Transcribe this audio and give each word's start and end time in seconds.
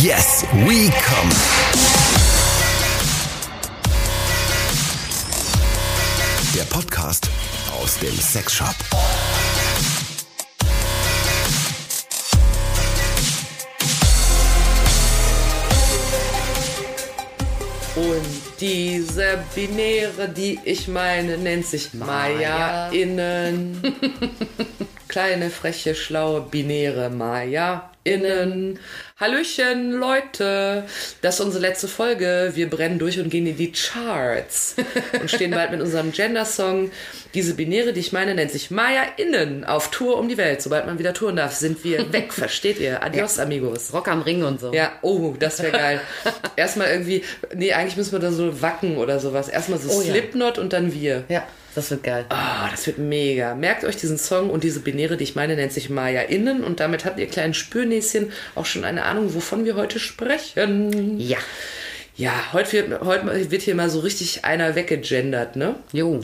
Yes, 0.00 0.46
we 0.64 0.88
come. 0.88 1.30
Der 6.54 6.62
Podcast 6.64 7.28
aus 7.78 7.98
dem 7.98 8.16
Sexshop. 8.16 8.74
Und 17.94 18.60
diese 18.60 19.44
Binäre, 19.54 20.30
die 20.34 20.58
ich 20.64 20.88
meine, 20.88 21.36
nennt 21.36 21.66
sich 21.66 21.92
Maya-Innen. 21.92 23.76
Kleine, 25.08 25.50
freche, 25.50 25.94
schlaue, 25.94 26.40
binäre 26.40 27.10
Maya-Innen. 27.10 28.78
Hallöchen, 29.22 29.92
Leute. 29.92 30.82
Das 31.20 31.36
ist 31.36 31.40
unsere 31.42 31.62
letzte 31.62 31.86
Folge. 31.86 32.50
Wir 32.54 32.68
brennen 32.68 32.98
durch 32.98 33.20
und 33.20 33.30
gehen 33.30 33.46
in 33.46 33.56
die 33.56 33.70
Charts. 33.70 34.74
Und 35.20 35.30
stehen 35.30 35.52
bald 35.52 35.70
mit 35.70 35.80
unserem 35.80 36.10
Gender-Song. 36.10 36.90
Diese 37.32 37.54
Binäre, 37.54 37.92
die 37.92 38.00
ich 38.00 38.10
meine, 38.10 38.34
nennt 38.34 38.50
sich 38.50 38.72
Maya-Innen. 38.72 39.64
Auf 39.64 39.92
Tour 39.92 40.18
um 40.18 40.28
die 40.28 40.38
Welt. 40.38 40.60
Sobald 40.60 40.86
man 40.86 40.98
wieder 40.98 41.14
touren 41.14 41.36
darf, 41.36 41.54
sind 41.54 41.84
wir 41.84 42.12
weg. 42.12 42.32
Versteht 42.32 42.80
ihr? 42.80 43.00
Adios, 43.04 43.38
amigos. 43.38 43.92
Rock 43.92 44.08
am 44.08 44.22
Ring 44.22 44.42
und 44.42 44.58
so. 44.58 44.72
Ja, 44.72 44.90
oh, 45.02 45.36
das 45.38 45.62
wäre 45.62 45.70
geil. 45.70 46.00
Erstmal 46.56 46.88
irgendwie, 46.88 47.22
nee, 47.54 47.72
eigentlich 47.72 47.96
müssen 47.96 48.10
wir 48.10 48.18
da 48.18 48.32
so 48.32 48.60
wacken 48.60 48.96
oder 48.96 49.20
sowas. 49.20 49.48
Erstmal 49.48 49.78
so 49.78 49.88
Oh 49.88 50.02
ja. 50.02 50.10
Slipknot 50.10 50.58
und 50.58 50.72
dann 50.72 50.92
wir. 50.92 51.22
Ja, 51.28 51.46
das 51.74 51.90
wird 51.90 52.02
geil. 52.02 52.24
Ah, 52.28 52.68
das 52.70 52.86
wird 52.86 52.98
mega. 52.98 53.54
Merkt 53.54 53.84
euch 53.84 53.96
diesen 53.96 54.18
Song 54.18 54.50
und 54.50 54.64
diese 54.64 54.80
Binäre, 54.80 55.16
die 55.16 55.24
ich 55.24 55.34
meine, 55.34 55.56
nennt 55.56 55.72
sich 55.72 55.90
Maya 55.90 56.22
Innen 56.22 56.64
und 56.64 56.80
damit 56.80 57.04
habt 57.04 57.18
ihr 57.18 57.26
kleinen 57.26 57.54
Spürnäschen 57.54 58.32
auch 58.54 58.66
schon 58.66 58.84
eine 58.84 59.04
Ahnung, 59.04 59.34
wovon 59.34 59.64
wir 59.64 59.74
heute 59.76 59.98
sprechen. 59.98 61.18
Ja. 61.18 61.38
Ja, 62.16 62.32
heute 62.52 62.72
wird, 62.72 63.00
heute 63.02 63.50
wird 63.50 63.62
hier 63.62 63.74
mal 63.74 63.88
so 63.88 64.00
richtig 64.00 64.44
einer 64.44 64.74
weggegendert, 64.74 65.56
ne? 65.56 65.76
Jo. 65.92 66.20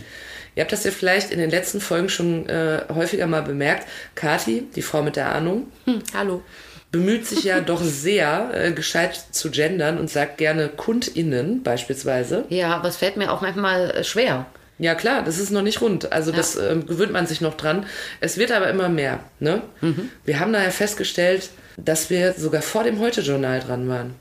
Ihr 0.55 0.63
habt 0.63 0.73
das 0.73 0.85
ja 0.85 0.91
vielleicht 0.91 1.31
in 1.31 1.39
den 1.39 1.51
letzten 1.51 1.81
Folgen 1.81 2.09
schon 2.09 2.49
äh, 2.49 2.83
häufiger 2.95 3.27
mal 3.27 3.43
bemerkt. 3.43 3.87
Kati, 4.15 4.65
die 4.75 4.83
Frau 4.83 5.03
mit 5.03 5.17
der 5.17 5.33
Ahnung, 5.35 5.69
Hm, 5.87 6.01
hallo. 6.15 6.43
bemüht 6.91 7.27
sich 7.27 7.45
ja 7.45 7.61
doch 7.73 7.81
sehr, 7.83 8.51
äh, 8.53 8.73
gescheit 8.73 9.19
zu 9.31 9.51
gendern 9.51 9.99
und 9.99 10.11
sagt 10.11 10.37
gerne 10.37 10.69
KundInnen 10.69 11.63
beispielsweise. 11.63 12.45
Ja, 12.51 12.75
aber 12.77 12.89
es 12.89 12.97
fällt 12.97 13.17
mir 13.17 13.33
auch 13.33 13.41
manchmal 13.41 13.91
äh, 13.93 14.05
schwer. 14.05 14.47
Ja 14.79 14.95
klar, 14.95 15.23
das 15.25 15.39
ist 15.39 15.51
noch 15.51 15.63
nicht 15.63 15.81
rund. 15.81 16.13
Also 16.13 16.31
das 16.31 16.57
ähm, 16.57 16.87
gewöhnt 16.87 17.13
man 17.13 17.27
sich 17.27 17.41
noch 17.41 17.55
dran. 17.55 17.87
Es 18.21 18.39
wird 18.39 18.53
aber 18.53 18.71
immer 18.71 18.89
mehr. 18.89 19.21
Ne? 19.41 19.63
Wir 20.25 20.41
haben 20.41 20.53
daher 20.53 20.71
festgestellt, 20.71 21.51
dass 21.77 22.11
wir 22.11 22.35
sogar 22.35 22.63
vor 22.63 22.85
dem 22.85 23.01
Heute-Journal 23.01 23.61
dran 23.61 23.89
waren. 23.89 24.15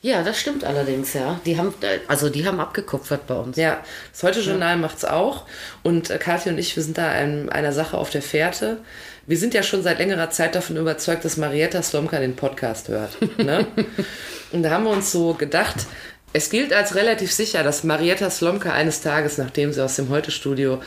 Ja, 0.00 0.22
das 0.22 0.40
stimmt 0.40 0.64
allerdings, 0.64 1.12
ja. 1.14 1.40
Die 1.44 1.58
haben, 1.58 1.74
äh, 1.82 1.98
also 2.08 2.30
die 2.30 2.46
haben 2.46 2.60
abgekupfert 2.60 3.26
bei 3.26 3.34
uns. 3.34 3.56
Ja, 3.56 3.82
das 4.12 4.22
Heute-Journal 4.22 4.76
macht's 4.76 5.04
auch. 5.04 5.44
Und 5.82 6.10
äh, 6.10 6.18
Kathi 6.18 6.48
und 6.48 6.58
ich, 6.58 6.74
wir 6.76 6.82
sind 6.82 6.98
da 6.98 7.10
einem, 7.10 7.48
einer 7.48 7.72
Sache 7.72 7.96
auf 7.98 8.10
der 8.10 8.22
Fährte. 8.22 8.78
Wir 9.26 9.36
sind 9.36 9.54
ja 9.54 9.62
schon 9.62 9.82
seit 9.82 9.98
längerer 9.98 10.30
Zeit 10.30 10.54
davon 10.54 10.76
überzeugt, 10.76 11.24
dass 11.24 11.36
Marietta 11.36 11.82
Slomka 11.82 12.18
den 12.18 12.34
Podcast 12.34 12.88
hört. 12.88 13.18
Ne? 13.38 13.66
und 14.52 14.62
da 14.62 14.70
haben 14.70 14.84
wir 14.84 14.90
uns 14.90 15.12
so 15.12 15.34
gedacht, 15.34 15.86
es 16.32 16.50
gilt 16.50 16.72
als 16.72 16.94
relativ 16.94 17.32
sicher, 17.32 17.62
dass 17.62 17.84
Marietta 17.84 18.30
Slomka 18.30 18.72
eines 18.72 19.00
Tages, 19.00 19.38
nachdem 19.38 19.72
sie 19.72 19.82
aus 19.82 19.96
dem 19.96 20.08
Heute-Studio 20.08 20.80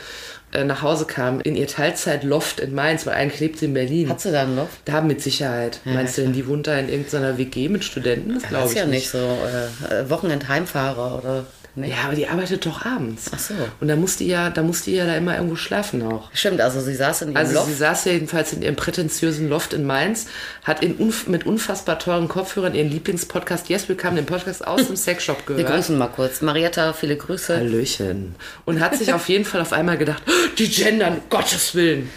äh, 0.52 0.64
nach 0.64 0.82
Hause 0.82 1.06
kam, 1.06 1.40
in 1.40 1.56
ihr 1.56 1.66
Teilzeit-Loft 1.66 2.60
in 2.60 2.74
Mainz, 2.74 3.06
weil 3.06 3.14
eigentlich 3.14 3.40
lebt 3.40 3.58
sie 3.58 3.66
in 3.66 3.74
Berlin. 3.74 4.08
Hat 4.08 4.20
sie 4.20 4.32
da 4.32 4.42
einen 4.42 4.56
Loft? 4.56 4.72
da 4.84 5.00
mit 5.00 5.22
Sicherheit. 5.22 5.80
Meinst 5.84 6.18
du 6.18 6.22
denn, 6.22 6.32
die 6.32 6.46
wohnt 6.46 6.66
da 6.66 6.78
in 6.78 6.88
irgendeiner 6.88 7.38
WG 7.38 7.68
mit 7.68 7.84
Studenten? 7.84 8.34
Das 8.34 8.44
glaube 8.44 8.66
ich 8.66 8.72
ist 8.72 8.78
ja 8.78 8.86
nicht 8.86 9.08
so 9.08 9.18
äh, 9.18 9.94
äh, 9.94 10.10
Wochenendheimfahrer 10.10 11.18
oder. 11.18 11.46
Nee. 11.74 11.88
Ja, 11.88 12.04
aber 12.04 12.14
die 12.14 12.28
arbeitet 12.28 12.66
doch 12.66 12.84
abends. 12.84 13.30
Ach 13.34 13.38
so. 13.38 13.54
Und 13.80 13.88
da 13.88 13.96
muss 13.96 14.16
die 14.18 14.26
ja, 14.26 14.50
da 14.50 14.62
muss 14.62 14.82
die 14.82 14.92
ja 14.94 15.06
da 15.06 15.16
immer 15.16 15.34
irgendwo 15.36 15.56
schlafen 15.56 16.02
auch. 16.02 16.28
Stimmt, 16.34 16.60
also 16.60 16.80
sie 16.82 16.94
saß 16.94 17.22
in 17.22 17.28
ihrem 17.28 17.36
Also 17.38 17.54
Loft. 17.54 17.66
sie 17.68 17.74
saß 17.74 18.04
ja 18.04 18.12
jedenfalls 18.12 18.52
in 18.52 18.60
ihrem 18.60 18.76
prätentiösen 18.76 19.48
Loft 19.48 19.72
in 19.72 19.86
Mainz, 19.86 20.26
hat 20.64 20.82
in 20.82 20.96
unf 20.96 21.28
mit 21.28 21.46
unfassbar 21.46 21.98
teuren 21.98 22.28
Kopfhörern 22.28 22.74
ihren 22.74 22.90
Lieblingspodcast 22.90 23.70
Yes 23.70 23.88
Willkommen, 23.88 24.16
den 24.16 24.26
Podcast 24.26 24.66
aus 24.66 24.86
dem 24.86 24.96
Sexshop 24.96 25.48
Wir 25.48 25.56
gehört. 25.56 25.74
grüßen 25.76 25.96
mal 25.96 26.08
kurz. 26.08 26.42
Marietta, 26.42 26.92
viele 26.92 27.16
Grüße. 27.16 27.56
Hallöchen. 27.56 28.34
Und 28.66 28.80
hat 28.80 28.94
sich 28.98 29.14
auf 29.14 29.28
jeden 29.30 29.46
Fall 29.46 29.62
auf 29.62 29.72
einmal 29.72 29.96
gedacht, 29.96 30.22
"Oh, 30.26 30.30
die 30.58 30.68
gendern, 30.68 31.22
Gottes 31.30 31.74
Willen. 31.74 32.10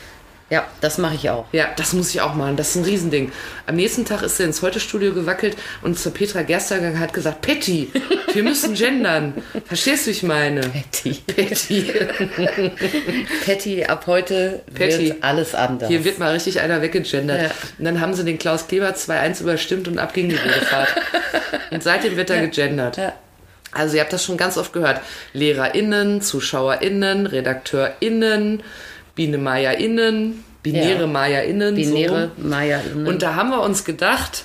Ja, 0.52 0.64
das 0.80 1.00
mache 1.00 1.16
ich 1.16 1.30
auch. 1.32 1.46
Ja, 1.54 1.70
das 1.76 1.94
muss 1.94 2.14
ich 2.14 2.22
auch 2.22 2.36
machen. 2.36 2.56
Das 2.56 2.70
ist 2.70 2.76
ein 2.76 2.84
Riesending. 2.84 3.32
Am 3.66 3.76
nächsten 3.76 4.06
Tag 4.06 4.22
ist 4.22 4.38
sie 4.38 4.44
ins 4.44 4.62
Heute-Studio 4.62 5.12
gewackelt 5.12 5.58
und 5.82 5.98
zur 5.98 6.14
Petra 6.14 6.44
Gerster 6.44 6.76
gegangen 6.76 7.00
hat 7.00 7.14
gesagt, 7.14 7.42
Petty, 7.42 7.92
wir 8.32 8.44
müssen 8.44 8.76
gendern. 8.76 9.34
Verstehst 9.66 10.06
du, 10.06 10.12
wie 10.12 10.12
ich 10.12 10.22
meine? 10.22 10.62
Patty. 10.62 11.14
Petty. 11.26 11.92
Patty, 13.46 13.86
ab 13.86 14.06
heute 14.06 14.62
Patty. 14.72 15.10
wird 15.10 15.24
alles 15.24 15.56
anders. 15.56 15.90
Hier 15.90 16.06
wird 16.06 16.20
mal 16.20 16.34
richtig 16.34 16.60
einer 16.60 16.80
weggegendert. 16.84 17.42
Ja. 17.42 17.50
Und 17.80 17.86
dann 17.86 18.00
haben 18.00 18.14
sie 18.14 18.24
den 18.24 18.38
Klaus 18.38 18.68
Kleber 18.68 18.90
2-1 18.90 19.42
überstimmt 19.42 19.88
und 19.88 19.98
ab 19.98 20.14
ging 20.14 20.30
die 20.30 20.36
Fahrt. 20.36 20.90
und 21.72 21.82
seitdem 21.82 22.18
wird 22.18 22.30
er 22.30 22.42
gegendert. 22.42 22.98
Ja. 22.98 23.14
Also 23.72 23.96
ihr 23.96 24.02
habt 24.02 24.14
das 24.14 24.24
schon 24.24 24.38
ganz 24.38 24.58
oft 24.58 24.74
gehört. 24.74 25.02
LehrerInnen, 25.34 26.22
ZuschauerInnen, 26.22 27.26
RedakteurInnen, 27.26 28.64
Biene 29.16 29.38
MeierInnen, 29.38 30.44
binäre 30.62 31.02
Ja. 31.02 31.08
MeierInnen. 31.08 31.76
Binäre, 31.76 32.32
So. 32.38 32.48
Maya. 32.48 32.82
Und 32.94 33.22
da 33.22 33.36
haben 33.36 33.50
wir 33.50 33.62
uns 33.62 33.86
gedacht, 33.86 34.44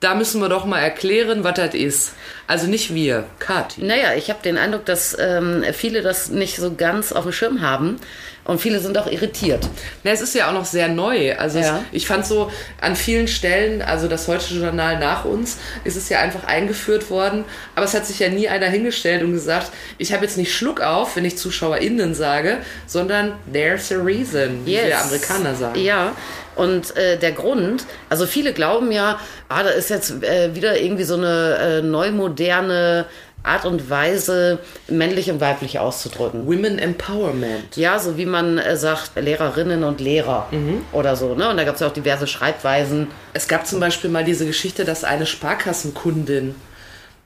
da 0.00 0.14
müssen 0.14 0.40
wir 0.40 0.48
doch 0.48 0.64
mal 0.64 0.80
erklären, 0.80 1.44
was 1.44 1.54
das 1.54 1.74
ist. 1.74 2.14
Also 2.46 2.66
nicht 2.66 2.94
wir, 2.94 3.24
Kati. 3.38 3.84
Naja, 3.84 4.14
ich 4.16 4.30
habe 4.30 4.40
den 4.42 4.58
Eindruck, 4.58 4.84
dass 4.84 5.16
ähm, 5.18 5.64
viele 5.72 6.02
das 6.02 6.28
nicht 6.28 6.56
so 6.56 6.74
ganz 6.74 7.12
auf 7.12 7.22
dem 7.24 7.32
Schirm 7.32 7.60
haben 7.60 7.98
und 8.44 8.60
viele 8.60 8.80
sind 8.80 8.98
auch 8.98 9.06
irritiert. 9.06 9.68
Na, 10.02 10.10
es 10.10 10.20
ist 10.20 10.34
ja 10.34 10.48
auch 10.48 10.52
noch 10.52 10.64
sehr 10.64 10.88
neu. 10.88 11.36
Also 11.36 11.60
Ja. 11.60 11.78
es, 11.78 11.82
ich 11.92 12.06
fand 12.06 12.26
so 12.26 12.50
an 12.80 12.96
vielen 12.96 13.28
Stellen, 13.28 13.82
also 13.82 14.08
das 14.08 14.26
Heute 14.26 14.52
Journal 14.54 14.98
nach 14.98 15.24
uns, 15.24 15.58
ist 15.84 15.96
es 15.96 16.08
ja 16.08 16.18
einfach 16.18 16.44
eingeführt 16.44 17.08
worden. 17.10 17.44
Aber 17.76 17.84
es 17.84 17.94
hat 17.94 18.06
sich 18.06 18.18
ja 18.18 18.28
nie 18.28 18.48
einer 18.48 18.66
hingestellt 18.66 19.22
und 19.22 19.32
gesagt, 19.32 19.70
ich 19.98 20.12
habe 20.12 20.24
jetzt 20.24 20.36
nicht 20.36 20.52
Schluck 20.52 20.80
auf, 20.80 21.14
wenn 21.16 21.24
ich 21.24 21.38
ZuschauerInnen 21.38 22.14
sage, 22.14 22.58
sondern 22.86 23.34
there's 23.52 23.92
a 23.92 23.96
reason, 23.96 24.66
wie 24.66 24.72
wir 24.72 24.98
Amerikaner 24.98 25.54
sagen. 25.54 25.80
Ja, 25.80 26.12
und 26.54 26.94
äh, 26.96 27.16
der 27.18 27.32
Grund, 27.32 27.84
also 28.10 28.26
viele 28.26 28.52
glauben 28.52 28.92
ja, 28.92 29.18
ah, 29.48 29.62
da 29.62 29.70
ist 29.70 29.88
jetzt 29.88 30.22
äh, 30.22 30.54
wieder 30.54 30.78
irgendwie 30.78 31.04
so 31.04 31.14
eine 31.16 31.80
äh, 31.80 31.82
neu 31.82 32.10
moderne 32.10 33.06
Art 33.44 33.64
und 33.64 33.90
Weise, 33.90 34.60
männlich 34.88 35.30
und 35.30 35.40
weiblich 35.40 35.78
auszudrücken. 35.78 36.46
Women 36.46 36.78
Empowerment. 36.78 37.76
Ja, 37.76 37.98
so 37.98 38.16
wie 38.16 38.26
man 38.26 38.58
äh, 38.58 38.76
sagt, 38.76 39.12
Lehrerinnen 39.16 39.82
und 39.84 40.00
Lehrer 40.00 40.46
Mhm. 40.50 40.82
oder 40.92 41.16
so. 41.16 41.34
Ne? 41.34 41.48
Und 41.50 41.56
da 41.56 41.64
gab 41.64 41.74
es 41.74 41.80
ja 41.80 41.88
auch 41.88 41.92
diverse 41.92 42.26
Schreibweisen. 42.26 43.08
Es 43.32 43.48
gab 43.48 43.66
zum 43.66 43.80
Beispiel 43.80 44.10
mal 44.10 44.24
diese 44.24 44.46
Geschichte, 44.46 44.84
dass 44.84 45.02
eine 45.04 45.26
Sparkassenkundin 45.26 46.54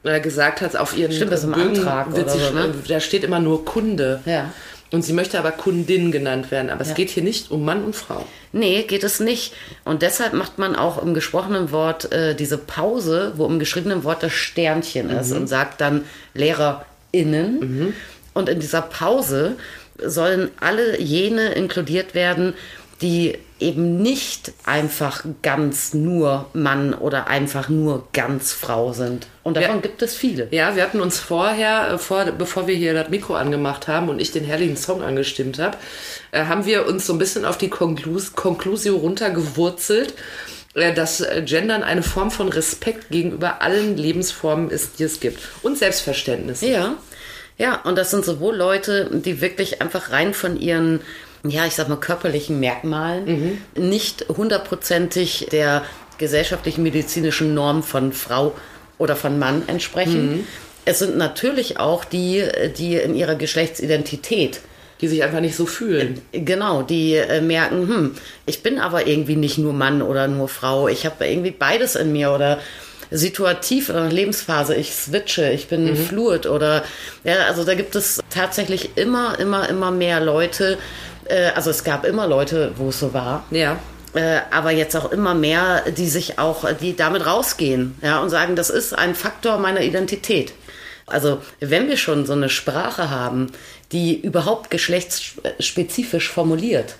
äh, 0.05 0.21
gesagt 0.21 0.61
hat, 0.61 0.77
auf 0.77 0.97
ihren 0.97 1.13
Stimmt, 1.13 1.33
das 1.33 1.45
im 1.45 1.53
Bögen 1.53 1.79
Antrag 1.79 2.07
oder 2.13 2.29
sie, 2.29 2.39
so, 2.39 2.53
ne? 2.55 2.67
äh, 2.67 2.89
da 2.89 3.01
steht 3.01 3.25
immer 3.25 3.41
nur 3.41 3.65
Kunde. 3.65 4.21
Ja. 4.25 4.51
Und 4.93 5.03
sie 5.03 5.13
möchte 5.13 5.39
aber 5.39 5.51
Kundin 5.51 6.13
genannt 6.13 6.51
werden. 6.51 6.71
Aber 6.71 6.81
es 6.83 6.89
Ja. 6.91 6.95
geht 6.95 7.11
hier 7.11 7.23
nicht 7.25 7.51
um 7.51 7.65
Mann 7.65 7.83
und 7.85 7.97
Frau. 7.97 8.25
Nee, 8.53 8.83
geht 8.85 9.03
es 9.03 9.19
nicht. 9.21 9.53
Und 9.85 10.03
deshalb 10.03 10.33
macht 10.33 10.59
man 10.59 10.77
auch 10.77 11.03
im 11.03 11.13
gesprochenen 11.13 11.73
Wort 11.73 12.13
äh, 12.13 12.35
diese 12.37 12.57
Pause, 12.57 13.33
wo 13.37 13.47
im 13.47 13.59
geschriebenen 13.59 14.05
Wort 14.05 14.23
das 14.23 14.33
Sternchen 14.33 15.11
ist 15.11 15.33
und 15.33 15.49
sagt 15.49 15.81
dann 15.81 16.05
LehrerInnen. 16.35 17.95
Und 18.35 18.49
in 18.49 18.61
dieser 18.61 18.83
Pause 18.83 19.57
sollen 20.03 20.51
alle 20.61 21.01
jene 21.01 21.53
inkludiert 21.53 22.15
werden, 22.15 22.55
die 23.03 23.39
eben 23.59 24.03
nicht 24.03 24.53
einfach 24.65 25.25
ganz 25.43 25.95
nur 25.95 26.47
Mann 26.53 26.93
oder 26.93 27.29
einfach 27.29 27.69
nur 27.69 28.07
ganz 28.13 28.53
Frau 28.53 28.93
sind. 28.93 29.27
Und 29.43 29.57
davon 29.57 29.77
Ja. 29.77 29.81
gibt 29.81 30.03
es 30.03 30.15
viele. 30.15 30.49
Ja, 30.51 30.77
wir 30.77 30.83
hatten 30.83 31.01
uns 31.01 31.19
vorher, 31.19 31.93
äh, 31.93 31.99
vor, 31.99 32.25
bevor 32.37 32.67
wir 32.67 32.75
hier 32.75 32.93
das 32.93 33.09
Mikro 33.09 33.35
angemacht 33.35 33.89
haben 33.89 34.09
und 34.09 34.21
ich 34.21 34.31
den 34.33 34.45
herrlichen 34.45 34.77
Song 34.77 35.03
angestimmt 35.03 35.59
habe, 35.59 35.77
äh, 36.33 36.45
haben 36.45 36.67
wir 36.67 36.87
uns 36.87 37.07
so 37.07 37.15
ein 37.15 37.19
bisschen 37.19 37.45
auf 37.45 37.57
die 37.57 37.71
Konklus 37.71 38.35
Konklusio 38.35 38.97
runtergewurzelt, 38.97 40.13
äh, 40.75 40.93
dass 40.93 41.25
Gendern 41.47 41.83
eine 41.83 42.03
Form 42.03 42.31
von 42.31 42.49
Respekt 42.51 43.09
gegenüber 43.11 43.63
allen 43.63 43.97
Lebensformen 43.97 44.69
ist, 44.71 44.99
die 44.99 45.05
es 45.05 45.21
gibt. 45.21 45.41
Und 45.63 45.79
Selbstverständnis. 45.79 46.61
Ja, 46.61 46.97
ja, 47.59 47.81
und 47.85 47.97
das 47.97 48.11
sind 48.11 48.23
sowohl 48.25 48.55
Leute, 48.55 49.09
die 49.13 49.41
wirklich 49.41 49.81
einfach 49.81 50.11
rein 50.11 50.35
von 50.35 50.61
ihren, 50.61 51.01
ja, 51.51 51.67
ich 51.67 51.75
sag 51.75 51.89
mal, 51.89 51.97
körperlichen 51.97 52.61
Merkmalen 52.61 53.59
nicht 53.75 54.27
hundertprozentig 54.29 55.49
der 55.53 55.83
gesellschaftlichen 56.19 56.83
medizinischen 56.83 57.55
Norm 57.55 57.83
von 57.83 58.13
Frau 58.13 58.55
oder 58.99 59.17
von 59.17 59.39
Mann 59.39 59.63
entsprechen. 59.67 60.47
Es 60.85 61.01
sind 61.01 61.17
natürlich 61.17 61.79
auch 61.79 62.05
die, 62.05 62.45
die 62.79 62.95
in 62.97 63.15
ihrer 63.15 63.35
Geschlechtsidentität 63.35 64.61
Die 65.03 65.09
sich 65.09 65.23
einfach 65.23 65.41
nicht 65.41 65.57
so 65.57 65.67
fühlen. 65.67 66.23
Genau, 66.33 66.81
die 66.83 67.17
äh, 67.17 67.43
merken, 67.43 67.87
hm, 67.87 68.15
ich 68.47 68.63
bin 68.63 68.79
aber 68.79 69.07
irgendwie 69.07 69.37
nicht 69.37 69.59
nur 69.59 69.75
Mann 69.75 70.01
oder 70.01 70.27
nur 70.27 70.49
Frau, 70.49 70.89
ich 70.89 71.05
habe 71.05 71.27
irgendwie 71.27 71.51
beides 71.51 71.97
in 71.97 72.13
mir 72.13 72.31
oder 72.33 72.61
situativ 73.11 73.91
in 73.91 73.97
einer 73.97 74.11
Lebensphase, 74.11 74.75
ich 74.75 74.93
switche, 74.95 75.51
ich 75.51 75.69
bin 75.69 75.85
Mhm. 75.85 75.97
fluid 75.97 76.47
oder 76.47 76.83
ja, 77.25 77.35
also 77.49 77.63
da 77.65 77.75
gibt 77.75 77.95
es 77.95 78.21
tatsächlich 78.31 78.97
immer, 78.97 79.39
immer, 79.39 79.69
immer 79.69 79.91
mehr 79.91 80.21
Leute. 80.21 80.79
Äh, 81.29 81.51
also 81.55 81.71
es 81.71 81.85
gab 81.85 82.05
immer 82.05 82.27
Leute, 82.27 82.73
wo 82.77 82.89
es 82.89 83.01
so 83.01 83.13
war. 83.13 83.45
Ja. 83.51 83.79
Äh, 84.15 84.41
aber 84.51 84.71
jetzt 84.71 84.97
auch 84.97 85.13
immer 85.13 85.35
mehr, 85.35 85.83
die 85.91 86.09
sich 86.09 86.39
auch, 86.39 86.65
die 86.81 86.97
damit 86.97 87.27
rausgehen, 87.27 87.99
ja, 88.03 88.21
und 88.21 88.31
sagen, 88.31 88.57
das 88.57 88.71
ist 88.71 88.95
ein 88.95 89.15
Faktor 89.15 89.59
meiner 89.59 89.83
Identität. 89.83 90.55
Also, 91.07 91.41
wenn 91.61 91.89
wir 91.89 91.97
schon 91.97 92.27
so 92.27 92.33
eine 92.33 92.49
Sprache 92.49 93.11
haben, 93.11 93.53
die 93.93 94.19
überhaupt 94.21 94.71
geschlechtsspezifisch 94.71 96.31
formuliert, 96.31 96.97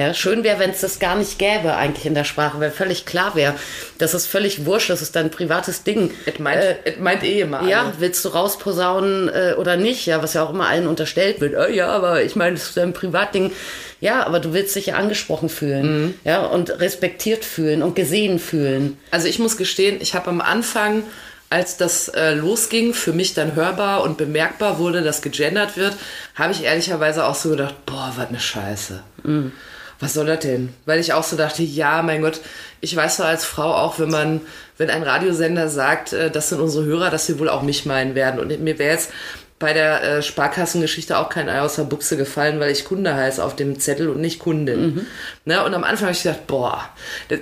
ja, 0.00 0.14
schön 0.14 0.44
wäre, 0.44 0.58
wenn 0.58 0.70
es 0.70 0.80
das 0.80 0.98
gar 0.98 1.14
nicht 1.14 1.38
gäbe 1.38 1.74
eigentlich 1.76 2.06
in 2.06 2.14
der 2.14 2.24
Sprache, 2.24 2.58
weil 2.58 2.70
völlig 2.70 3.04
klar 3.04 3.34
wäre, 3.34 3.54
das 3.98 4.14
ist 4.14 4.26
völlig 4.26 4.64
wurscht, 4.64 4.88
das 4.88 5.02
ist 5.02 5.14
dein 5.14 5.30
privates 5.30 5.82
Ding. 5.84 6.10
Es 6.24 6.38
meint, 6.38 6.62
es 6.84 6.98
meint 6.98 7.22
eh 7.22 7.42
immer 7.42 7.62
Ja, 7.68 7.82
alle. 7.82 7.92
willst 7.98 8.24
du 8.24 8.30
rausposaunen 8.30 9.28
äh, 9.28 9.54
oder 9.58 9.76
nicht? 9.76 10.06
Ja, 10.06 10.22
was 10.22 10.32
ja 10.32 10.42
auch 10.42 10.50
immer 10.50 10.68
allen 10.68 10.86
unterstellt 10.86 11.40
wird. 11.42 11.52
Äh, 11.52 11.74
ja, 11.74 11.88
aber 11.88 12.22
ich 12.22 12.34
meine, 12.34 12.56
das 12.56 12.70
ist 12.70 12.78
ein 12.78 12.94
Privatding. 12.94 13.52
Ja, 14.00 14.24
aber 14.26 14.40
du 14.40 14.54
willst 14.54 14.74
dich 14.74 14.86
ja 14.86 14.94
angesprochen 14.94 15.50
fühlen. 15.50 16.04
Mhm. 16.04 16.14
Ja, 16.24 16.40
und 16.46 16.70
respektiert 16.80 17.44
fühlen 17.44 17.82
und 17.82 17.94
gesehen 17.94 18.38
fühlen. 18.38 18.96
Also 19.10 19.28
ich 19.28 19.38
muss 19.38 19.58
gestehen, 19.58 19.98
ich 20.00 20.14
habe 20.14 20.28
am 20.30 20.40
Anfang, 20.40 21.02
als 21.50 21.76
das 21.76 22.08
äh, 22.08 22.32
losging, 22.32 22.94
für 22.94 23.12
mich 23.12 23.34
dann 23.34 23.54
hörbar 23.54 24.02
und 24.02 24.16
bemerkbar 24.16 24.78
wurde, 24.78 25.02
dass 25.02 25.20
gegendert 25.20 25.76
wird, 25.76 25.94
habe 26.36 26.52
ich 26.54 26.64
ehrlicherweise 26.64 27.26
auch 27.26 27.34
so 27.34 27.50
gedacht, 27.50 27.74
boah, 27.84 28.14
was 28.16 28.28
eine 28.28 28.40
Scheiße. 28.40 29.02
Was 30.00 30.14
soll 30.14 30.26
das 30.26 30.40
denn? 30.40 30.72
Weil 30.86 30.98
ich 30.98 31.12
auch 31.12 31.22
so 31.22 31.36
dachte, 31.36 31.62
ja, 31.62 32.02
mein 32.02 32.22
Gott, 32.22 32.40
ich 32.80 32.96
weiß 32.96 33.18
doch 33.18 33.26
als 33.26 33.44
Frau 33.44 33.74
auch, 33.74 33.98
wenn 33.98 34.10
man, 34.10 34.40
wenn 34.78 34.88
ein 34.88 35.02
Radiosender 35.02 35.68
sagt, 35.68 36.14
äh, 36.14 36.30
das 36.30 36.48
sind 36.48 36.60
unsere 36.60 36.84
Hörer, 36.86 37.10
dass 37.10 37.26
sie 37.26 37.38
wohl 37.38 37.50
auch 37.50 37.62
mich 37.62 37.84
meinen 37.84 38.14
werden. 38.14 38.40
Und 38.40 38.60
mir 38.60 38.78
wäre 38.78 38.92
jetzt 38.92 39.10
bei 39.58 39.74
der 39.74 40.02
äh, 40.02 40.22
Sparkassengeschichte 40.22 41.18
auch 41.18 41.28
kein 41.28 41.50
Ei 41.50 41.60
aus 41.60 41.76
der 41.76 41.82
Buchse 41.82 42.16
gefallen, 42.16 42.60
weil 42.60 42.70
ich 42.70 42.86
Kunde 42.86 43.14
heiße 43.14 43.44
auf 43.44 43.54
dem 43.54 43.78
Zettel 43.78 44.08
und 44.08 44.18
nicht 44.18 44.38
Kundin. 44.38 45.06
Ne? 45.44 45.62
Und 45.62 45.74
am 45.74 45.84
Anfang 45.84 46.06
habe 46.06 46.16
ich 46.16 46.22
gedacht, 46.22 46.46
boah, 46.46 46.88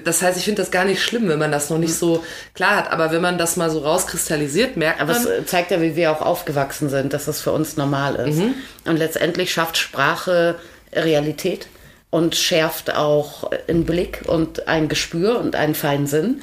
das 0.03 0.21
heißt, 0.21 0.37
ich 0.37 0.45
finde 0.45 0.61
das 0.61 0.73
gar 0.73 0.85
nicht 0.85 1.01
schlimm, 1.01 1.29
wenn 1.29 1.39
man 1.39 1.53
das 1.53 1.71
noch 1.71 1.79
nicht 1.79 1.95
so 1.95 2.25
klar 2.55 2.75
hat. 2.75 2.91
Aber 2.91 3.13
wenn 3.13 3.23
man 3.23 3.39
das 3.39 3.57
mal 3.57 3.71
so 3.71 3.79
rauskristallisiert, 3.79 4.77
merkt 4.77 5.01
Aber 5.01 5.13
man, 5.13 5.23
es 5.23 5.29
äh, 5.29 5.47
zeigt 5.47 5.71
ja, 5.71 5.81
wie 5.81 5.95
wir 5.95 6.11
auch 6.11 6.21
aufgewachsen 6.21 6.89
sind, 6.89 7.13
dass 7.13 7.27
das 7.27 7.41
für 7.41 7.53
uns 7.53 7.77
normal 7.77 8.17
ist. 8.17 8.39
Mhm. 8.39 8.55
Und 8.85 8.97
letztendlich 8.97 9.53
schafft 9.53 9.77
Sprache 9.77 10.57
Realität 10.93 11.69
und 12.11 12.37
schärft 12.37 12.95
auch 12.95 13.51
einen 13.69 13.85
Blick 13.85 14.23
und 14.27 14.69
ein 14.69 14.89
Gespür 14.89 15.39
und 15.39 15.57
einen 15.57 15.75
feinen 15.75 16.07
Sinn. 16.07 16.43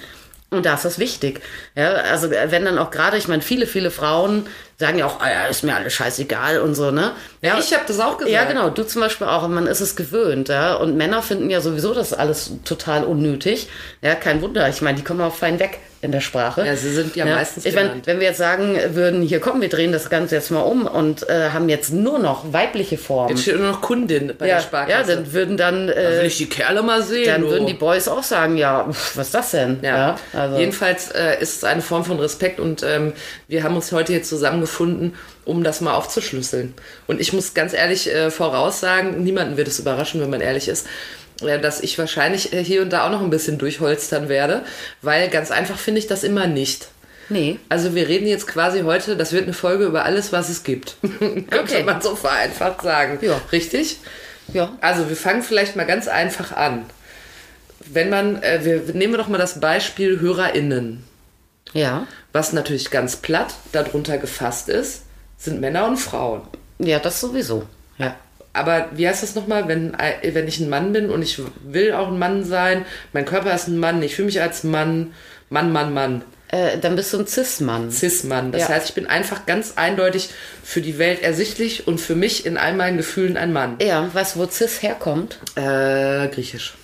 Und 0.52 0.66
das 0.66 0.86
ist 0.86 1.00
wichtig. 1.00 1.42
Ja, 1.76 1.92
also 1.94 2.30
wenn 2.30 2.66
dann 2.66 2.78
auch 2.78 2.92
gerade, 2.92 3.18
ich 3.18 3.28
meine, 3.28 3.42
viele, 3.42 3.68
viele 3.68 3.92
Frauen 3.92 4.48
sagen 4.77 4.98
ja 4.98 5.06
auch, 5.06 5.19
ah 5.22 5.30
ja, 5.30 5.45
ist 5.48 5.63
mir 5.63 5.75
alles 5.75 5.94
scheißegal 5.94 6.60
und 6.60 6.75
so, 6.75 6.92
ne? 6.92 7.12
Ja, 7.42 7.57
ich 7.60 7.74
habe 7.74 7.83
das 7.88 8.00
auch 8.00 8.18
gesagt. 8.18 8.31
Ja, 8.33 8.44
genau, 8.44 8.69
du 8.69 8.83
zum 8.83 9.01
Beispiel 9.01 9.27
auch. 9.27 9.44
Und 9.44 9.54
man 9.54 9.68
ist 9.68 9.80
es 9.81 9.95
gewöhnt, 9.95 10.50
ja. 10.50 10.75
Und 10.75 10.98
Männer 10.98 11.22
finden 11.22 11.50
ja 11.50 11.62
sowieso 11.62 11.94
das 11.94 12.13
alles 12.13 12.51
total 12.66 13.04
unnötig. 13.04 13.69
Ja, 14.01 14.16
kein 14.16 14.42
Wunder. 14.42 14.68
Ich 14.68 14.81
meine, 14.81 14.98
die 14.98 15.04
kommen 15.04 15.22
auch 15.22 15.33
fein 15.36 15.60
weg 15.60 15.80
in 16.01 16.12
der 16.12 16.22
Sprache. 16.22 16.63
Ja, 16.66 16.75
sie 16.75 16.92
sind 16.92 17.16
ja 17.16 17.25
meistens 17.25 17.66
Ich 17.66 17.74
meine, 17.74 18.01
wenn 18.06 18.19
wir 18.19 18.27
jetzt 18.27 18.38
sagen 18.38 18.77
würden, 18.94 19.22
hier 19.24 19.39
kommen, 19.39 19.62
wir 19.62 19.69
drehen 19.69 19.92
das 19.92 20.10
Ganze 20.10 20.36
jetzt 20.36 20.51
mal 20.51 20.62
um 20.62 20.86
und 20.86 21.28
äh, 21.30 21.50
haben 21.50 21.68
jetzt 21.68 21.92
nur 21.94 22.19
noch 22.19 22.54
weibliche 22.54 22.98
Formen. 22.98 23.30
Jetzt 23.30 23.42
steht 23.42 23.57
nur 23.57 23.69
noch 23.71 23.81
Kundin 23.81 24.33
bei 24.38 24.45
Ja, 24.45 24.56
der 24.56 24.56
ja, 24.57 24.62
Sparkasse. 24.62 25.16
dann 25.16 25.33
würden 25.33 25.57
dann, 25.57 25.88
Will 25.88 25.95
äh, 25.95 26.28
ich 26.28 26.38
die 26.38 26.48
Kerle 26.48 26.83
mal 26.83 27.01
sehen. 27.01 27.25
dann 27.25 27.44
würden 27.50 27.66
die 27.66 27.74
Boys 27.74 28.07
auch 28.07 28.21
sagen, 28.24 28.56
ja, 28.57 28.86
was 29.16 29.28
ist 29.28 29.33
das 29.33 29.51
denn? 29.51 29.80
Ja, 29.81 30.18
also, 30.33 30.57
jedenfalls 30.57 31.10
äh, 31.12 31.42
ist 31.42 31.57
es 31.57 31.63
eine 31.63 31.81
Form 31.81 32.06
von 32.06 32.19
Respekt 32.19 32.60
und 32.60 32.83
ähm, 32.83 33.13
wir 33.48 33.63
haben 33.63 33.75
uns 33.75 33.92
heute 33.92 34.13
jetzt 34.13 34.30
zusammengefunden, 34.66 35.14
um 35.46 35.64
das 35.64 35.82
mal 35.82 35.94
aufzuschlüsseln. 35.96 36.74
Und 37.08 37.22
ich 37.22 37.34
muss 37.34 37.54
ganz 37.54 37.74
ehrlich 37.74 38.12
äh, 38.14 38.32
voraussagen, 38.32 39.24
niemanden 39.24 39.58
wird 39.58 39.68
es 39.68 39.80
überraschen, 39.80 40.22
wenn 40.22 40.30
man 40.30 40.42
ehrlich 40.42 40.68
ist, 40.68 40.88
äh, 41.42 41.60
dass 41.60 41.82
ich 41.82 41.98
wahrscheinlich 41.98 42.54
äh, 42.54 42.64
hier 42.64 42.82
und 42.82 42.92
da 42.92 43.06
auch 43.06 43.12
noch 43.12 43.22
ein 43.22 43.30
bisschen 43.30 43.58
durchholstern 43.58 44.30
werde, 44.30 44.64
weil 45.02 45.30
ganz 45.30 45.52
einfach 45.52 45.78
finde 45.78 46.00
ich 46.00 46.08
das 46.08 46.24
immer 46.24 46.48
nicht. 46.48 46.88
nee. 47.30 47.60
Also 47.70 47.96
wir 47.96 48.08
reden 48.08 48.28
jetzt 48.28 48.48
quasi 48.48 48.82
heute, 48.82 49.16
das 49.18 49.32
wird 49.34 49.44
eine 49.44 49.54
Folge 49.54 49.86
über 49.86 50.06
alles, 50.06 50.32
was 50.32 50.50
es 50.50 50.64
gibt. 50.64 50.96
Könnte 51.20 51.58
Okay. 51.60 51.84
man 51.84 52.02
so 52.02 52.16
vereinfacht 52.16 52.82
sagen. 52.82 53.18
Ja. 53.22 53.40
Richtig? 53.52 53.98
Ja. 54.54 54.78
Also 54.82 55.10
wir 55.10 55.16
fangen 55.16 55.42
vielleicht 55.42 55.76
mal 55.76 55.86
ganz 55.86 56.08
einfach 56.08 56.52
an. 56.52 56.86
Wenn 57.88 58.10
man, 58.10 58.42
äh, 58.42 58.60
wir 58.64 58.82
nehmen 58.96 59.14
wir 59.14 59.18
doch 59.18 59.28
mal 59.28 59.38
das 59.38 59.60
Beispiel 59.60 60.20
HörerInnen. 60.20 61.04
Ja. 61.75 62.07
Was 62.33 62.54
natürlich 62.54 62.89
ganz 62.89 63.18
platt 63.18 63.54
darunter 63.72 64.18
gefasst 64.18 64.69
ist, 64.69 65.04
sind 65.38 65.60
Männer 65.62 65.86
und 65.88 65.98
Frauen. 65.98 66.42
Ja, 66.80 67.00
das 67.00 67.19
sowieso. 67.22 67.63
Ja. 67.98 68.16
Aber 68.54 68.88
wie 68.94 69.07
heißt 69.07 69.22
das 69.22 69.36
nochmal, 69.36 69.68
wenn, 69.68 69.94
äh, 69.95 70.33
wenn 70.33 70.48
ich 70.48 70.60
ein 70.62 70.69
Mann 70.69 70.94
bin 70.94 71.10
und 71.10 71.22
ich 71.22 71.39
will 71.66 71.92
auch 71.92 72.07
ein 72.07 72.18
Mann 72.18 72.45
sein, 72.45 72.86
mein 73.12 73.25
Körper 73.25 73.54
ist 73.54 73.68
ein 73.68 73.77
Mann, 73.77 74.01
ich 74.01 74.16
fühle 74.16 74.27
mich 74.27 74.42
als 74.42 74.63
Mann, 74.63 75.13
Mann, 75.50 75.72
Mann, 75.72 75.94
Mann, 75.94 76.22
Äh, 76.50 76.77
dann 76.77 76.95
bist 76.95 77.12
du 77.12 77.19
ein 77.19 77.25
Cis-Mann. 77.27 77.92
Cis-Mann. 77.92 78.51
Das 78.51 78.62
Ja. 78.63 78.69
heißt, 78.69 78.89
ich 78.89 78.95
bin 78.95 79.07
einfach 79.07 79.45
ganz 79.48 79.74
eindeutig 79.78 80.30
für 80.63 80.80
die 80.80 81.00
Welt 81.00 81.21
ersichtlich 81.24 81.88
und 81.88 82.00
für 82.00 82.16
mich 82.16 82.45
in 82.45 82.57
all 82.57 82.75
meinen 82.75 82.98
Gefühlen 82.98 83.36
ein 83.36 83.51
Mann. 83.51 83.78
Ja, 83.81 84.07
weißt 84.13 84.36
du, 84.36 84.39
wo 84.39 84.45
Cis 84.48 84.81
herkommt? 84.83 85.39
Äh, 85.56 86.28
griechisch. 86.30 86.75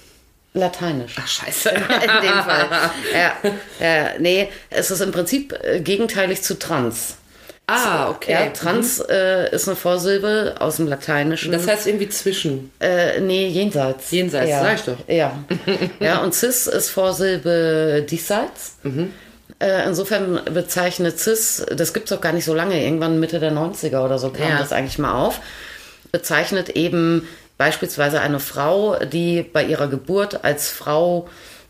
Lateinisch. 0.53 1.15
Ach, 1.19 1.27
scheiße. 1.27 1.69
In 1.69 1.77
dem 1.79 2.43
Fall. 2.43 2.67
Ja, 3.13 3.33
ja, 3.79 4.09
nee, 4.19 4.49
es 4.69 4.91
ist 4.91 4.99
im 5.01 5.11
Prinzip 5.11 5.53
äh, 5.63 5.79
gegenteilig 5.79 6.41
zu 6.41 6.59
trans. 6.59 7.15
Ah, 7.67 8.09
okay. 8.09 8.33
Ja, 8.33 8.47
trans 8.49 8.99
äh, 8.99 9.49
ist 9.55 9.67
eine 9.69 9.77
Vorsilbe 9.77 10.55
aus 10.59 10.75
dem 10.75 10.87
Lateinischen. 10.87 11.53
Das 11.53 11.67
heißt 11.67 11.87
irgendwie 11.87 12.09
zwischen. 12.09 12.71
äh, 12.81 13.21
nee, 13.21 13.47
jenseits. 13.47 14.11
Jenseits, 14.11 14.49
ja. 14.49 14.61
sag 14.61 14.75
ich 14.75 14.81
doch. 14.81 14.97
Ja. 15.07 15.39
ja, 16.01 16.19
und 16.19 16.35
cis 16.35 16.67
ist 16.67 16.89
Vorsilbe 16.89 18.05
diesseits. 18.09 18.75
Mhm. 18.83 19.13
Äh, 19.59 19.87
insofern 19.87 20.41
bezeichnet 20.53 21.17
cis, 21.19 21.65
das 21.73 21.93
gibt 21.93 22.11
es 22.11 22.17
auch 22.17 22.19
gar 22.21 22.33
nicht 22.33 22.43
so 22.45 22.53
lange, 22.53 22.83
irgendwann 22.83 23.21
Mitte 23.21 23.39
der 23.39 23.53
90er 23.53 24.03
oder 24.03 24.19
so 24.19 24.31
kam 24.31 24.49
Ja. 24.49 24.57
das 24.57 24.73
eigentlich 24.73 24.97
mal 24.99 25.13
auf, 25.13 25.39
bezeichnet 26.11 26.69
eben 26.69 27.25
beispielsweise 27.65 28.19
eine 28.21 28.39
Frau, 28.39 28.95
die 29.05 29.43
bei 29.43 29.63
ihrer 29.63 29.87
Geburt 29.87 30.43
als 30.43 30.69
Frau 30.71 31.29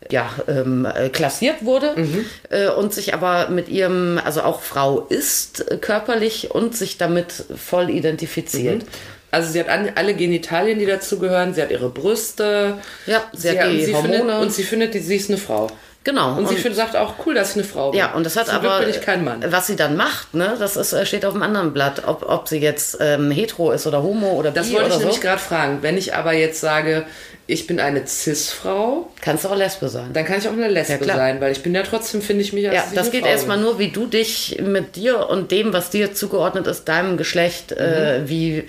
ja, 0.09 0.29
ähm, 0.47 0.85
äh, 0.85 1.09
klassiert 1.09 1.65
wurde 1.65 1.93
Mhm. 1.97 2.25
äh, 2.49 2.69
und 2.69 2.93
sich 2.93 3.13
aber 3.13 3.49
mit 3.49 3.67
ihrem, 3.67 4.17
also 4.23 4.41
auch 4.41 4.61
Frau 4.61 5.01
ist 5.09 5.69
äh, 5.69 5.75
körperlich 5.75 6.51
und 6.51 6.77
sich 6.77 6.97
damit 6.97 7.33
voll 7.57 7.89
identifiziert. 7.89 8.83
Also 9.31 9.51
sie 9.51 9.59
hat 9.59 9.67
an, 9.69 9.91
alle 9.95 10.13
Genitalien, 10.15 10.79
die 10.79 10.85
dazugehören. 10.85 11.53
Sie 11.53 11.61
hat 11.61 11.71
ihre 11.71 11.89
Brüste. 11.89 12.77
Ja, 13.05 13.23
sie 13.33 13.49
hat 13.59 13.67
und 13.67 13.73
die 13.73 13.85
sie 13.85 13.93
Hormone. 13.93 14.17
Findet, 14.17 14.39
und 14.41 14.53
sie 14.53 14.63
findet, 14.63 14.93
die- 14.93 14.99
sie 14.99 15.15
ist 15.17 15.29
eine 15.29 15.37
Frau. 15.37 15.67
Genau. 16.03 16.35
Und, 16.35 16.49
sie 16.49 16.55
findet, 16.55 16.77
sagt 16.77 16.95
auch, 16.95 17.13
cool, 17.25 17.35
dass 17.35 17.51
ich 17.51 17.57
eine 17.57 17.63
Frau 17.63 17.91
bin. 17.91 17.99
Ja, 17.99 18.13
und 18.13 18.25
das 18.25 18.35
hat 18.35 18.47
Zum 18.47 18.59
Glück 18.61 18.71
aber, 18.71 18.85
bin 18.85 18.89
ich 18.89 19.01
kein 19.01 19.23
Mann. 19.23 19.43
was 19.49 19.67
sie 19.67 19.75
dann 19.75 19.95
macht, 19.95 20.33
ne, 20.33 20.55
das 20.57 20.75
ist, 20.75 20.93
äh, 20.93 21.05
steht 21.05 21.25
auf 21.25 21.33
dem 21.33 21.43
anderen 21.43 21.73
Blatt, 21.73 22.03
ob, 22.07 22.27
ob 22.27 22.47
sie 22.47 22.57
jetzt 22.57 22.97
ähm, 22.99 23.29
hetero 23.29 23.71
ist 23.71 23.85
oder 23.85 24.01
homo 24.01 24.31
oder 24.31 24.49
Das 24.49 24.71
wollte 24.73 24.87
ich 24.87 24.93
so. 24.93 24.99
nämlich 24.99 25.21
gerade 25.21 25.39
fragen. 25.39 25.79
Wenn 25.81 25.97
ich 25.97 26.15
aber 26.15 26.33
jetzt 26.33 26.59
sage, 26.59 27.05
ich 27.45 27.67
bin 27.67 27.79
eine 27.79 28.07
Cis-Frau, 28.07 29.11
Kannst 29.21 29.43
du 29.45 29.49
auch 29.49 29.55
Lesbe 29.55 29.89
sein. 29.89 30.09
dann 30.13 30.25
kann 30.25 30.39
ich 30.39 30.47
auch 30.47 30.53
eine 30.53 30.69
Lesbe 30.69 31.05
Ja, 31.05 31.15
sein, 31.15 31.39
weil 31.39 31.51
ich 31.51 31.61
bin 31.61 31.75
ja 31.75 31.83
trotzdem, 31.83 32.21
finde 32.23 32.41
ich 32.43 32.51
mich 32.53 32.65
als 32.67 32.75
ja, 32.75 32.83
das 32.95 33.11
geht 33.11 33.21
Frau 33.21 33.29
erstmal 33.29 33.57
bin. 33.57 33.65
nur, 33.67 33.77
wie 33.77 33.89
du 33.89 34.07
dich 34.07 34.59
mit 34.63 34.95
dir 34.95 35.29
und 35.29 35.51
dem, 35.51 35.71
was 35.73 35.91
dir 35.91 36.13
zugeordnet 36.15 36.65
ist, 36.67 36.85
deinem 36.85 37.17
Geschlecht, 37.17 37.71
Mhm. 37.71 37.77
äh, 37.77 38.29
wie 38.29 38.63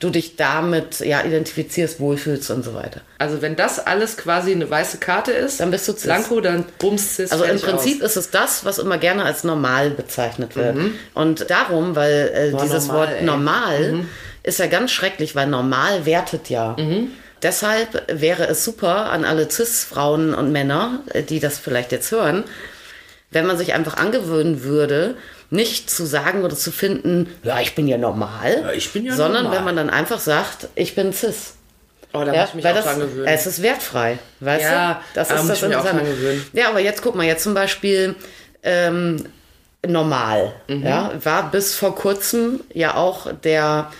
du 0.00 0.10
dich 0.10 0.36
damit 0.36 1.00
ja, 1.00 1.22
identifizierst, 1.24 1.98
wohlfühlst 2.00 2.50
und 2.50 2.64
so 2.64 2.74
weiter. 2.74 3.00
Also 3.18 3.42
wenn 3.42 3.56
das 3.56 3.78
alles 3.84 4.16
quasi 4.16 4.52
eine 4.52 4.70
weiße 4.70 4.98
Karte 4.98 5.32
ist, 5.32 5.60
Dann 5.60 5.70
bist 5.70 5.88
du 5.88 5.92
Cis. 5.92 6.04
Blanco, 6.04 6.40
dann 6.40 6.64
bums 6.78 7.16
Cis. 7.16 7.32
Also 7.32 7.44
im 7.44 7.60
Prinzip 7.60 8.02
aus. 8.02 8.10
ist 8.10 8.16
es 8.16 8.30
das, 8.30 8.64
was 8.64 8.78
immer 8.78 8.98
gerne 8.98 9.24
als 9.24 9.42
normal 9.44 9.90
bezeichnet 9.90 10.54
wird. 10.56 10.76
Und 11.14 11.50
darum, 11.50 11.96
weil 11.96 12.30
äh, 12.34 12.50
Boah, 12.52 12.62
dieses 12.62 12.84
Mhm. 12.86 12.92
normal, 12.92 13.06
Wort 13.08 13.10
ey. 13.16 13.20
Mhm. 13.20 13.26
normal 13.26 14.04
ist 14.44 14.58
ja 14.60 14.66
ganz 14.66 14.92
schrecklich, 14.92 15.34
weil 15.34 15.46
normal 15.48 16.06
wertet 16.06 16.48
ja. 16.48 16.76
Mhm. 16.78 17.10
Deshalb 17.42 18.02
wäre 18.08 18.46
es 18.48 18.64
super 18.64 19.10
an 19.10 19.24
alle 19.24 19.48
Cis-Frauen 19.50 20.34
und 20.34 20.50
Männer, 20.52 21.00
äh, 21.12 21.22
die 21.22 21.40
das 21.40 21.58
vielleicht 21.58 21.92
jetzt 21.92 22.10
hören, 22.10 22.44
wenn 23.30 23.46
man 23.46 23.58
sich 23.58 23.74
einfach 23.74 23.96
angewöhnen 23.96 24.62
würde, 24.64 25.16
nicht 25.50 25.88
zu 25.90 26.04
sagen 26.04 26.44
oder 26.44 26.54
zu 26.56 26.70
finden, 26.70 27.26
ja, 27.42 27.60
ich 27.60 27.74
bin 27.74 27.88
ja 27.88 27.96
normal, 27.98 28.60
Ja, 28.62 28.72
ich 28.72 28.92
bin 28.92 29.04
ja 29.06 29.14
sondern 29.14 29.44
normal. 29.44 29.58
wenn 29.58 29.64
man 29.64 29.76
dann 29.76 29.90
einfach 29.90 30.18
sagt, 30.20 30.68
ich 30.74 30.94
bin 30.94 31.12
Cis. 31.12 31.54
Oh, 32.12 32.24
da 32.24 32.32
Ja, 32.32 32.40
muss 32.40 32.48
ich 32.50 32.54
mich 32.56 32.66
auch 32.66 32.74
das, 32.74 32.84
dran 32.84 33.00
gewöhnen. 33.00 33.26
es 33.26 33.46
ist 33.46 33.62
wertfrei, 33.62 34.18
weißt 34.40 34.62
Ja, 34.64 34.94
du? 34.94 35.00
Das 35.14 35.28
da 35.28 35.34
ist 35.34 35.40
muss 35.42 35.48
das 35.48 35.62
ich 35.62 35.68
mich 35.68 35.76
auch 35.76 35.84
dran 35.84 36.04
gewöhnen. 36.04 36.44
Ja, 36.52 36.68
aber 36.68 36.80
jetzt 36.80 37.02
guck 37.02 37.14
mal, 37.14 37.24
jetzt 37.26 37.42
zum 37.44 37.54
Beispiel 37.54 38.14
ähm, 38.62 39.24
normal, 39.86 40.52
Mhm. 40.68 40.82
ja, 40.86 41.12
war 41.22 41.50
bis 41.50 41.74
vor 41.74 41.94
kurzem 41.94 42.60
ja 42.74 42.94
auch 42.96 43.28
der 43.44 43.90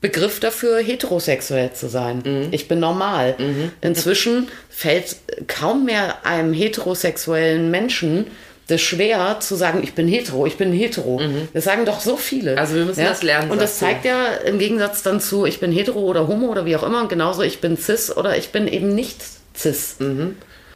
Begriff 0.00 0.40
dafür, 0.40 0.78
heterosexuell 0.78 1.72
zu 1.72 1.88
sein. 1.88 2.22
Mhm. 2.24 2.48
Ich 2.52 2.68
bin 2.68 2.80
normal. 2.80 3.36
Inzwischen 3.82 4.48
fällt 4.70 5.16
kaum 5.46 5.84
mehr 5.84 6.24
einem 6.24 6.52
heterosexuellen 6.54 7.70
Menschen 7.70 8.26
das 8.70 8.80
schwer 8.80 9.38
zu 9.40 9.54
sagen, 9.54 9.80
ich 9.82 9.94
bin 9.94 10.06
hetero, 10.08 10.46
ich 10.46 10.56
bin 10.56 10.72
hetero. 10.72 11.20
Das 11.52 11.64
sagen 11.64 11.84
doch 11.84 12.00
so 12.00 12.16
viele. 12.16 12.52
Mhm. 12.52 12.58
Also 12.58 12.74
wir 12.74 12.84
müssen 12.84 13.04
das 13.04 13.22
lernen, 13.22 13.50
Und 13.50 13.60
das 13.60 13.78
zeigt 13.78 14.04
ja 14.04 14.26
im 14.44 14.58
Gegensatz 14.58 15.02
dann 15.02 15.20
zu, 15.20 15.46
ich 15.46 15.60
bin 15.60 15.72
hetero 15.72 16.00
oder 16.00 16.28
homo 16.28 16.46
oder 16.48 16.64
wie 16.66 16.76
auch 16.76 16.82
immer, 16.82 17.00
und 17.00 17.08
genauso 17.08 17.42
ich 17.42 17.60
bin 17.60 17.76
cis 17.76 18.16
oder 18.16 18.36
ich 18.36 18.50
bin 18.50 18.66
eben 18.68 18.94
nicht 18.94 19.20
cis. 19.56 19.96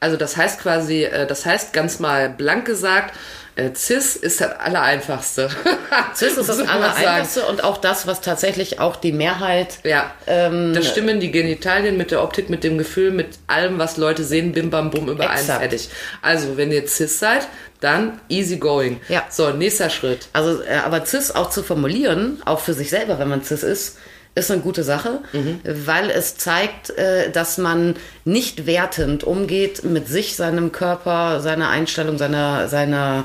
Also 0.01 0.17
das 0.17 0.37
heißt 0.37 0.61
quasi, 0.61 1.05
äh, 1.05 1.27
das 1.27 1.47
heißt 1.47 1.73
ganz 1.73 1.99
mal 1.99 2.29
blank 2.29 2.67
gesagt, 2.67 3.15
äh, 3.57 3.71
Cis 3.75 4.17
ist 4.17 4.41
das 4.41 4.53
Allereinfachste. 4.59 5.49
Cis 6.15 6.37
ist 6.37 6.49
das 6.49 6.57
sagen. 6.59 6.69
Allereinfachste 6.69 7.47
und 7.47 7.63
auch 7.63 7.79
das, 7.79 8.07
was 8.07 8.21
tatsächlich 8.21 8.81
auch 8.81 8.97
die 8.97 9.13
Mehrheit 9.13 9.79
Ja, 9.85 10.13
Ähm, 10.27 10.75
das 10.75 10.89
stimmen 10.89 11.21
die 11.21 11.31
Genitalien 11.31 11.97
mit 11.97 12.11
der 12.11 12.23
Optik, 12.23 12.51
mit 12.51 12.65
dem 12.65 12.79
Gefühl, 12.79 13.11
mit 13.11 13.39
allem, 13.47 13.79
was 13.79 13.97
Leute 13.97 14.25
sehen, 14.25 14.53
bim 14.53 14.71
bam 14.71 14.91
bum 14.91 15.09
überein 15.09 15.45
fertig. 15.45 15.89
Also, 16.23 16.57
wenn 16.57 16.73
ihr 16.73 16.87
cis 16.87 17.19
seid, 17.19 17.47
dann 17.81 18.21
easy 18.29 18.57
going. 18.57 19.01
Ja. 19.09 19.25
So, 19.31 19.51
nächster 19.51 19.91
Schritt. 19.91 20.29
Also, 20.33 20.63
äh, 20.63 20.77
aber 20.85 21.05
cis 21.05 21.31
auch 21.31 21.51
zu 21.51 21.63
formulieren, 21.63 22.43
auch 22.45 22.61
für 22.61 22.75
sich 22.75 22.91
selber, 22.91 23.19
wenn 23.19 23.29
man 23.29 23.45
cis 23.45 23.63
ist, 23.63 23.99
ist 24.35 24.51
eine 24.51 24.63
gute 24.63 24.83
Sache, 24.83 25.21
weil 25.63 26.11
es 26.11 26.37
zeigt, 26.37 26.91
äh, 26.91 27.31
dass 27.31 27.59
man 27.59 27.97
nicht 28.25 28.67
wertend 28.67 29.25
umgeht 29.25 29.85
mit 29.85 30.09
sich, 30.09 30.37
seinem 30.37 30.73
Körper, 30.73 31.41
seiner 31.41 31.69
Einstellung, 31.69 32.19
seiner, 32.19 32.69
seiner 32.69 33.25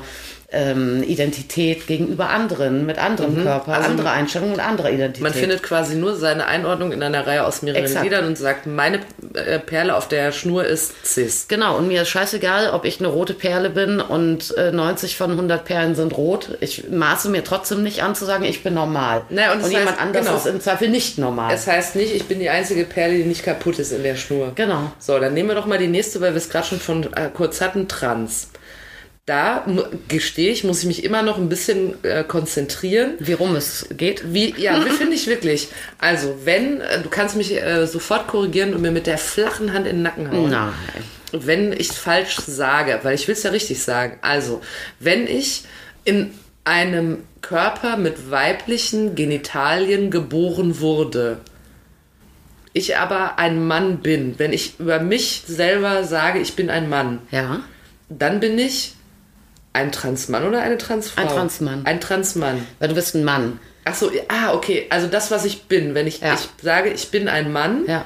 ähm, 0.52 1.02
Identität 1.04 1.86
gegenüber 1.86 2.30
anderen, 2.30 2.84
mit 2.84 2.98
anderem 2.98 3.42
Körper, 3.42 3.78
andere 3.84 4.10
Einstellung 4.10 4.52
und 4.52 4.60
anderer 4.60 4.90
Identität. 4.90 5.22
Man 5.22 5.32
findet 5.32 5.62
quasi 5.62 5.94
nur 5.94 6.16
seine 6.16 6.46
Einordnung 6.46 6.90
in 6.92 7.02
einer 7.02 7.26
Reihe 7.26 7.44
aus 7.46 7.62
mehreren 7.62 7.84
Exakt. 7.84 8.04
Liedern 8.04 8.26
und 8.26 8.36
sagt, 8.36 8.66
meine 8.66 9.00
äh, 9.34 9.58
Perle 9.60 9.94
auf 9.94 10.08
der 10.08 10.32
Schnur 10.32 10.64
ist 10.64 10.92
cis. 11.04 11.46
Genau, 11.48 11.76
und 11.76 11.86
mir 11.86 12.02
ist 12.02 12.08
scheißegal, 12.08 12.70
ob 12.70 12.84
ich 12.84 12.98
eine 12.98 13.08
rote 13.08 13.34
Perle 13.34 13.70
bin 13.70 14.00
und 14.00 14.56
äh, 14.56 14.72
90 14.72 15.16
von 15.16 15.30
100 15.30 15.64
Perlen 15.64 15.94
sind 15.94 16.16
rot. 16.16 16.58
Ich 16.60 16.88
maße 16.90 17.28
mir 17.28 17.44
trotzdem 17.44 17.82
nicht 17.82 18.02
an 18.02 18.14
zu 18.16 18.24
sagen, 18.24 18.44
ich 18.44 18.62
bin 18.64 18.74
normal. 18.74 19.22
Naja, 19.30 19.52
und 19.52 19.62
das 19.62 19.70
jemand 19.70 19.98
heißt- 19.98 20.00
anders 20.00 20.26
genau. 20.26 20.36
ist 20.36 20.46
im 20.46 20.60
Zweifel 20.60 20.88
nicht 20.88 21.18
normal. 21.18 21.54
Es 21.54 21.66
heißt 21.68 21.94
nicht, 21.94 22.14
ich 22.14 22.24
bin 22.24 22.40
die 22.40 22.50
einzige 22.50 22.84
Perle, 22.84 23.18
die 23.18 23.24
nicht 23.24 23.44
kaputt 23.44 23.78
ist 23.78 23.92
in 23.92 24.02
der 24.02 24.16
Schnur. 24.16 24.52
Genau. 24.56 24.90
So, 24.98 25.18
dann 25.20 25.32
nehmen 25.34 25.48
wir 25.48 25.54
doch 25.54 25.66
mal 25.66 25.78
die 25.78 25.86
nächste, 25.86 26.20
weil 26.20 26.32
wir 26.32 26.38
es 26.38 26.48
gerade 26.48 26.66
schon 26.66 26.80
von 26.80 27.04
äh, 27.14 27.28
kurz 27.32 27.60
hatten, 27.60 27.86
Trans. 27.86 28.48
Da 29.30 29.64
gestehe 30.08 30.50
ich, 30.50 30.64
muss 30.64 30.80
ich 30.80 30.86
mich 30.86 31.04
immer 31.04 31.22
noch 31.22 31.38
ein 31.38 31.48
bisschen 31.48 32.02
äh, 32.02 32.24
konzentrieren. 32.24 33.12
Wie 33.20 33.34
rum 33.34 33.54
es 33.54 33.86
geht. 33.96 34.34
Wie, 34.34 34.52
ja, 34.60 34.84
wie 34.84 34.90
finde 34.90 35.14
ich 35.14 35.28
wirklich? 35.28 35.68
Also, 35.98 36.40
wenn, 36.42 36.80
äh, 36.80 37.00
du 37.00 37.08
kannst 37.10 37.36
mich 37.36 37.52
äh, 37.54 37.86
sofort 37.86 38.26
korrigieren 38.26 38.74
und 38.74 38.82
mir 38.82 38.90
mit 38.90 39.06
der 39.06 39.18
flachen 39.18 39.72
Hand 39.72 39.86
in 39.86 39.98
den 39.98 40.02
Nacken 40.02 40.32
hauen. 40.32 40.50
Nein. 40.50 40.72
Wenn 41.30 41.72
ich 41.72 41.92
falsch 41.92 42.38
sage, 42.44 42.98
weil 43.04 43.14
ich 43.14 43.28
will 43.28 43.34
es 43.36 43.44
ja 43.44 43.52
richtig 43.52 43.80
sagen. 43.80 44.18
Also, 44.20 44.62
wenn 44.98 45.28
ich 45.28 45.62
in 46.02 46.32
einem 46.64 47.18
Körper 47.40 47.98
mit 47.98 48.32
weiblichen 48.32 49.14
Genitalien 49.14 50.10
geboren 50.10 50.80
wurde, 50.80 51.38
ich 52.72 52.96
aber 52.96 53.38
ein 53.38 53.64
Mann 53.64 53.98
bin, 53.98 54.40
wenn 54.40 54.52
ich 54.52 54.80
über 54.80 54.98
mich 54.98 55.44
selber 55.46 56.02
sage, 56.02 56.40
ich 56.40 56.56
bin 56.56 56.68
ein 56.68 56.88
Mann, 56.88 57.20
Ja. 57.30 57.60
dann 58.08 58.40
bin 58.40 58.58
ich 58.58 58.94
ein 59.72 59.92
Transmann 59.92 60.46
oder 60.46 60.60
eine 60.62 60.78
Transfrau? 60.78 61.22
Ein 61.22 61.28
Transmann. 61.28 61.86
Ein 61.86 62.00
Transmann. 62.00 62.66
Weil 62.78 62.88
du 62.88 62.94
bist 62.94 63.14
ein 63.14 63.24
Mann. 63.24 63.60
Ach 63.84 63.94
so, 63.94 64.10
ah, 64.28 64.52
okay. 64.54 64.86
Also 64.90 65.06
das, 65.06 65.30
was 65.30 65.44
ich 65.44 65.64
bin. 65.64 65.94
Wenn 65.94 66.06
ich, 66.06 66.20
Ja. 66.20 66.34
ich 66.34 66.48
sage, 66.62 66.90
ich 66.90 67.10
bin 67.10 67.28
ein 67.28 67.52
Mann, 67.52 67.84
Ja. 67.86 68.04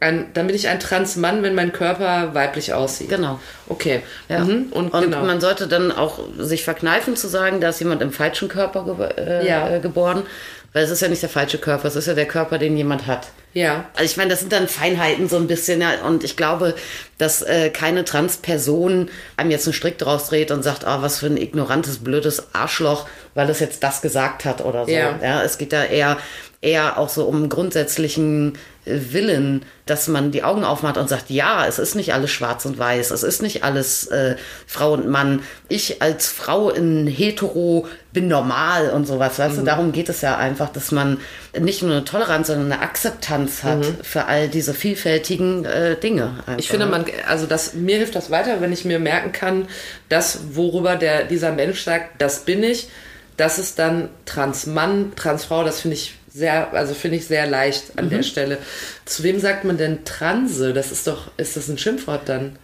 ein, 0.00 0.26
dann 0.34 0.46
bin 0.46 0.56
ich 0.56 0.68
ein 0.68 0.78
Transmann, 0.80 1.42
wenn 1.42 1.54
mein 1.54 1.72
Körper 1.72 2.34
weiblich 2.34 2.74
aussieht. 2.74 3.08
Genau. 3.08 3.38
Okay. 3.68 4.02
Ja. 4.28 4.40
Mhm. 4.40 4.66
Und, 4.72 4.92
Und 4.92 5.02
genau. 5.02 5.24
man 5.24 5.40
sollte 5.40 5.68
dann 5.68 5.92
auch 5.92 6.18
sich 6.38 6.64
verkneifen 6.64 7.16
zu 7.16 7.28
sagen, 7.28 7.60
da 7.60 7.68
ist 7.70 7.80
jemand 7.80 8.02
im 8.02 8.12
falschen 8.12 8.48
Körper 8.48 8.84
ge 8.84 9.08
äh, 9.24 9.46
Ja. 9.46 9.68
äh, 9.70 9.80
geboren. 9.80 10.24
Weil 10.72 10.84
es 10.84 10.90
ist 10.90 11.02
ja 11.02 11.08
nicht 11.08 11.22
der 11.22 11.28
falsche 11.28 11.58
Körper, 11.58 11.88
es 11.88 11.96
ist 11.96 12.06
ja 12.06 12.14
der 12.14 12.26
Körper, 12.28 12.58
den 12.58 12.76
jemand 12.76 13.06
hat. 13.06 13.28
ja. 13.54 13.86
Also 13.94 14.04
ich 14.04 14.16
meine, 14.16 14.30
das 14.30 14.40
sind 14.40 14.52
dann 14.52 14.68
Feinheiten 14.68 15.28
so 15.28 15.36
ein 15.36 15.48
bisschen, 15.48 15.80
ja, 15.80 16.02
und 16.06 16.22
ich 16.22 16.36
glaube, 16.36 16.74
dass 17.18 17.42
äh, 17.42 17.70
keine 17.70 18.04
Transperson 18.04 19.08
einem 19.36 19.50
jetzt 19.50 19.66
einen 19.66 19.74
Strick 19.74 19.98
draus 19.98 20.28
dreht 20.28 20.52
und 20.52 20.62
sagt, 20.62 20.84
ah, 20.84 21.02
was 21.02 21.18
für 21.18 21.26
ein 21.26 21.36
ignorantes, 21.36 21.98
blödes 21.98 22.54
Arschloch, 22.54 23.08
weil 23.34 23.50
es 23.50 23.58
jetzt 23.58 23.82
das 23.82 24.00
gesagt 24.00 24.44
hat 24.44 24.64
oder 24.64 24.84
so. 24.84 24.92
Ja. 24.92 25.18
Ja, 25.22 25.42
es 25.42 25.58
geht 25.58 25.72
da 25.72 25.84
eher, 25.84 26.18
eher 26.60 26.98
auch 26.98 27.08
so 27.08 27.24
um 27.24 27.48
grundsätzlichen 27.48 28.56
Willen, 28.86 29.64
dass 29.84 30.08
man 30.08 30.30
die 30.30 30.42
Augen 30.42 30.64
aufmacht 30.64 30.96
und 30.96 31.08
sagt, 31.08 31.28
ja, 31.28 31.66
es 31.66 31.78
ist 31.78 31.94
nicht 31.94 32.14
alles 32.14 32.30
schwarz 32.30 32.64
und 32.64 32.78
weiß, 32.78 33.10
es 33.10 33.22
ist 33.22 33.42
nicht 33.42 33.62
alles 33.62 34.06
äh, 34.06 34.36
Frau 34.66 34.92
und 34.94 35.06
Mann. 35.08 35.42
Ich 35.68 36.00
als 36.00 36.28
Frau 36.28 36.70
in 36.70 37.06
hetero 37.06 37.86
bin 38.12 38.26
normal 38.26 38.90
und 38.90 39.06
sowas, 39.06 39.38
weißt 39.38 39.56
Mhm. 39.56 39.58
du, 39.60 39.64
darum 39.66 39.92
geht 39.92 40.08
es 40.08 40.22
ja 40.22 40.36
einfach, 40.38 40.70
dass 40.70 40.92
man 40.92 41.18
nicht 41.58 41.82
nur 41.82 41.92
eine 41.92 42.04
Toleranz, 42.04 42.46
sondern 42.46 42.72
eine 42.72 42.82
Akzeptanz 42.82 43.62
hat 43.62 43.84
für 44.02 44.24
all 44.26 44.48
diese 44.48 44.72
vielfältigen 44.74 45.64
äh, 45.66 45.96
Dinge. 45.96 46.24
Einfach. 46.38 46.52
Mhm. 46.54 46.58
Ich 46.58 46.68
finde, 46.68 46.86
man, 46.86 47.04
also 47.28 47.46
das, 47.46 47.74
mir 47.74 47.98
hilft 47.98 48.14
das 48.16 48.30
weiter, 48.30 48.60
wenn 48.60 48.72
ich 48.72 48.84
mir 48.84 48.98
merken 48.98 49.32
kann, 49.32 49.68
dass 50.08 50.38
worüber 50.54 50.96
der, 50.96 51.24
dieser 51.24 51.52
Mensch 51.52 51.82
sagt, 51.82 52.20
das 52.20 52.40
bin 52.40 52.62
ich, 52.62 52.88
das 53.36 53.58
ist 53.58 53.78
dann 53.78 54.08
Transmann, 54.26 55.12
Transfrau, 55.16 55.64
das 55.64 55.80
finde 55.80 55.96
ich 55.96 56.14
sehr, 56.32 56.72
also 56.72 56.94
finde 56.94 57.16
ich 57.18 57.26
sehr 57.26 57.46
leicht 57.46 57.98
an 57.98 58.06
Mhm. 58.06 58.10
der 58.10 58.22
Stelle. 58.22 58.58
Zu 59.04 59.22
wem 59.22 59.40
sagt 59.40 59.64
man 59.64 59.76
denn 59.76 60.04
Transe? 60.04 60.72
Das 60.72 60.92
ist 60.92 61.06
doch, 61.06 61.30
ist 61.36 61.56
das 61.56 61.68
ein 61.68 61.78
Schimpfwort 61.78 62.28
dann? 62.28 62.56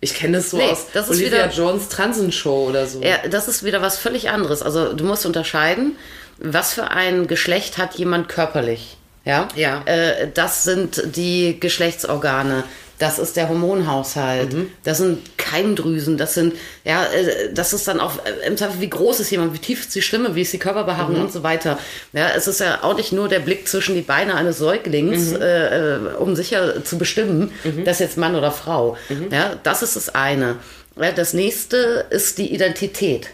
Ich 0.00 0.14
kenne 0.14 0.36
das 0.36 0.50
so 0.50 0.58
Nee, 0.58 0.64
aus 0.70 0.86
das 0.92 1.06
ist 1.08 1.16
Olivia 1.16 1.44
wieder- 1.44 1.50
Jones 1.50 1.88
Transenshow 1.88 2.66
oder 2.68 2.86
so. 2.86 3.02
Ja, 3.02 3.16
das 3.30 3.48
ist 3.48 3.64
wieder 3.64 3.80
was 3.80 3.96
völlig 3.96 4.28
anderes. 4.28 4.62
Also 4.62 4.92
du 4.92 5.04
musst 5.04 5.24
unterscheiden, 5.24 5.96
was 6.38 6.74
für 6.74 6.90
ein 6.90 7.26
Geschlecht 7.26 7.78
hat 7.78 7.94
jemand 7.94 8.28
körperlich. 8.28 8.98
Ja. 9.24 9.48
Ja. 9.56 9.82
Äh, 9.86 10.28
das 10.32 10.64
sind 10.64 11.02
die 11.16 11.58
Geschlechtsorgane. 11.58 12.64
Das 12.98 13.18
ist 13.18 13.36
der 13.36 13.48
Hormonhaushalt. 13.48 14.52
Mhm. 14.54 14.70
Das 14.84 14.98
sind 14.98 15.18
Keimdrüsen. 15.36 16.16
Das 16.16 16.34
sind, 16.34 16.54
ja, 16.84 17.04
äh, 17.04 17.52
das 17.52 17.72
ist 17.72 17.86
dann 17.88 18.00
auch 18.00 18.14
äh, 18.24 18.46
im 18.46 18.56
Zweifel, 18.56 18.80
wie 18.80 18.88
groß 18.90 19.20
ist 19.20 19.30
jemand, 19.30 19.52
wie 19.54 19.58
tief 19.58 19.80
ist 19.80 19.94
die 19.94 20.02
Stimme, 20.02 20.34
wie 20.34 20.42
ist 20.42 20.52
die 20.52 20.58
Körperbehaarung 20.58 21.16
Mhm. 21.16 21.20
und 21.22 21.32
so 21.32 21.42
weiter. 21.42 21.78
Ja, 22.12 22.30
es 22.36 22.46
ist 22.46 22.60
ja 22.60 22.78
auch 22.82 22.96
nicht 22.96 23.12
nur 23.12 23.28
der 23.28 23.40
Blick 23.40 23.68
zwischen 23.68 23.94
die 23.94 24.00
Beine 24.02 24.34
eines 24.34 24.58
Säuglings, 24.58 25.32
Mhm. 25.32 25.42
äh, 25.42 25.94
äh, 25.96 25.98
um 26.18 26.34
sicher 26.36 26.84
zu 26.84 26.98
bestimmen, 26.98 27.52
das 27.84 27.96
ist 27.96 28.00
jetzt 28.00 28.16
Mann 28.18 28.34
oder 28.34 28.50
Frau. 28.50 28.96
Ja, 29.30 29.56
das 29.62 29.82
ist 29.82 29.96
das 29.96 30.14
eine. 30.14 30.56
Ja, 31.00 31.12
das 31.12 31.34
nächste 31.34 32.06
ist 32.10 32.38
die 32.38 32.54
Identität. 32.54 33.28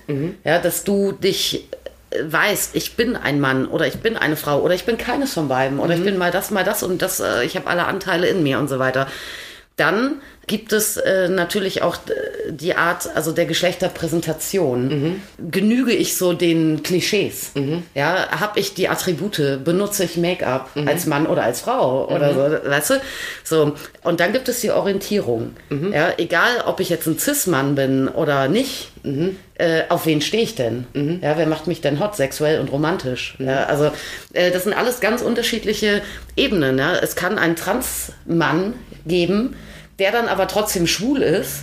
Ja, 0.45 0.59
dass 0.59 0.83
du 0.85 1.13
dich 1.13 1.69
weißt, 2.21 2.75
ich 2.75 2.97
bin 2.97 3.17
ein 3.17 3.41
Mann 3.41 3.67
oder 3.67 3.87
ich 3.87 3.99
bin 4.01 4.17
eine 4.19 4.37
Frau 4.37 4.61
oder 4.61 4.75
ich 4.75 4.85
bin 4.85 4.99
keines 4.99 5.33
von 5.33 5.49
beiden 5.49 5.79
oder 5.79 5.95
ich 5.95 6.05
bin 6.05 6.19
mal 6.19 6.31
das, 6.31 6.51
mal 6.51 6.65
das 6.65 6.83
und 6.83 7.01
das, 7.01 7.23
ich 7.45 7.57
habe 7.57 7.69
alle 7.69 7.87
Anteile 7.87 8.27
in 8.27 8.43
mir 8.43 8.59
und 8.59 8.69
so 8.69 8.79
weiter. 8.79 9.07
Dann 9.83 10.21
gibt 10.47 10.73
es 10.73 10.97
äh, 10.97 11.29
natürlich 11.29 11.83
auch 11.83 11.97
äh, 11.97 12.53
die 12.53 12.75
Art, 12.75 13.09
also 13.17 13.33
der 13.33 13.47
Geschlechterpräsentation. 13.47 15.21
Genüge 15.51 15.93
ich 15.93 16.17
so 16.17 16.33
den 16.35 16.85
Klischees? 16.85 17.51
Ja, 17.95 18.29
habe 18.41 18.61
ich 18.61 18.75
die 18.75 18.89
Attribute? 18.89 19.65
Benutze 19.65 20.05
ich 20.05 20.17
Make-up 20.17 20.71
als 20.87 21.07
Mann 21.07 21.27
oder 21.27 21.43
als 21.43 21.63
Frau 21.63 22.09
oder 22.09 22.33
so? 22.35 22.71
Weißt 22.71 22.91
du? 22.91 22.95
So 23.43 23.75
und 24.05 24.21
dann 24.21 24.33
gibt 24.33 24.49
es 24.49 24.61
die 24.61 24.71
Orientierung. 24.71 25.57
Ja, 25.93 26.13
egal, 26.17 26.63
ob 26.67 26.79
ich 26.79 26.91
jetzt 26.91 27.07
ein 27.09 27.19
Cis-Mann 27.19 27.75
bin 27.75 28.09
oder 28.09 28.47
nicht. 28.47 28.93
Äh, 29.59 29.83
auf 29.89 30.07
wen 30.07 30.21
stehe 30.21 30.45
ich 30.45 30.55
denn? 30.55 30.87
Ja, 31.23 31.37
wer 31.37 31.47
macht 31.47 31.67
mich 31.67 31.81
denn 31.81 31.99
hot, 31.99 32.15
sexuell 32.15 32.61
und 32.61 32.71
romantisch? 32.71 33.35
Ja, 33.41 33.65
also 33.65 33.91
äh, 34.33 34.53
das 34.53 34.63
sind 34.63 34.75
alles 34.75 35.01
ganz 35.01 35.23
unterschiedliche 35.23 36.03
Ebenen. 36.37 36.79
Ja. 36.79 36.95
Es 36.95 37.17
kann 37.17 37.37
einen 37.39 37.57
Trans-Mann 37.57 38.75
geben, 39.07 39.57
der 40.03 40.11
dann 40.11 40.27
aber 40.27 40.49
trotzdem 40.49 40.89
schwul 40.89 41.23
ist 41.23 41.61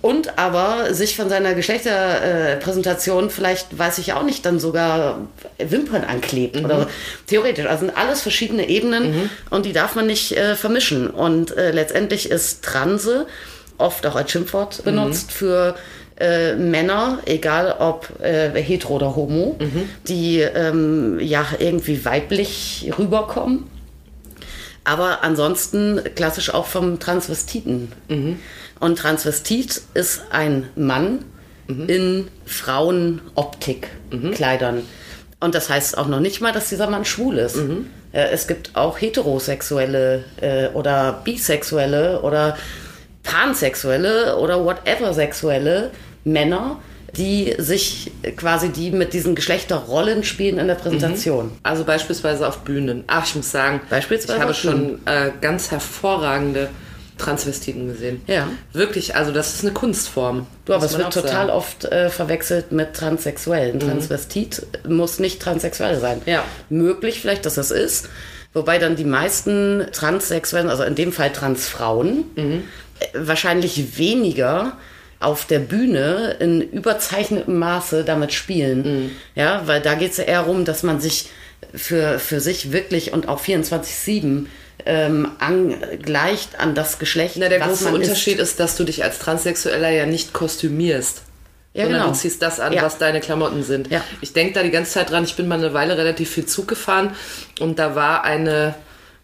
und 0.00 0.38
aber 0.38 0.94
sich 0.94 1.14
von 1.14 1.28
seiner 1.28 1.52
Geschlechterpräsentation 1.52 3.28
vielleicht, 3.28 3.78
weiß 3.78 3.98
ich 3.98 4.14
auch 4.14 4.22
nicht, 4.22 4.46
dann 4.46 4.58
sogar 4.58 5.18
Wimpern 5.58 6.02
anklebt 6.04 6.56
oder 6.56 6.88
theoretisch. 7.26 7.66
Also 7.66 7.84
sind 7.84 7.94
alles 7.94 8.22
verschiedene 8.22 8.66
Ebenen 8.70 9.28
und 9.50 9.66
die 9.66 9.74
darf 9.74 9.94
man 9.94 10.06
nicht 10.06 10.32
äh, 10.32 10.54
vermischen. 10.54 11.10
Und 11.10 11.54
äh, 11.54 11.70
letztendlich 11.70 12.30
ist 12.30 12.64
Transe 12.64 13.26
oft 13.76 14.06
auch 14.06 14.16
als 14.16 14.30
Schimpfwort 14.30 14.82
benutzt 14.82 15.30
für 15.30 15.74
äh, 16.18 16.54
Männer, 16.54 17.18
egal 17.26 17.76
ob 17.78 18.08
äh, 18.22 18.58
hetero 18.62 18.94
oder 18.94 19.16
homo, 19.16 19.58
die 20.08 20.40
ähm, 20.40 21.20
ja 21.20 21.44
irgendwie 21.58 22.06
weiblich 22.06 22.90
rüberkommen. 22.98 23.64
Aber 24.86 25.24
ansonsten 25.24 26.00
klassisch 26.14 26.54
auch 26.54 26.66
vom 26.66 27.00
Transvestiten. 27.00 27.90
Und 28.80 28.98
Transvestit 28.98 29.82
ist 29.94 30.22
ein 30.30 30.68
Mann 30.76 31.24
in 31.88 32.28
Frauenoptik-Kleidern. 32.46 34.82
Und 35.40 35.54
das 35.54 35.68
heißt 35.68 35.98
auch 35.98 36.06
noch 36.06 36.20
nicht 36.20 36.40
mal, 36.40 36.52
dass 36.52 36.68
dieser 36.68 36.88
Mann 36.88 37.04
schwul 37.04 37.38
ist. 37.38 37.56
Äh, 38.12 38.28
es 38.30 38.46
gibt 38.46 38.76
auch 38.76 39.00
heterosexuelle 39.00 40.24
äh, 40.40 40.68
oder 40.68 41.20
bisexuelle 41.24 42.22
oder 42.22 42.56
pansexuelle 43.22 44.36
oder 44.38 44.64
whatever 44.64 45.12
sexuelle 45.12 45.90
Männer, 46.24 46.78
die 47.16 47.54
sich 47.58 48.10
quasi, 48.36 48.68
die 48.70 48.90
mit 48.90 49.12
diesen 49.12 49.34
Geschlechterrollen 49.34 50.24
spielen 50.24 50.58
in 50.58 50.66
der 50.66 50.74
Präsentation. 50.74 51.52
Also 51.62 51.84
beispielsweise 51.84 52.46
auf 52.46 52.58
Bühnen. 52.58 53.04
Ach, 53.06 53.26
ich 53.26 53.34
muss 53.34 53.50
sagen, 53.50 53.80
Beispielsweise 53.90 54.36
ich 54.38 54.42
habe 54.42 54.54
schon 54.54 55.00
äh, 55.06 55.30
ganz 55.40 55.70
hervorragende 55.70 56.68
Transvestiten 57.18 57.88
gesehen. 57.88 58.20
Ja. 58.26 58.48
Wirklich, 58.74 59.16
also 59.16 59.32
das 59.32 59.54
ist 59.54 59.62
eine 59.64 59.72
Kunstform. 59.72 60.46
Du, 60.66 60.74
aber 60.74 60.84
es 60.84 60.98
wird 60.98 61.12
total 61.14 61.46
sagen. 61.46 61.50
oft 61.50 61.84
äh, 61.86 62.10
verwechselt 62.10 62.72
mit 62.72 62.92
Transsexuellen. 62.94 63.80
Transvestit 63.80 64.66
muss 64.86 65.18
nicht 65.18 65.40
transsexuell 65.40 65.98
sein. 65.98 66.20
Ja. 66.26 66.44
Möglich 66.68 67.20
vielleicht, 67.20 67.46
dass 67.46 67.54
das 67.54 67.70
ist. 67.70 68.10
Wobei 68.52 68.78
dann 68.78 68.96
die 68.96 69.04
meisten 69.04 69.86
Transsexuellen, 69.92 70.68
also 70.68 70.82
in 70.82 70.94
dem 70.94 71.12
Fall 71.12 71.32
Transfrauen, 71.32 72.24
Mhm. 72.36 72.64
äh, 73.00 73.06
wahrscheinlich 73.14 73.96
weniger 73.98 74.76
auf 75.20 75.46
der 75.46 75.60
Bühne 75.60 76.36
in 76.40 76.60
überzeichnetem 76.60 77.58
Maße 77.58 78.04
damit 78.04 78.32
spielen. 78.32 78.82
Mhm. 79.04 79.10
Ja, 79.34 79.62
weil 79.66 79.80
da 79.80 79.94
geht 79.94 80.12
es 80.12 80.18
ja 80.18 80.24
eher 80.24 80.40
darum, 80.42 80.64
dass 80.64 80.82
man 80.82 81.00
sich 81.00 81.30
für, 81.74 82.18
für 82.18 82.40
sich 82.40 82.72
wirklich 82.72 83.12
und 83.12 83.28
auch 83.28 83.40
24-7 83.42 84.46
ähm, 84.84 85.30
angleicht 85.38 86.60
an 86.60 86.74
das 86.74 86.98
Geschlecht. 86.98 87.36
Na, 87.38 87.48
der 87.48 87.60
große 87.60 87.84
man 87.84 88.00
ist. 88.00 88.08
Unterschied 88.08 88.38
ist. 88.38 88.60
dass 88.60 88.76
du 88.76 88.84
dich 88.84 89.02
als 89.04 89.18
Transsexueller 89.18 89.90
ja 89.90 90.06
nicht 90.06 90.32
kostümierst. 90.32 91.22
Ja, 91.72 91.82
sondern 91.84 92.02
genau. 92.02 92.12
du 92.12 92.18
ziehst 92.18 92.40
das 92.40 92.58
an, 92.58 92.72
Ja. 92.72 92.82
was 92.82 92.96
deine 92.96 93.20
Klamotten 93.20 93.62
sind. 93.62 93.90
Ja. 93.90 94.02
Ich 94.22 94.32
denke 94.32 94.54
da 94.54 94.62
die 94.62 94.70
ganze 94.70 94.92
Zeit 94.92 95.10
dran, 95.10 95.24
ich 95.24 95.36
bin 95.36 95.46
mal 95.46 95.58
eine 95.58 95.74
Weile 95.74 95.98
relativ 95.98 96.30
viel 96.30 96.46
Zug 96.46 96.68
gefahren 96.68 97.14
und 97.60 97.78
da 97.78 97.94
war 97.94 98.24
eine 98.24 98.74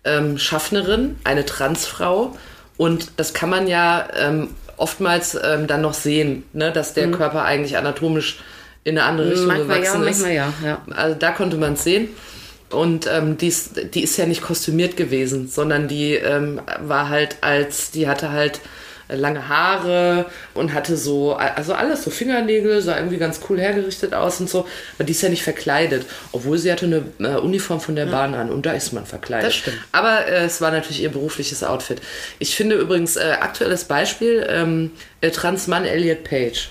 ähm, 0.04 0.36
Schaffnerin, 0.36 1.16
eine 1.24 1.46
Transfrau 1.46 2.36
und 2.76 3.12
das 3.16 3.32
kann 3.32 3.48
man 3.48 3.68
ja 3.68 4.06
ähm, 4.16 4.50
oftmals 4.82 5.38
ähm, 5.42 5.66
dann 5.66 5.80
noch 5.80 5.94
sehen, 5.94 6.42
ne, 6.52 6.72
dass 6.72 6.92
der 6.92 7.10
Körper 7.10 7.44
eigentlich 7.44 7.76
anatomisch 7.76 8.40
in 8.84 8.98
eine 8.98 9.06
andere 9.06 9.30
Richtung 9.30 9.46
Mhm. 9.46 9.66
Manchmal 9.68 9.76
ja, 9.76 9.82
gewachsen 9.82 10.02
ist. 10.02 10.20
manchmal 10.20 10.32
ja, 10.34 10.52
ja. 10.64 10.82
Also 10.94 11.16
da 11.18 11.30
konnte 11.30 11.56
man 11.56 11.74
es 11.74 11.84
sehen. 11.84 12.08
Und 12.70 13.06
ähm, 13.06 13.36
die, 13.36 13.48
ist, 13.48 13.94
die 13.94 14.02
ist 14.02 14.16
ja 14.16 14.26
nicht 14.26 14.42
kostümiert 14.42 14.96
gewesen, 14.96 15.46
sondern 15.46 15.88
die 15.88 16.14
ähm, 16.14 16.60
war 16.80 17.10
halt 17.10 17.36
als, 17.42 17.90
die 17.90 18.08
hatte 18.08 18.32
halt 18.32 18.60
lange 19.14 19.48
Haare 19.48 20.26
und 20.54 20.72
hatte 20.74 20.96
so, 20.96 21.34
also 21.34 21.74
alles, 21.74 22.02
so 22.02 22.10
Fingernägel, 22.10 22.82
sah 22.82 22.96
irgendwie 22.96 23.18
ganz 23.18 23.40
cool 23.48 23.58
hergerichtet 23.58 24.14
aus 24.14 24.40
und 24.40 24.48
so. 24.48 24.66
Aber 24.96 25.04
die 25.04 25.12
ist 25.12 25.22
ja 25.22 25.28
nicht 25.28 25.42
verkleidet, 25.42 26.06
obwohl 26.32 26.58
sie 26.58 26.72
hatte 26.72 26.86
eine 26.86 27.30
äh, 27.30 27.38
Uniform 27.38 27.80
von 27.80 27.96
der 27.96 28.06
Bahn 28.06 28.34
an 28.34 28.50
und 28.50 28.66
da 28.66 28.72
ist 28.72 28.92
man 28.92 29.06
verkleidet. 29.06 29.48
Das 29.48 29.54
stimmt. 29.54 29.78
Aber 29.92 30.26
äh, 30.26 30.44
es 30.44 30.60
war 30.60 30.70
natürlich 30.70 31.02
ihr 31.02 31.10
berufliches 31.10 31.62
Outfit. 31.64 32.00
Ich 32.38 32.54
finde 32.54 32.76
übrigens, 32.76 33.16
äh, 33.16 33.36
aktuelles 33.40 33.84
Beispiel, 33.84 34.46
ähm, 34.48 34.90
äh, 35.20 35.30
Transmann 35.30 35.84
Elliot 35.84 36.24
Page. 36.24 36.70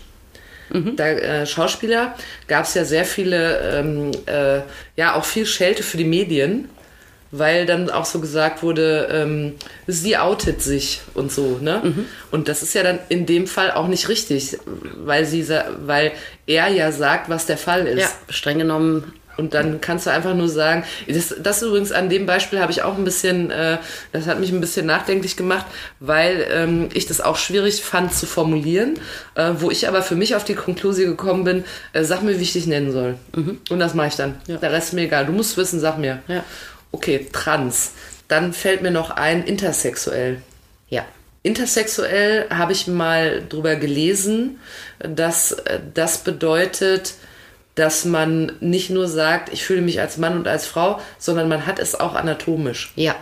Da, 0.95 1.07
äh, 1.09 1.45
Schauspieler 1.45 2.15
gab 2.47 2.63
es 2.65 2.73
ja 2.75 2.85
sehr 2.85 3.03
viele, 3.03 3.59
ähm, 3.77 4.11
äh, 4.25 4.61
ja 4.95 5.15
auch 5.15 5.25
viel 5.25 5.45
Schelte 5.45 5.83
für 5.83 5.97
die 5.97 6.05
Medien, 6.05 6.69
weil 7.31 7.65
dann 7.65 7.89
auch 7.89 8.05
so 8.05 8.19
gesagt 8.19 8.61
wurde, 8.61 9.07
ähm, 9.11 9.55
sie 9.87 10.17
outet 10.17 10.61
sich 10.61 11.01
und 11.13 11.31
so, 11.31 11.59
ne? 11.61 12.05
Und 12.29 12.47
das 12.47 12.61
ist 12.61 12.73
ja 12.73 12.83
dann 12.83 12.99
in 13.09 13.25
dem 13.25 13.47
Fall 13.47 13.71
auch 13.71 13.87
nicht 13.87 14.09
richtig, 14.09 14.57
weil 15.05 15.25
sie, 15.25 15.47
weil 15.85 16.11
er 16.45 16.67
ja 16.67 16.91
sagt, 16.91 17.29
was 17.29 17.45
der 17.45 17.57
Fall 17.57 17.87
ist. 17.87 18.01
Ja, 18.01 18.09
streng 18.29 18.59
genommen 18.59 19.13
Und 19.37 19.53
dann 19.53 19.79
kannst 19.81 20.05
du 20.05 20.11
einfach 20.11 20.35
nur 20.35 20.49
sagen, 20.49 20.83
das, 21.07 21.33
das 21.41 21.61
übrigens 21.63 21.91
an 21.91 22.09
dem 22.09 22.25
Beispiel 22.25 22.59
habe 22.59 22.71
ich 22.71 22.83
auch 22.83 22.97
ein 22.97 23.05
bisschen, 23.05 23.49
äh, 23.49 23.77
das 24.11 24.27
hat 24.27 24.39
mich 24.39 24.51
ein 24.51 24.59
bisschen 24.59 24.85
nachdenklich 24.85 25.37
gemacht, 25.37 25.65
weil 25.99 26.45
ähm, 26.51 26.89
ich 26.93 27.05
das 27.07 27.21
auch 27.21 27.37
schwierig 27.37 27.81
fand 27.81 28.13
zu 28.13 28.25
formulieren, 28.25 28.99
äh, 29.35 29.51
wo 29.57 29.71
ich 29.71 29.87
aber 29.87 30.01
für 30.03 30.15
mich 30.15 30.35
auf 30.35 30.43
die 30.43 30.53
Konklusion 30.55 31.07
gekommen 31.07 31.43
bin, 31.45 31.63
äh, 31.93 32.03
sag 32.03 32.21
mir, 32.23 32.37
wie 32.37 32.43
ich 32.43 32.53
dich 32.53 32.67
nennen 32.67 32.91
soll. 32.91 33.15
Und 33.69 33.79
das 33.79 33.93
mache 33.93 34.07
ich 34.09 34.15
dann. 34.15 34.35
Der 34.47 34.71
Rest 34.71 34.89
ist 34.89 34.93
mir 34.93 35.03
egal. 35.03 35.25
Du 35.25 35.31
musst 35.31 35.55
wissen, 35.57 35.79
sag 35.79 35.97
mir. 35.97 36.19
Ja. 36.27 36.43
Okay, 36.91 37.27
trans. 37.31 37.91
Dann 38.27 38.53
fällt 38.53 38.81
mir 38.81 38.91
noch 38.91 39.11
ein, 39.11 39.43
intersexuell. 39.43 40.41
Ja. 40.89 41.05
Intersexuell 41.43 42.47
habe 42.49 42.71
ich 42.71 42.87
mal 42.87 43.43
drüber 43.47 43.75
gelesen, 43.75 44.59
dass 44.99 45.53
äh, 45.53 45.79
das 45.93 46.19
bedeutet, 46.19 47.15
dass 47.75 48.05
man 48.05 48.51
nicht 48.59 48.89
nur 48.89 49.07
sagt, 49.07 49.51
ich 49.51 49.63
fühle 49.63 49.81
mich 49.81 49.99
als 49.99 50.17
Mann 50.17 50.37
und 50.37 50.47
als 50.47 50.67
Frau, 50.67 50.99
sondern 51.17 51.47
man 51.47 51.65
hat 51.65 51.79
es 51.79 51.99
auch 51.99 52.15
anatomisch. 52.15 52.91
Ja. 52.95 53.15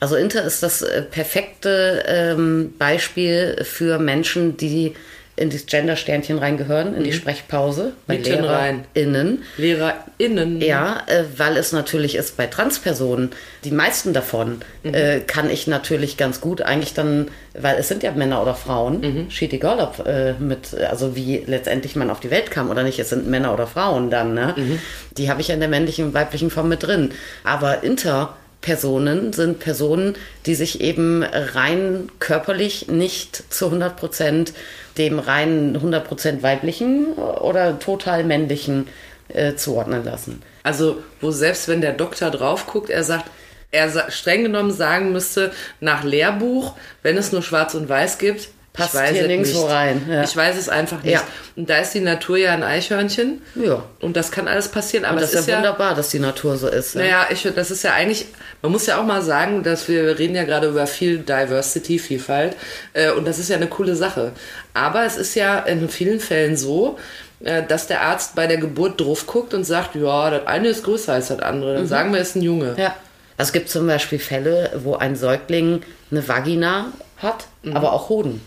Also 0.00 0.16
Inter 0.16 0.42
ist 0.42 0.62
das 0.62 0.82
äh, 0.82 1.02
perfekte 1.02 2.02
ähm, 2.06 2.74
Beispiel 2.78 3.62
für 3.64 3.98
Menschen, 3.98 4.56
die 4.56 4.94
in 5.40 5.48
das 5.50 5.64
Gender-Sternchen 5.64 6.38
reingehören, 6.38 6.94
in 6.94 7.02
die 7.02 7.12
Sprechpause, 7.14 7.94
bei 8.06 8.18
Mitten 8.18 8.28
Mhm. 8.36 8.42
LehrerInnen. 8.44 9.42
LehrerInnen. 9.56 10.60
Ja, 10.60 11.02
äh, 11.06 11.24
weil 11.36 11.56
es 11.56 11.72
natürlich 11.72 12.14
ist 12.14 12.36
bei 12.36 12.46
Transpersonen, 12.46 13.30
die 13.64 13.70
meisten 13.70 14.12
davon 14.12 14.60
Mhm. 14.82 14.94
äh, 14.94 15.20
kann 15.20 15.48
ich 15.50 15.66
natürlich 15.66 16.16
ganz 16.18 16.40
gut 16.42 16.60
eigentlich 16.62 16.92
dann, 16.94 17.28
weil 17.58 17.78
es 17.78 17.88
sind 17.88 18.02
ja 18.02 18.12
Männer 18.12 18.42
oder 18.42 18.54
Frauen, 18.54 19.00
Mhm. 19.00 19.30
shit 19.30 19.52
egal 19.52 19.80
ob 19.80 20.06
äh, 20.06 20.34
mit, 20.34 20.74
also 20.74 21.16
wie 21.16 21.42
letztendlich 21.46 21.96
man 21.96 22.10
auf 22.10 22.20
die 22.20 22.30
Welt 22.30 22.50
kam 22.50 22.68
oder 22.70 22.82
nicht, 22.82 22.98
es 22.98 23.08
sind 23.08 23.26
Männer 23.26 23.52
oder 23.54 23.66
Frauen 23.66 24.10
dann, 24.10 24.34
ne? 24.34 24.54
Mhm. 24.56 24.78
Die 25.16 25.30
habe 25.30 25.40
ich 25.40 25.48
ja 25.48 25.54
in 25.54 25.60
der 25.60 25.68
männlichen 25.70 26.04
und 26.06 26.14
weiblichen 26.14 26.50
Form 26.50 26.68
mit 26.68 26.82
drin. 26.82 27.12
Aber 27.44 27.82
inter 27.82 28.36
Personen 28.60 29.32
sind 29.32 29.58
Personen, 29.58 30.14
die 30.46 30.54
sich 30.54 30.80
eben 30.80 31.22
rein 31.22 32.10
körperlich 32.18 32.88
nicht 32.88 33.52
zu 33.52 33.66
100 33.66 33.96
Prozent 33.96 34.52
dem 34.98 35.18
rein 35.18 35.76
100 35.76 36.06
Prozent 36.06 36.42
weiblichen 36.42 37.14
oder 37.14 37.78
total 37.78 38.24
männlichen 38.24 38.88
äh, 39.28 39.54
zuordnen 39.54 40.04
lassen. 40.04 40.42
Also, 40.62 41.02
wo 41.20 41.30
selbst 41.30 41.68
wenn 41.68 41.80
der 41.80 41.92
Doktor 41.92 42.30
drauf 42.30 42.66
guckt, 42.66 42.90
er 42.90 43.04
sagt, 43.04 43.30
er 43.70 44.10
streng 44.10 44.42
genommen 44.42 44.72
sagen 44.72 45.12
müsste, 45.12 45.52
nach 45.80 46.04
Lehrbuch, 46.04 46.76
wenn 47.02 47.16
es 47.16 47.32
nur 47.32 47.42
schwarz 47.42 47.74
und 47.74 47.88
weiß 47.88 48.18
gibt, 48.18 48.48
Passt 48.72 48.94
ich 48.94 49.00
weiß 49.00 49.10
hier 49.10 49.26
nirgendwo 49.26 49.66
rein, 49.66 50.06
ja. 50.08 50.22
Ich 50.22 50.36
weiß 50.36 50.56
es 50.56 50.68
einfach 50.68 51.02
nicht. 51.02 51.14
Ja. 51.14 51.22
Und 51.56 51.68
da 51.68 51.78
ist 51.78 51.92
die 51.92 52.00
Natur 52.00 52.36
ja 52.36 52.52
ein 52.52 52.62
Eichhörnchen. 52.62 53.42
Ja. 53.56 53.82
Und 54.00 54.16
das 54.16 54.30
kann 54.30 54.46
alles 54.46 54.68
passieren. 54.68 55.04
Aber 55.04 55.16
Und 55.16 55.22
das 55.22 55.34
es 55.34 55.40
ist 55.40 55.48
ja 55.48 55.56
wunderbar, 55.56 55.96
dass 55.96 56.10
die 56.10 56.20
Natur 56.20 56.56
so 56.56 56.68
ist. 56.68 56.94
ja. 56.94 57.00
Naja, 57.00 57.26
ich, 57.30 57.42
das 57.54 57.72
ist 57.72 57.82
ja 57.82 57.94
eigentlich, 57.94 58.26
man 58.62 58.70
muss 58.70 58.86
ja 58.86 59.00
auch 59.00 59.04
mal 59.04 59.22
sagen, 59.22 59.64
dass 59.64 59.88
wir, 59.88 60.06
wir 60.06 60.18
reden 60.20 60.36
ja 60.36 60.44
gerade 60.44 60.68
über 60.68 60.86
viel 60.86 61.18
Diversity, 61.18 61.98
Vielfalt, 61.98 62.56
äh, 62.92 63.10
und 63.10 63.26
das 63.26 63.40
ist 63.40 63.50
ja 63.50 63.56
eine 63.56 63.66
coole 63.66 63.96
Sache. 63.96 64.32
Aber 64.72 65.04
es 65.04 65.16
ist 65.16 65.34
ja 65.34 65.58
in 65.58 65.88
vielen 65.88 66.20
Fällen 66.20 66.56
so, 66.56 66.96
äh, 67.42 67.64
dass 67.66 67.88
der 67.88 68.02
Arzt 68.02 68.36
bei 68.36 68.46
der 68.46 68.58
Geburt 68.58 69.00
drauf 69.00 69.26
guckt 69.26 69.52
und 69.52 69.64
sagt, 69.64 69.96
ja, 69.96 70.30
das 70.30 70.46
eine 70.46 70.68
ist 70.68 70.84
größer 70.84 71.14
als 71.14 71.28
das 71.28 71.40
andere. 71.40 71.74
Dann 71.74 71.88
sagen 71.88 72.12
wir, 72.12 72.20
es 72.20 72.30
ist 72.30 72.36
ein 72.36 72.42
Junge. 72.42 72.74
Ja. 72.78 72.94
Also 73.36 73.48
es 73.48 73.52
gibt 73.52 73.68
zum 73.68 73.86
Beispiel 73.86 74.18
Fälle, 74.18 74.70
wo 74.84 74.94
ein 74.94 75.16
Säugling 75.16 75.82
eine 76.10 76.28
Vagina 76.28 76.92
hat, 77.16 77.46
aber 77.74 77.92
auch 77.92 78.08
Hoden. 78.08 78.40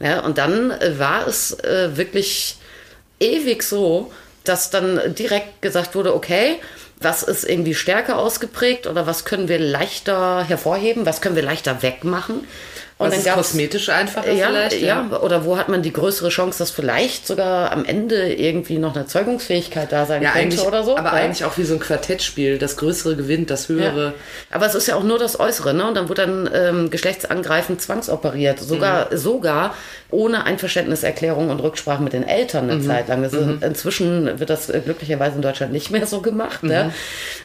Ja, 0.00 0.20
und 0.20 0.38
dann 0.38 0.70
äh, 0.70 0.98
war 0.98 1.26
es 1.26 1.58
äh, 1.60 1.96
wirklich 1.96 2.56
ewig 3.20 3.62
so, 3.62 4.12
dass 4.44 4.70
dann 4.70 5.14
direkt 5.14 5.62
gesagt 5.62 5.94
wurde, 5.94 6.14
okay, 6.14 6.56
was 7.00 7.22
ist 7.22 7.44
irgendwie 7.44 7.74
stärker 7.74 8.18
ausgeprägt 8.18 8.86
oder 8.86 9.06
was 9.06 9.24
können 9.24 9.48
wir 9.48 9.58
leichter 9.58 10.44
hervorheben, 10.44 11.06
was 11.06 11.20
können 11.20 11.36
wir 11.36 11.42
leichter 11.42 11.82
wegmachen. 11.82 12.46
Und 12.96 13.08
Was 13.08 13.18
ist 13.18 13.24
gab's- 13.24 13.36
kosmetisch 13.38 13.88
einfacher 13.88 14.30
ja, 14.30 14.46
vielleicht? 14.46 14.80
Ja, 14.80 15.04
oder 15.20 15.44
wo 15.44 15.58
hat 15.58 15.68
man 15.68 15.82
die 15.82 15.92
größere 15.92 16.28
Chance, 16.28 16.60
dass 16.60 16.70
vielleicht 16.70 17.26
sogar 17.26 17.72
am 17.72 17.84
Ende 17.84 18.32
irgendwie 18.32 18.78
noch 18.78 18.94
eine 18.94 19.06
Zeugungsfähigkeit 19.06 19.90
da 19.90 20.06
sein 20.06 20.22
Ja, 20.22 20.30
könnte 20.30 20.62
oder 20.64 20.84
so? 20.84 20.96
aber 20.96 21.08
ja? 21.08 21.14
eigentlich 21.14 21.44
auch 21.44 21.58
wie 21.58 21.64
so 21.64 21.74
ein 21.74 21.80
Quartettspiel. 21.80 22.56
Das 22.56 22.76
Größere 22.76 23.16
gewinnt, 23.16 23.50
das 23.50 23.68
Höhere. 23.68 24.04
Ja. 24.06 24.12
Aber 24.52 24.66
es 24.66 24.76
ist 24.76 24.86
ja 24.86 24.94
auch 24.94 25.02
nur 25.02 25.18
das 25.18 25.40
Äußere, 25.40 25.74
ne? 25.74 25.88
Und 25.88 25.96
dann 25.96 26.08
wurde 26.08 26.22
dann 26.24 26.48
ähm, 26.54 26.90
geschlechtsangreifend 26.90 27.82
zwangsoperiert. 27.82 28.60
Sogar, 28.60 29.08
Mhm. 29.12 29.16
sogar 29.16 29.74
ohne 30.12 30.44
Einverständniserklärung 30.44 31.50
und 31.50 31.58
Rücksprache 31.60 32.00
mit 32.00 32.12
den 32.12 32.22
Eltern 32.22 32.66
Mhm. 32.66 32.70
eine 32.70 32.86
Zeit 32.86 33.08
lang. 33.08 33.24
Ist, 33.24 33.34
Inzwischen 33.34 34.38
wird 34.38 34.50
das 34.50 34.70
äh, 34.70 34.80
glücklicherweise 34.84 35.34
in 35.34 35.42
Deutschland 35.42 35.72
nicht 35.72 35.90
mehr 35.90 36.06
so 36.06 36.20
gemacht. 36.20 36.62
Mhm. 36.62 36.68
Ne? 36.68 36.92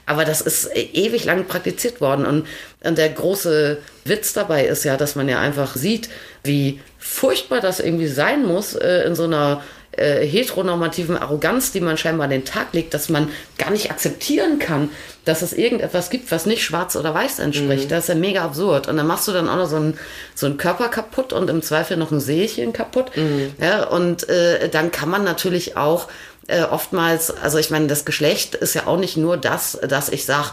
Aber 0.06 0.26
das 0.26 0.42
ist 0.42 0.66
äh, 0.76 0.82
ewig 0.94 1.26
lang 1.26 1.46
praktiziert 1.48 2.02
worden. 2.02 2.28
Und, 2.28 2.46
und 2.84 2.98
der 2.98 3.10
große 3.10 3.78
Witz 4.06 4.34
dabei 4.34 4.66
ist 4.66 4.86
ja, 4.86 4.96
dass 4.96 5.16
man 5.16 5.28
ja 5.28 5.40
einfach 5.40 5.76
sieht, 5.76 6.10
wie 6.44 6.80
furchtbar 6.98 7.60
das 7.60 7.80
irgendwie 7.80 8.08
sein 8.08 8.46
muss 8.46 8.74
äh, 8.74 9.04
in 9.06 9.16
so 9.16 9.24
einer 9.24 9.62
äh, 9.92 10.26
heteronormativen 10.26 11.18
Arroganz, 11.18 11.74
die 11.74 11.82
man 11.82 11.98
scheinbar 11.98 12.26
an 12.26 12.30
den 12.30 12.46
Tag 12.46 12.68
legt, 12.72 12.94
dass 12.94 13.10
man 13.10 13.30
gar 13.58 13.72
nicht 13.72 13.92
akzeptieren 13.92 14.60
kann, 14.60 14.90
dass 15.26 15.42
es 15.42 15.52
irgendetwas 15.52 16.10
gibt, 16.10 16.32
was 16.32 16.46
nicht 16.46 16.64
schwarz 16.64 16.96
oder 16.96 17.14
weiß 17.14 17.40
entspricht. 17.40 17.92
Das 17.92 18.06
ist 18.06 18.10
ja 18.10 18.16
mega 18.16 18.46
absurd. 18.46 18.88
Und 18.88 18.96
dann 18.96 19.08
machst 19.08 19.28
du 19.28 19.34
dann 19.34 19.50
auch 19.50 19.58
noch 19.58 19.68
so 19.68 19.76
einen, 19.76 20.00
so 20.36 20.46
einen 20.46 20.58
Körper 20.58 20.88
kaputt 20.88 21.34
und 21.34 21.50
im 21.50 21.62
Zweifel 21.62 21.98
noch 21.98 22.12
ein 22.12 22.22
Seelchen 22.22 22.72
kaputt. 22.72 23.12
Ja, 23.60 23.88
und 23.88 24.30
äh, 24.30 24.70
dann 24.70 24.92
kann 24.92 25.10
man 25.10 25.24
natürlich 25.24 25.76
auch 25.76 26.08
äh, 26.48 26.64
oftmals, 26.64 27.32
also 27.32 27.58
ich 27.58 27.70
meine, 27.70 27.88
das 27.88 28.06
Geschlecht 28.06 28.56
ist 28.56 28.76
ja 28.76 28.88
auch 28.88 28.98
nicht 28.98 29.18
nur 29.18 29.38
das, 29.38 29.78
dass 29.88 30.10
ich 30.10 30.26
sage, 30.26 30.50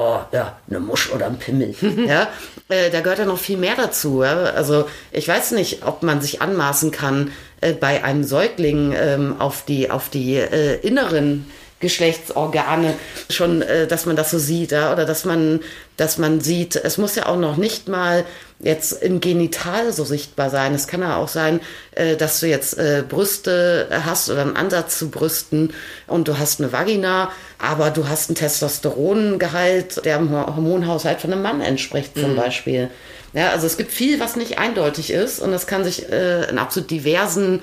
oh, 0.00 0.20
ja, 0.32 0.58
eine 0.68 0.80
Musch 0.80 1.10
oder 1.12 1.26
ein 1.26 1.38
Pimmel. 1.38 1.74
ja, 2.06 2.28
äh, 2.68 2.90
da 2.90 3.00
gehört 3.00 3.18
ja 3.18 3.24
noch 3.24 3.38
viel 3.38 3.58
mehr 3.58 3.76
dazu. 3.76 4.22
Ja? 4.22 4.44
Also 4.44 4.86
ich 5.12 5.28
weiß 5.28 5.52
nicht, 5.52 5.84
ob 5.86 6.02
man 6.02 6.20
sich 6.20 6.40
anmaßen 6.40 6.90
kann, 6.90 7.32
äh, 7.60 7.72
bei 7.72 8.02
einem 8.02 8.24
Säugling 8.24 8.94
ähm, 8.96 9.36
auf 9.38 9.64
die, 9.64 9.90
auf 9.90 10.08
die 10.08 10.36
äh, 10.36 10.80
inneren 10.80 11.50
Geschlechtsorgane 11.80 12.94
schon, 13.30 13.62
äh, 13.62 13.86
dass 13.86 14.06
man 14.06 14.14
das 14.14 14.30
so 14.30 14.38
sieht, 14.38 14.70
ja? 14.70 14.92
oder 14.92 15.06
dass 15.06 15.24
man, 15.24 15.60
dass 15.96 16.18
man 16.18 16.40
sieht, 16.40 16.76
es 16.76 16.98
muss 16.98 17.16
ja 17.16 17.26
auch 17.26 17.38
noch 17.38 17.56
nicht 17.56 17.88
mal 17.88 18.24
jetzt 18.60 19.02
im 19.02 19.20
Genital 19.20 19.92
so 19.92 20.04
sichtbar 20.04 20.50
sein. 20.50 20.74
Es 20.74 20.86
kann 20.86 21.00
ja 21.00 21.16
auch 21.16 21.28
sein, 21.28 21.60
äh, 21.92 22.16
dass 22.16 22.40
du 22.40 22.46
jetzt 22.46 22.78
äh, 22.78 23.02
Brüste 23.08 23.88
hast 24.04 24.28
oder 24.28 24.42
einen 24.42 24.56
Ansatz 24.56 24.98
zu 24.98 25.10
Brüsten 25.10 25.72
und 26.06 26.28
du 26.28 26.38
hast 26.38 26.60
eine 26.60 26.70
Vagina, 26.70 27.30
aber 27.58 27.90
du 27.90 28.08
hast 28.08 28.28
einen 28.28 28.36
Testosterongehalt, 28.36 30.04
der 30.04 30.18
im 30.18 30.30
Hormonhaushalt 30.30 31.20
von 31.20 31.32
einem 31.32 31.42
Mann 31.42 31.62
entspricht 31.62 32.18
zum 32.18 32.36
Beispiel. 32.36 32.90
Ja, 33.32 33.50
also 33.50 33.66
es 33.66 33.76
gibt 33.76 33.92
viel, 33.92 34.20
was 34.20 34.36
nicht 34.36 34.58
eindeutig 34.58 35.10
ist 35.10 35.40
und 35.40 35.52
das 35.52 35.66
kann 35.66 35.84
sich 35.84 36.10
äh, 36.10 36.50
in 36.50 36.58
absolut 36.58 36.90
diversen 36.90 37.62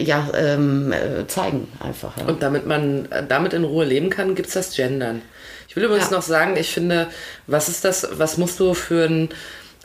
ja, 0.00 0.28
ähm, 0.34 0.92
äh, 0.92 1.26
zeigen 1.26 1.68
einfach. 1.80 2.16
Ja. 2.18 2.24
Und 2.26 2.42
damit 2.42 2.66
man 2.66 3.10
äh, 3.10 3.22
damit 3.26 3.52
in 3.52 3.64
Ruhe 3.64 3.84
leben 3.84 4.10
kann, 4.10 4.34
gibt 4.34 4.48
es 4.48 4.54
das 4.54 4.74
Gendern. 4.74 5.22
Ich 5.68 5.76
will 5.76 5.84
übrigens 5.84 6.10
Ja. 6.10 6.16
noch 6.16 6.22
sagen, 6.22 6.56
ich 6.56 6.72
finde, 6.72 7.08
was 7.46 7.68
ist 7.68 7.84
das, 7.84 8.06
was 8.12 8.38
musst 8.38 8.58
du 8.60 8.74
für 8.74 9.06
ein, 9.06 9.28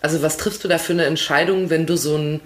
also 0.01 0.21
was 0.21 0.37
triffst 0.37 0.63
du 0.63 0.67
da 0.67 0.77
für 0.77 0.93
eine 0.93 1.05
Entscheidung, 1.05 1.69
wenn 1.69 1.85
du 1.85 1.97
so 1.97 2.15
ein 2.17 2.41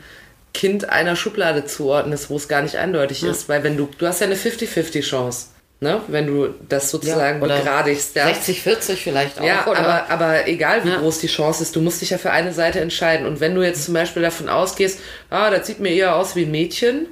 Kind 0.54 0.90
einer 0.90 1.16
Schublade 1.16 1.66
zuordnest, 1.66 2.30
wo 2.30 2.38
es 2.38 2.48
gar 2.48 2.62
nicht 2.62 2.78
eindeutig 2.78 3.24
ist? 3.24 3.48
Weil 3.50 3.64
wenn 3.64 3.78
du, 3.78 3.90
du 3.98 4.08
hast 4.08 4.22
ja 4.22 4.28
eine 4.28 4.36
50-50 4.36 5.02
Chance, 5.02 5.48
ne? 5.82 6.02
Wenn 6.08 6.26
du 6.26 6.56
das 6.70 6.90
sozusagen 6.90 7.42
oder 7.44 7.58
begradigst. 7.58 8.16
Ja. 8.16 8.26
60, 8.28 8.62
40 8.62 9.04
vielleicht 9.04 9.40
auch. 9.40 9.44
Ja, 9.44 9.68
oder? 9.68 9.78
aber, 9.80 10.10
aber 10.10 10.48
egal 10.48 10.84
wie 10.86 10.90
Ja. 10.90 10.98
groß 11.00 11.20
die 11.20 11.28
Chance 11.28 11.62
ist, 11.64 11.76
du 11.76 11.82
musst 11.82 12.02
dich 12.02 12.10
ja 12.12 12.18
für 12.18 12.32
eine 12.32 12.54
Seite 12.54 12.80
entscheiden. 12.80 13.28
Und 13.28 13.40
wenn 13.40 13.54
du 13.54 13.62
jetzt 13.62 13.84
zum 13.86 13.94
Beispiel 13.94 14.22
davon 14.24 14.50
ausgehst, 14.50 15.00
ah, 15.30 15.52
das 15.52 15.68
sieht 15.68 15.80
mir 15.80 15.90
eher 15.92 16.16
aus 16.16 16.36
wie 16.36 16.44
ein 16.44 16.52
Mädchen, 16.52 17.06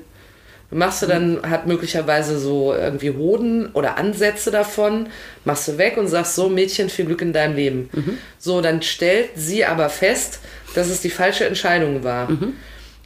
machst 0.71 1.01
du 1.01 1.05
dann, 1.07 1.39
hat 1.49 1.67
möglicherweise 1.67 2.39
so 2.39 2.73
irgendwie 2.73 3.11
Hoden 3.11 3.67
oder 3.73 3.97
Ansätze 3.97 4.51
davon, 4.51 5.07
machst 5.43 5.67
du 5.67 5.77
weg 5.77 5.97
und 5.97 6.07
sagst 6.07 6.35
so, 6.35 6.49
Mädchen, 6.49 6.89
viel 6.89 7.05
Glück 7.05 7.21
in 7.21 7.33
deinem 7.33 7.55
Leben. 7.55 7.89
So, 8.39 8.61
dann 8.61 8.81
stellt 8.81 9.29
sie 9.35 9.65
aber 9.65 9.89
fest, 9.89 10.39
dass 10.73 10.89
es 10.89 11.01
die 11.01 11.09
falsche 11.09 11.45
Entscheidung 11.45 12.03
war. 12.03 12.29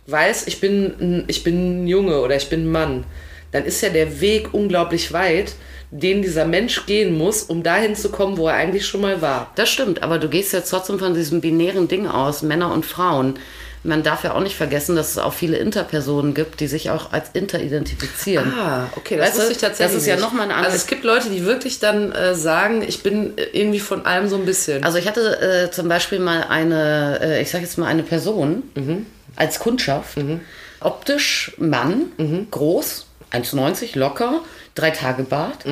Weiß, 0.07 0.47
ich 0.47 0.59
bin, 0.59 1.25
ich 1.27 1.43
bin 1.43 1.83
ein 1.83 1.87
Junge 1.87 2.21
oder 2.21 2.35
ich 2.35 2.49
bin 2.49 2.63
ein 2.63 2.71
Mann. 2.71 3.03
Dann 3.51 3.65
ist 3.65 3.81
ja 3.81 3.89
der 3.89 4.21
Weg 4.21 4.53
unglaublich 4.53 5.11
weit, 5.11 5.53
den 5.91 6.21
dieser 6.21 6.45
Mensch 6.45 6.85
gehen 6.85 7.17
muss, 7.17 7.43
um 7.43 7.63
dahin 7.63 7.95
zu 7.95 8.09
kommen, 8.09 8.37
wo 8.37 8.47
er 8.47 8.53
eigentlich 8.53 8.85
schon 8.85 9.01
mal 9.01 9.21
war. 9.21 9.51
Das 9.55 9.69
stimmt, 9.69 10.03
aber 10.03 10.19
du 10.19 10.29
gehst 10.29 10.53
jetzt 10.53 10.69
trotzdem 10.69 10.99
von 10.99 11.15
diesem 11.15 11.41
binären 11.41 11.87
Ding 11.87 12.07
aus, 12.07 12.43
Männer 12.43 12.71
und 12.73 12.85
Frauen. 12.85 13.39
Man 13.83 14.03
darf 14.03 14.25
ja 14.25 14.33
auch 14.33 14.41
nicht 14.41 14.55
vergessen, 14.57 14.95
dass 14.97 15.11
es 15.11 15.17
auch 15.17 15.33
viele 15.33 15.57
Interpersonen 15.57 16.33
gibt, 16.33 16.59
die 16.59 16.67
sich 16.67 16.89
auch 16.89 17.13
als 17.13 17.29
Inter 17.33 17.61
identifizieren. 17.61 18.53
Ah, 18.53 18.89
okay, 18.97 19.15
das 19.15 19.27
Weißt 19.29 19.37
wusste 19.37 19.51
ich 19.53 19.57
tatsächlich. 19.59 19.93
das 19.95 20.01
ist 20.01 20.07
ja 20.07 20.15
nicht. 20.15 20.23
noch 20.23 20.33
mal 20.33 20.43
ein 20.43 20.51
Also 20.51 20.75
es 20.75 20.85
gibt 20.85 21.03
Leute, 21.05 21.29
die 21.29 21.45
wirklich 21.45 21.79
dann 21.79 22.11
äh, 22.11 22.35
sagen, 22.35 22.81
ich 22.85 23.03
bin 23.03 23.37
äh, 23.37 23.43
irgendwie 23.53 23.79
von 23.79 24.05
allem 24.05 24.27
so 24.27 24.35
ein 24.35 24.45
bisschen. 24.45 24.83
Also 24.83 24.97
ich 24.97 25.07
hatte 25.07 25.39
äh, 25.41 25.71
zum 25.71 25.87
Beispiel 25.87 26.19
mal 26.19 26.43
eine, 26.49 27.19
äh, 27.21 27.41
ich 27.41 27.49
sage 27.51 27.63
jetzt 27.63 27.77
mal 27.77 27.87
eine 27.87 28.03
Person 28.03 28.63
als 29.37 29.59
Kundschaft, 29.59 30.17
optisch 30.81 31.53
Mann, 31.57 32.11
groß, 32.51 33.05
1,90, 33.31 33.97
locker, 33.97 34.41
drei 34.75 34.91
Tage 34.91 35.23
Bart 35.23 35.65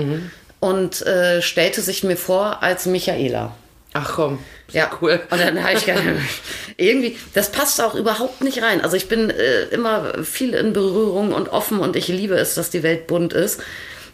und 0.60 1.06
äh, 1.06 1.42
stellte 1.42 1.82
sich 1.82 2.04
mir 2.04 2.18
vor 2.18 2.64
als 2.64 2.86
Michaela. 2.86 3.54
Ach 4.04 4.14
komm, 4.16 4.40
Ja, 4.74 4.90
cool. 5.02 5.20
Und 5.30 5.40
dann 5.40 5.64
habe 5.64 5.74
ich 5.74 5.86
gedacht, 5.86 6.04
irgendwie, 6.78 7.18
das 7.34 7.52
passt 7.52 7.82
auch 7.82 7.96
überhaupt 7.96 8.42
nicht 8.42 8.62
rein. 8.62 8.82
Also 8.82 8.96
ich 8.98 9.08
bin 9.08 9.30
äh, 9.30 9.64
immer 9.72 10.24
viel 10.24 10.54
in 10.54 10.74
Berührung 10.74 11.34
und 11.34 11.50
offen 11.50 11.80
und 11.80 11.96
ich 11.96 12.08
liebe 12.08 12.36
es, 12.36 12.56
dass 12.56 12.70
die 12.70 12.84
Welt 12.84 13.08
bunt 13.08 13.34
ist. 13.34 13.62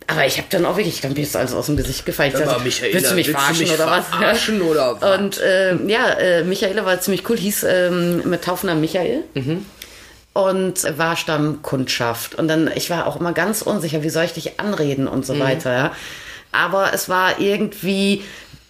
Aber 0.07 0.25
ich 0.25 0.37
habe 0.37 0.47
dann 0.49 0.65
auch 0.65 0.75
wirklich, 0.77 1.01
dann 1.01 1.13
bin 1.13 1.23
ich 1.23 1.31
so 1.31 1.39
alles 1.39 1.53
aus 1.53 1.67
dem 1.67 1.77
Gesicht 1.77 2.05
gefallen. 2.05 2.33
Ich 2.33 2.39
dachte, 2.39 2.61
Michaela, 2.61 2.93
willst 2.93 3.11
du 3.11 3.15
mich 3.15 3.27
willst 3.27 3.39
du 3.39 3.39
verarschen 3.39 3.63
mich 3.63 3.73
oder 3.73 3.87
was? 3.87 4.07
verarschen 4.07 4.61
oder 4.61 5.01
was? 5.01 5.19
Und 5.19 5.41
äh, 5.41 5.75
ja, 5.87 6.09
äh, 6.09 6.43
Michaela 6.43 6.85
war 6.85 6.99
ziemlich 6.99 7.27
cool, 7.29 7.37
hieß 7.37 7.63
ähm, 7.63 8.29
mit 8.29 8.43
Taufner 8.43 8.75
Michael. 8.75 9.23
Und 10.33 10.97
war 10.97 11.15
Stammkundschaft. 11.15 12.35
Und 12.35 12.47
dann, 12.47 12.69
ich 12.75 12.89
war 12.89 13.05
auch 13.07 13.19
immer 13.19 13.33
ganz 13.33 13.61
unsicher, 13.61 14.03
wie 14.03 14.09
soll 14.09 14.25
ich 14.25 14.33
dich 14.33 14.59
anreden 14.59 15.07
und 15.07 15.25
so 15.25 15.39
weiter. 15.39 15.71
Ja. 15.71 15.95
Aber 16.51 16.91
es 16.93 17.07
war 17.07 17.39
irgendwie 17.39 18.23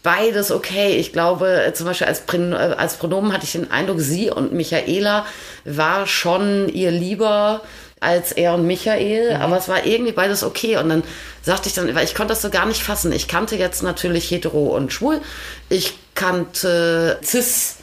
beides 0.03 0.51
okay. 0.51 0.97
Ich 0.97 1.11
glaube, 1.13 1.63
äh, 1.63 1.73
zum 1.73 1.87
Beispiel 1.87 2.07
als, 2.07 2.21
Prin- 2.21 2.53
äh, 2.53 2.75
als 2.77 2.95
Pronomen 2.97 3.33
hatte 3.33 3.45
ich 3.45 3.53
den 3.53 3.71
Eindruck, 3.71 3.99
sie 3.99 4.29
und 4.29 4.53
Michaela 4.53 5.25
war 5.65 6.05
schon 6.05 6.69
ihr 6.69 6.91
lieber 6.91 7.61
als 7.99 8.33
er 8.33 8.55
und 8.55 8.67
Michael, 8.67 9.37
aber 9.39 9.57
es 9.57 9.69
war 9.69 9.85
irgendwie 9.85 10.11
beides 10.11 10.43
okay. 10.43 10.75
Und 10.75 10.89
dann 10.89 11.03
sagte 11.41 11.69
ich 11.69 11.73
dann, 11.73 11.95
weil 11.95 12.03
ich 12.03 12.15
konnte 12.15 12.33
das 12.33 12.41
so 12.41 12.49
gar 12.49 12.65
nicht 12.65 12.83
fassen. 12.83 13.13
Ich 13.13 13.29
kannte 13.29 13.55
jetzt 13.55 13.81
natürlich 13.81 14.29
hetero 14.29 14.75
und 14.75 14.91
schwul. 14.91 15.21
Ich 15.69 15.97
kannte 16.13 17.17
cis, 17.23 17.77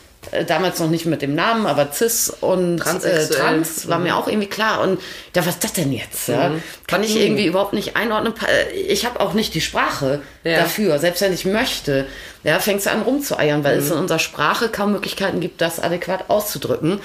damals 0.47 0.79
noch 0.79 0.91
nicht 0.91 1.07
mit 1.07 1.23
dem 1.23 1.35
Namen, 1.35 1.67
aber 1.67 1.91
cis 1.93 2.31
und 2.41 2.81
äh, 2.81 3.27
trans 3.29 3.89
war 3.89 3.99
mir 3.99 4.17
auch 4.17 4.29
irgendwie 4.29 4.49
klar. 4.49 4.81
Und 4.83 5.01
da, 5.33 5.41
was 5.47 5.55
ist 5.55 5.65
das 5.65 5.73
denn 5.73 5.93
jetzt? 5.93 6.29
Ja? 6.29 6.53
Kann 6.87 7.03
ich 7.03 7.17
irgendwie 7.17 7.47
überhaupt 7.47 7.73
nicht 7.73 7.97
einordnen. 7.97 8.35
Äh, 8.47 8.71
Ich 8.77 9.07
habe 9.07 9.19
auch 9.21 9.33
nicht 9.33 9.55
die 9.55 9.61
Sprache 9.61 10.21
Ja. 10.45 10.59
dafür, 10.61 10.99
selbst 10.99 11.23
wenn 11.23 11.33
ich 11.33 11.45
möchte. 11.47 12.07
Ja, 12.45 12.59
fängst 12.59 12.87
du 12.87 12.91
an 12.91 13.03
rumzueiern, 13.03 13.65
weil 13.65 13.79
es 13.79 13.91
in 13.91 13.97
unserer 13.99 14.19
Sprache 14.19 14.69
kaum 14.69 14.93
Möglichkeiten 14.93 15.41
gibt, 15.41 15.61
das 15.61 15.81
adäquat 15.81 16.29
auszudrücken. 16.29 17.01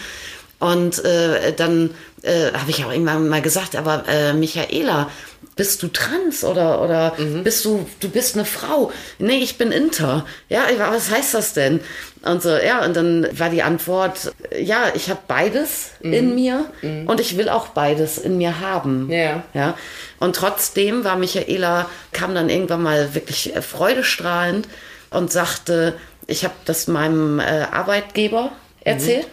Und 0.65 1.05
äh, 1.05 1.53
dann 1.53 1.91
äh, 2.23 2.51
habe 2.53 2.71
ich 2.71 2.83
auch 2.83 2.91
irgendwann 2.91 3.29
mal 3.29 3.43
gesagt, 3.43 3.75
aber 3.75 4.03
äh, 4.07 4.33
Michaela, 4.33 5.11
bist 5.55 5.83
du 5.83 5.87
trans 5.87 6.43
oder 6.43 6.81
oder 6.81 7.13
bist 7.43 7.63
du 7.63 7.85
du 7.99 8.09
bist 8.09 8.35
eine 8.35 8.45
Frau? 8.45 8.91
Nee, 9.19 9.37
ich 9.37 9.57
bin 9.57 9.71
inter. 9.71 10.25
Ja, 10.49 10.63
was 10.77 11.11
heißt 11.11 11.35
das 11.35 11.53
denn? 11.53 11.79
Und 12.23 12.41
so, 12.41 12.49
ja, 12.49 12.83
und 12.83 12.95
dann 12.97 13.27
war 13.31 13.49
die 13.49 13.61
Antwort, 13.61 14.33
ja, 14.59 14.85
ich 14.95 15.09
habe 15.09 15.19
beides 15.27 15.91
in 16.01 16.33
mir 16.33 16.65
und 16.81 17.19
ich 17.21 17.37
will 17.37 17.47
auch 17.47 17.67
beides 17.67 18.17
in 18.17 18.37
mir 18.37 18.59
haben. 18.59 19.09
Ja. 19.11 19.43
Ja. 19.53 19.77
Und 20.19 20.35
trotzdem 20.35 21.03
war 21.03 21.15
Michaela, 21.15 21.87
kam 22.11 22.33
dann 22.33 22.49
irgendwann 22.49 22.81
mal 22.81 23.13
wirklich 23.13 23.55
äh, 23.55 23.61
freudestrahlend 23.61 24.67
und 25.11 25.31
sagte, 25.31 25.93
ich 26.27 26.43
habe 26.43 26.55
das 26.65 26.87
meinem 26.87 27.39
äh, 27.39 27.67
Arbeitgeber 27.71 28.51
erzählt. 28.81 29.27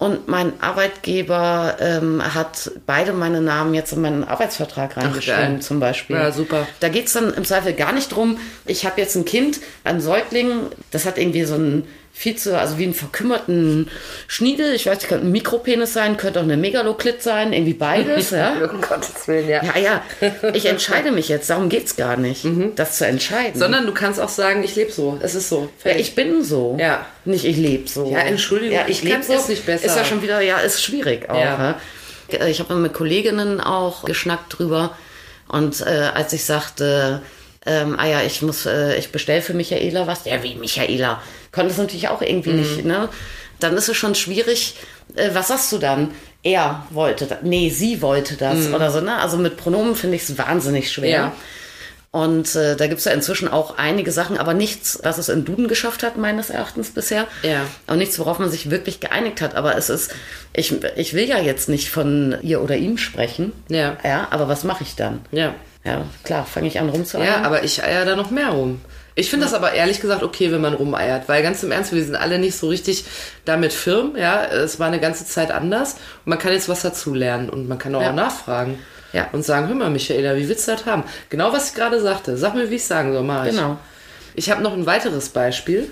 Und 0.00 0.28
mein 0.28 0.54
Arbeitgeber 0.62 1.76
ähm, 1.78 2.22
hat 2.22 2.70
beide 2.86 3.12
meine 3.12 3.42
Namen 3.42 3.74
jetzt 3.74 3.92
in 3.92 4.00
meinen 4.00 4.24
Arbeitsvertrag 4.24 4.96
reingeschrieben, 4.96 5.56
geil. 5.56 5.60
zum 5.60 5.78
Beispiel. 5.78 6.16
Ja, 6.16 6.32
super. 6.32 6.66
Da 6.80 6.88
geht 6.88 7.08
es 7.08 7.12
dann 7.12 7.34
im 7.34 7.44
Zweifel 7.44 7.74
gar 7.74 7.92
nicht 7.92 8.08
drum, 8.08 8.38
ich 8.64 8.86
habe 8.86 8.98
jetzt 8.98 9.14
ein 9.14 9.26
Kind, 9.26 9.60
ein 9.84 10.00
Säugling, 10.00 10.68
das 10.90 11.04
hat 11.04 11.18
irgendwie 11.18 11.44
so 11.44 11.54
einen 11.56 11.86
viel 12.12 12.36
zu, 12.36 12.58
also 12.58 12.78
wie 12.78 12.84
einen 12.84 12.94
verkümmerten 12.94 13.90
Schniedel. 14.26 14.74
Ich 14.74 14.86
weiß, 14.86 14.98
nicht, 14.98 15.08
könnte 15.08 15.26
ein 15.26 15.32
Mikropenis 15.32 15.92
sein, 15.92 16.16
könnte 16.16 16.40
auch 16.40 16.44
eine 16.44 16.56
Megaloklit 16.56 17.22
sein, 17.22 17.52
irgendwie 17.52 17.74
beides, 17.74 18.30
ja. 18.30 18.52
Um 18.70 18.80
Gottes 18.80 19.26
Willen, 19.26 19.48
ja. 19.48 19.62
Ja, 19.64 19.78
ja, 19.78 20.02
ich 20.52 20.66
entscheide 20.66 21.12
mich 21.12 21.28
jetzt, 21.28 21.50
darum 21.50 21.68
geht's 21.68 21.96
gar 21.96 22.16
nicht, 22.16 22.46
das 22.76 22.98
zu 22.98 23.06
entscheiden. 23.06 23.58
Sondern 23.58 23.86
du 23.86 23.92
kannst 23.92 24.20
auch 24.20 24.28
sagen, 24.28 24.62
ich 24.62 24.76
lebe 24.76 24.92
so. 24.92 25.18
Es 25.22 25.34
ist 25.34 25.48
so. 25.48 25.70
ja, 25.84 25.92
ich 25.92 26.14
bin 26.14 26.44
so. 26.44 26.76
Ja. 26.78 27.06
Nicht 27.24 27.44
ich 27.44 27.56
lebe 27.56 27.88
so. 27.88 28.10
Ja, 28.10 28.20
Entschuldigung, 28.20 28.74
ja, 28.74 28.84
ich 28.86 29.02
ich 29.02 29.10
lebe 29.10 29.22
so. 29.22 29.32
jetzt 29.32 29.48
nicht 29.48 29.66
besser. 29.66 29.86
Ist 29.86 29.96
ja 29.96 30.04
schon 30.04 30.22
wieder, 30.22 30.40
ja, 30.40 30.58
ist 30.58 30.82
schwierig 30.82 31.28
auch. 31.28 31.38
Ja. 31.38 31.78
Ja. 32.30 32.46
Ich 32.46 32.60
habe 32.60 32.74
mit 32.74 32.92
Kolleginnen 32.92 33.60
auch 33.60 34.04
geschnackt 34.04 34.58
drüber. 34.58 34.96
Und 35.48 35.80
äh, 35.80 36.10
als 36.14 36.32
ich 36.32 36.44
sagte, 36.44 37.22
ähm, 37.66 37.96
ah 37.98 38.06
ja, 38.06 38.22
ich 38.22 38.40
muss, 38.42 38.66
äh, 38.66 38.96
ich 38.96 39.10
bestelle 39.10 39.42
für 39.42 39.52
Michaela 39.52 40.06
was. 40.06 40.24
Ja, 40.24 40.42
wie 40.42 40.54
Michaela? 40.54 41.20
Konnte 41.52 41.72
es 41.72 41.78
natürlich 41.78 42.08
auch 42.08 42.22
irgendwie 42.22 42.50
Mhm. 42.52 42.56
nicht, 42.60 42.84
ne? 42.84 43.08
Dann 43.58 43.76
ist 43.76 43.88
es 43.88 43.96
schon 43.96 44.14
schwierig. 44.14 44.76
Äh, 45.16 45.30
was 45.34 45.48
sagst 45.48 45.70
du 45.72 45.78
dann? 45.78 46.12
Er 46.42 46.86
wollte 46.90 47.26
das. 47.26 47.38
Nee, 47.42 47.68
sie 47.70 48.00
wollte 48.00 48.36
das 48.36 48.72
oder 48.72 48.90
so, 48.90 49.00
ne? 49.00 49.16
Also 49.18 49.36
mit 49.36 49.56
Pronomen 49.58 49.94
finde 49.96 50.16
ich 50.16 50.22
es 50.22 50.38
wahnsinnig 50.38 50.90
schwer. 50.90 51.26
Mhm. 51.26 51.26
Ja. 51.26 51.32
Und 52.12 52.56
äh, 52.56 52.74
da 52.74 52.88
gibt's 52.88 53.04
ja 53.04 53.12
inzwischen 53.12 53.46
auch 53.46 53.78
einige 53.78 54.10
Sachen, 54.10 54.36
aber 54.36 54.52
nichts, 54.52 54.98
was 55.04 55.18
es 55.18 55.28
in 55.28 55.44
Duden 55.44 55.68
geschafft 55.68 56.02
hat, 56.02 56.16
meines 56.16 56.50
Erachtens 56.50 56.90
bisher. 56.90 57.28
Ja. 57.42 57.60
Und 57.86 57.98
nichts, 57.98 58.18
worauf 58.18 58.40
man 58.40 58.50
sich 58.50 58.68
wirklich 58.70 58.98
geeinigt 58.98 59.40
hat. 59.40 59.54
Aber 59.54 59.76
es 59.76 59.90
ist, 59.90 60.10
ich, 60.52 60.74
ich 60.96 61.14
will 61.14 61.28
ja 61.28 61.38
jetzt 61.38 61.68
nicht 61.68 61.88
von 61.90 62.36
ihr 62.42 62.62
oder 62.62 62.76
ihm 62.76 62.98
sprechen. 62.98 63.52
Ja. 63.68 63.96
Ja, 64.02 64.26
aber 64.30 64.48
was 64.48 64.64
mache 64.64 64.82
ich 64.82 64.96
dann? 64.96 65.20
Ja. 65.30 65.54
Ja, 65.84 66.04
klar, 66.24 66.44
fange 66.46 66.66
ich 66.66 66.78
an 66.80 66.88
rumzueiern. 66.90 67.26
Ja, 67.26 67.42
aber 67.46 67.62
ich 67.64 67.82
eier 67.84 68.04
da 68.04 68.16
noch 68.16 68.30
mehr 68.30 68.48
rum. 68.50 68.80
Ich 69.14 69.28
finde 69.30 69.44
das 69.46 69.54
aber 69.54 69.72
ehrlich 69.72 70.00
gesagt 70.00 70.22
okay, 70.22 70.52
wenn 70.52 70.60
man 70.60 70.72
rumeiert, 70.74 71.28
weil 71.28 71.42
ganz 71.42 71.62
im 71.62 71.72
Ernst, 71.72 71.92
wir 71.92 72.02
sind 72.04 72.14
alle 72.16 72.38
nicht 72.38 72.56
so 72.56 72.68
richtig 72.68 73.04
damit 73.44 73.72
firm, 73.72 74.16
ja, 74.16 74.44
es 74.44 74.78
war 74.78 74.86
eine 74.86 75.00
ganze 75.00 75.24
Zeit 75.26 75.50
anders 75.50 75.94
und 76.24 76.30
man 76.30 76.38
kann 76.38 76.52
jetzt 76.52 76.68
was 76.68 76.82
dazulernen 76.82 77.50
und 77.50 77.68
man 77.68 77.78
kann 77.78 77.94
auch, 77.94 78.02
Ja. 78.02 78.10
auch 78.10 78.14
nachfragen 78.14 78.78
Ja. 79.12 79.28
und 79.32 79.44
sagen, 79.44 79.68
hör 79.68 79.74
mal 79.74 79.90
Michaela, 79.90 80.36
wie 80.36 80.48
willst 80.48 80.68
du 80.68 80.72
das 80.72 80.86
haben? 80.86 81.02
Genau, 81.28 81.52
was 81.52 81.70
ich 81.70 81.74
gerade 81.74 82.00
sagte, 82.00 82.36
sag 82.36 82.54
mir, 82.54 82.70
wie 82.70 82.76
ich 82.76 82.84
sagen 82.84 83.12
soll, 83.12 83.24
mach 83.24 83.44
ich. 83.46 83.50
Genau. 83.52 83.78
Ich 84.36 84.50
habe 84.50 84.62
noch 84.62 84.72
ein 84.72 84.86
weiteres 84.86 85.28
Beispiel, 85.30 85.90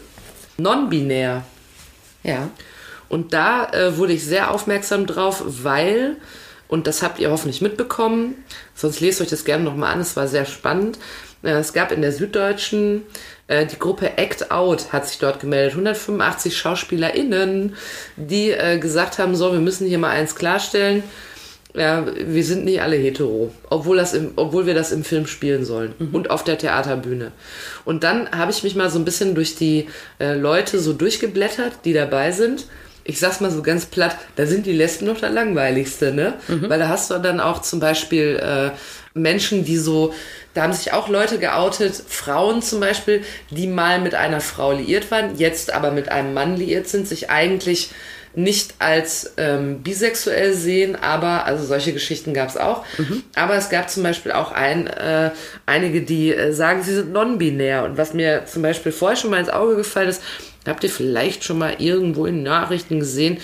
non-binär. 0.56 1.42
Ja. 2.22 2.48
Und 3.08 3.32
da 3.32 3.64
äh, 3.72 3.96
wurde 3.96 4.12
ich 4.12 4.24
sehr 4.24 4.50
aufmerksam 4.52 5.06
drauf, 5.06 5.42
weil 5.46 6.16
Und 6.70 6.86
das 6.86 7.02
habt 7.02 7.18
ihr 7.18 7.30
hoffentlich 7.30 7.62
mitbekommen. 7.62 8.44
Sonst 8.74 9.00
lest 9.00 9.22
euch 9.22 9.28
das 9.30 9.46
gerne 9.46 9.64
nochmal 9.64 9.90
an. 9.94 10.00
Es 10.00 10.16
war 10.16 10.28
sehr 10.28 10.44
spannend. 10.44 10.98
Äh, 11.42 11.50
Es 11.50 11.72
gab 11.72 11.92
in 11.92 12.02
der 12.02 12.12
Süddeutschen 12.12 13.02
äh, 13.48 13.66
die 13.66 13.78
Gruppe 13.78 14.16
Act 14.16 14.50
Out 14.52 14.92
hat 14.92 15.08
sich 15.08 15.18
dort 15.18 15.40
gemeldet. 15.40 15.72
185 15.72 16.56
SchauspielerInnen, 16.56 17.74
die 18.16 18.50
äh, 18.50 18.78
gesagt 18.78 19.18
haben, 19.18 19.34
so, 19.34 19.52
wir 19.52 19.58
müssen 19.58 19.88
hier 19.88 19.98
mal 19.98 20.10
eins 20.10 20.36
klarstellen. 20.36 21.02
Ja, 21.74 22.06
wir 22.06 22.44
sind 22.44 22.64
nicht 22.64 22.80
alle 22.80 22.96
hetero, 22.96 23.52
obwohl, 23.68 23.98
das 23.98 24.14
im, 24.14 24.32
obwohl 24.36 24.66
wir 24.66 24.74
das 24.74 24.90
im 24.90 25.04
Film 25.04 25.26
spielen 25.26 25.66
sollen 25.66 25.92
und 26.12 26.30
auf 26.30 26.42
der 26.42 26.56
Theaterbühne. 26.56 27.30
Und 27.84 28.04
dann 28.04 28.30
habe 28.30 28.50
ich 28.50 28.62
mich 28.62 28.74
mal 28.74 28.88
so 28.90 28.98
ein 28.98 29.04
bisschen 29.04 29.34
durch 29.34 29.54
die 29.54 29.86
äh, 30.18 30.34
Leute 30.34 30.80
so 30.80 30.94
durchgeblättert, 30.94 31.84
die 31.84 31.92
dabei 31.92 32.32
sind. 32.32 32.66
Ich 33.10 33.18
sag's 33.18 33.40
mal 33.40 33.50
so 33.50 33.62
ganz 33.62 33.86
platt, 33.86 34.16
da 34.36 34.44
sind 34.44 34.66
die 34.66 34.72
Lesben 34.72 35.06
noch 35.06 35.18
das 35.18 35.32
langweiligste, 35.32 36.12
ne? 36.12 36.34
Weil 36.68 36.78
da 36.78 36.88
hast 36.88 37.10
du 37.10 37.18
dann 37.18 37.40
auch 37.40 37.62
zum 37.62 37.80
Beispiel 37.80 38.36
äh, 38.36 38.70
Menschen, 39.14 39.64
die 39.64 39.78
so, 39.78 40.12
da 40.52 40.62
haben 40.62 40.74
sich 40.74 40.92
auch 40.92 41.08
Leute 41.08 41.38
geoutet, 41.38 41.94
Frauen 42.06 42.60
zum 42.60 42.80
Beispiel, 42.80 43.22
die 43.50 43.66
mal 43.66 43.98
mit 43.98 44.14
einer 44.14 44.42
Frau 44.42 44.72
liiert 44.72 45.10
waren, 45.10 45.38
jetzt 45.38 45.72
aber 45.72 45.90
mit 45.90 46.10
einem 46.10 46.34
Mann 46.34 46.56
liiert 46.56 46.86
sind, 46.86 47.08
sich 47.08 47.30
eigentlich 47.30 47.90
nicht 48.34 48.74
als 48.78 49.32
ähm, 49.38 49.82
bisexuell 49.82 50.52
sehen, 50.52 50.94
aber 50.94 51.46
also 51.46 51.64
solche 51.64 51.94
Geschichten 51.94 52.34
gab 52.34 52.50
es 52.50 52.56
auch. 52.58 52.84
Aber 53.34 53.54
es 53.56 53.70
gab 53.70 53.88
zum 53.88 54.02
Beispiel 54.02 54.32
auch 54.32 54.52
ein, 54.52 54.86
äh, 54.86 55.30
einige, 55.64 56.02
die 56.02 56.34
äh, 56.34 56.52
sagen, 56.52 56.82
sie 56.82 56.94
sind 56.94 57.12
non-binär. 57.12 57.84
Und 57.84 57.96
was 57.96 58.12
mir 58.12 58.44
zum 58.44 58.60
Beispiel 58.62 58.92
vorher 58.92 59.16
schon 59.16 59.30
mal 59.30 59.40
ins 59.40 59.48
Auge 59.48 59.76
gefallen 59.76 60.10
ist, 60.10 60.22
habt 60.66 60.84
ihr 60.84 60.90
vielleicht 60.90 61.44
schon 61.44 61.58
mal 61.58 61.76
irgendwo 61.78 62.26
in 62.26 62.42
Nachrichten 62.42 63.00
gesehen, 63.00 63.38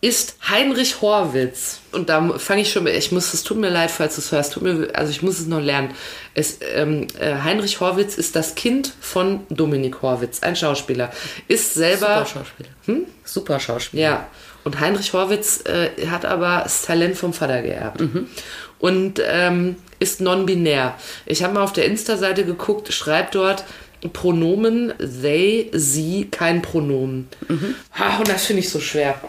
ist 0.00 0.36
Heinrich 0.48 1.02
Horwitz. 1.02 1.80
Und 1.92 2.08
da 2.08 2.38
fange 2.38 2.62
ich 2.62 2.72
schon 2.72 2.84
mit, 2.84 2.94
ich 2.94 3.12
muss, 3.12 3.34
es 3.34 3.42
tut 3.42 3.58
mir 3.58 3.68
leid, 3.68 3.90
falls 3.90 4.14
du 4.14 4.22
es 4.22 4.32
hörst, 4.32 4.54
tut 4.54 4.62
mir, 4.62 4.88
also 4.94 5.10
ich 5.10 5.22
muss 5.22 5.38
es 5.38 5.46
noch 5.46 5.60
lernen. 5.60 5.90
Es, 6.34 6.58
ähm, 6.74 7.06
äh, 7.18 7.34
Heinrich 7.34 7.80
Horwitz 7.80 8.16
ist 8.16 8.34
das 8.34 8.54
Kind 8.54 8.92
von 9.00 9.40
Dominik 9.50 10.00
Horwitz, 10.00 10.42
ein 10.42 10.56
Schauspieler. 10.56 11.12
Ist 11.48 11.74
selber. 11.74 12.24
Super 12.24 12.26
Schauspieler. 12.26 12.68
Super 13.24 13.60
Schauspieler. 13.60 14.02
Ja, 14.02 14.26
und 14.64 14.80
Heinrich 14.80 15.12
Horwitz 15.12 15.64
äh, 15.66 16.06
hat 16.06 16.24
aber 16.24 16.60
das 16.62 16.82
Talent 16.82 17.16
vom 17.16 17.32
Vater 17.32 17.60
geerbt. 17.60 18.00
Und 18.78 19.20
ähm, 19.22 19.76
ist 19.98 20.22
non-binär. 20.22 20.94
Ich 21.26 21.42
habe 21.42 21.52
mal 21.54 21.62
auf 21.62 21.74
der 21.74 21.84
Insta-Seite 21.84 22.44
geguckt, 22.46 22.92
schreibt 22.92 23.34
dort 23.34 23.64
Pronomen 24.12 24.94
they, 24.98 25.70
sie, 25.72 26.28
kein 26.30 26.62
Pronomen. 26.62 27.28
Ha, 27.98 28.18
und 28.18 28.28
das 28.28 28.46
finde 28.46 28.60
ich 28.60 28.70
so 28.70 28.80
schwer. 28.80 29.20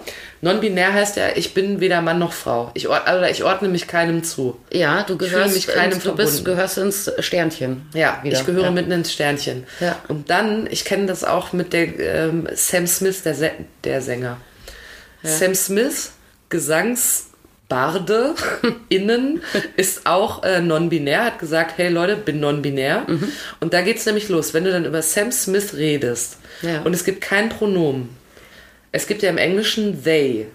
Non-binär 0.41 0.93
heißt 0.93 1.17
ja, 1.17 1.29
ich 1.35 1.53
bin 1.53 1.79
weder 1.79 2.01
Mann 2.01 2.17
noch 2.17 2.33
Frau. 2.33 2.71
Ich, 2.73 2.87
ord 2.87 3.05
also 3.05 3.25
ich 3.25 3.43
ordne 3.43 3.67
mich 3.67 3.87
keinem 3.87 4.23
zu. 4.23 4.59
Ja, 4.71 5.03
du 5.03 5.15
gehörst, 5.15 5.53
mich 5.53 5.67
keinem 5.67 5.93
ins, 5.93 6.03
du 6.03 6.15
bist, 6.15 6.43
gehörst 6.43 6.77
ins 6.79 7.11
Sternchen. 7.19 7.83
Ja, 7.93 8.19
wieder. 8.23 8.39
ich 8.39 8.45
gehöre 8.45 8.65
ja. 8.65 8.71
mitten 8.71 8.91
ins 8.91 9.13
Sternchen. 9.13 9.65
Ja. 9.79 9.97
Und 10.07 10.31
dann, 10.31 10.67
ich 10.71 10.83
kenne 10.83 11.05
das 11.05 11.23
auch 11.23 11.53
mit 11.53 11.73
der 11.73 11.99
ähm, 11.99 12.47
Sam 12.55 12.87
Smith, 12.87 13.21
der, 13.23 13.35
Se 13.35 13.51
der 13.83 14.01
Sänger. 14.01 14.37
Sam 15.23 15.53
Smith, 15.53 16.11
Gesangsbarde 17.71 18.35
innen, 18.89 19.41
ist 19.77 20.05
auch 20.05 20.43
äh, 20.43 20.61
non-binär, 20.61 21.25
hat 21.25 21.39
gesagt, 21.39 21.77
hey 21.77 21.89
Leute, 21.89 22.15
bin 22.17 22.39
non-binär. 22.39 23.05
Mhm. 23.07 23.31
Und 23.59 23.73
da 23.73 23.81
geht's 23.81 24.05
nämlich 24.05 24.29
los, 24.29 24.53
wenn 24.53 24.63
du 24.65 24.71
dann 24.71 24.85
über 24.85 25.01
Sam 25.01 25.31
Smith 25.31 25.73
redest 25.75 26.37
Ja. 26.61 26.81
und 26.81 26.93
es 26.93 27.03
gibt 27.05 27.21
kein 27.21 27.49
Pronomen. 27.49 28.09
Es 28.91 29.07
gibt 29.07 29.21
ja 29.21 29.29
im 29.29 29.37
Englischen 29.37 30.03
they. 30.03 30.47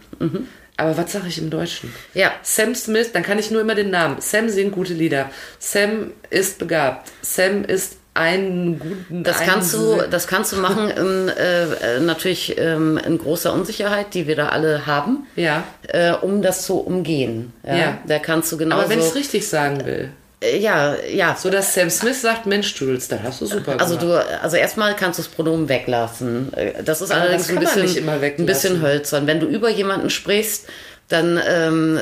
Aber 0.77 0.97
was 0.99 1.11
sage 1.13 1.29
ich 1.29 1.39
im 1.39 1.49
Deutschen? 1.49 1.89
Mhm. 1.89 2.21
Ja. 2.21 2.33
Sam 2.43 2.75
Smith, 2.75 3.13
dann 3.13 3.23
kann 3.23 3.39
ich 3.39 3.51
nur 3.51 3.63
immer 3.63 3.75
den 3.75 3.91
Namen. 3.91 4.21
Sam 4.21 4.49
singt 4.51 4.73
gute 4.73 4.93
Lieder. 4.93 5.31
Sam 5.59 6.13
ist 6.29 6.59
begabt. 6.59 7.11
Sam 7.23 7.65
ist 7.65 7.97
ein 8.17 8.79
guten. 8.79 9.23
Das 9.23 9.41
kannst 9.41 9.73
du, 9.75 9.99
das 10.11 10.27
kannst 10.27 10.53
du 10.53 10.57
machen, 10.57 10.91
in, 10.91 11.29
äh, 11.29 11.65
äh, 11.97 12.01
natürlich 12.01 12.57
ähm, 12.59 12.99
in 12.99 13.19
großer 13.19 13.53
Unsicherheit, 13.53 14.15
die 14.15 14.27
wir 14.27 14.37
da 14.37 14.49
alle 14.49 14.87
haben, 14.87 15.27
Ja. 15.37 15.63
äh, 15.89 16.13
um 16.13 16.43
das 16.43 16.63
zu 16.63 16.79
umgehen. 16.81 17.53
Ja, 17.67 17.77
Ja. 17.77 17.99
Da 18.07 18.19
kannst 18.19 18.51
du 18.53 18.57
genauso. 18.57 18.83
Aber 18.83 18.91
wenn 18.91 18.99
ich 19.01 19.07
es 19.07 19.15
richtig 19.15 19.47
sagen 19.49 19.85
will, 19.87 20.11
äh, 20.43 20.59
ja, 20.59 20.95
ja. 21.11 21.35
so 21.39 21.49
dass 21.51 21.73
Sam 21.75 21.89
Smith 21.91 22.21
sagt, 22.21 22.45
Mensch, 22.47 22.75
Jules, 22.79 23.09
dann 23.09 23.23
hast 23.23 23.41
du 23.41 23.47
super 23.47 23.81
Also 23.81 23.97
gemacht. 23.97 24.27
du, 24.33 24.43
also 24.43 24.57
erstmal 24.57 24.95
kannst 24.95 25.19
du 25.19 25.23
das 25.23 25.31
Pronomen 25.33 25.69
weglassen. 25.69 26.53
Äh, 26.55 26.83
Das 26.85 27.01
ist 27.01 27.11
Aber 27.11 27.23
allerdings 27.23 27.47
das 27.47 27.57
ein 27.57 27.61
bisschen, 27.61 27.83
nicht 27.83 27.97
immer 27.97 28.21
weglassen. 28.21 28.43
ein 28.43 28.47
bisschen 28.47 28.83
hölzern. 28.83 29.27
Wenn 29.27 29.41
du 29.41 29.47
über 29.47 29.71
jemanden 29.71 30.11
sprichst, 30.11 30.67
dann 31.09 31.40
ähm, 31.49 32.01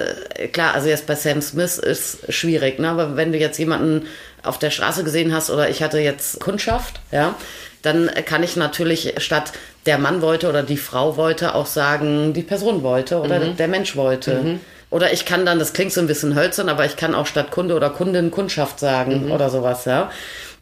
klar, 0.52 0.74
also 0.74 0.88
jetzt 0.88 1.06
bei 1.06 1.14
Sam 1.14 1.42
Smith 1.42 1.78
ist 1.78 2.32
schwierig, 2.32 2.78
ne? 2.78 2.88
Aber 2.88 3.16
wenn 3.16 3.32
du 3.32 3.38
jetzt 3.38 3.58
jemanden 3.58 4.06
auf 4.42 4.58
der 4.58 4.70
Straße 4.70 5.04
gesehen 5.04 5.34
hast 5.34 5.50
oder 5.50 5.68
ich 5.68 5.82
hatte 5.82 5.98
jetzt 5.98 6.40
Kundschaft, 6.40 7.00
ja, 7.12 7.34
dann 7.82 8.10
kann 8.24 8.42
ich 8.42 8.56
natürlich 8.56 9.14
statt 9.18 9.52
der 9.84 9.98
Mann 9.98 10.22
wollte 10.22 10.48
oder 10.48 10.62
die 10.62 10.78
Frau 10.78 11.18
wollte 11.18 11.54
auch 11.54 11.66
sagen, 11.66 12.32
die 12.32 12.42
Person 12.42 12.82
wollte 12.82 13.18
oder 13.18 13.40
Mhm. 13.40 13.56
der 13.58 13.68
Mensch 13.68 13.94
wollte. 13.96 14.58
Oder 14.90 15.12
ich 15.12 15.26
kann 15.26 15.44
dann, 15.44 15.58
das 15.58 15.72
klingt 15.74 15.92
so 15.92 16.00
ein 16.00 16.06
bisschen 16.06 16.34
hölzern, 16.34 16.68
aber 16.70 16.86
ich 16.86 16.96
kann 16.96 17.14
auch 17.14 17.26
statt 17.26 17.50
Kunde 17.50 17.74
oder 17.74 17.90
Kundin 17.90 18.30
Kundschaft 18.30 18.78
sagen 18.80 19.26
Mhm. 19.26 19.32
oder 19.32 19.50
sowas, 19.50 19.84
ja. 19.84 20.10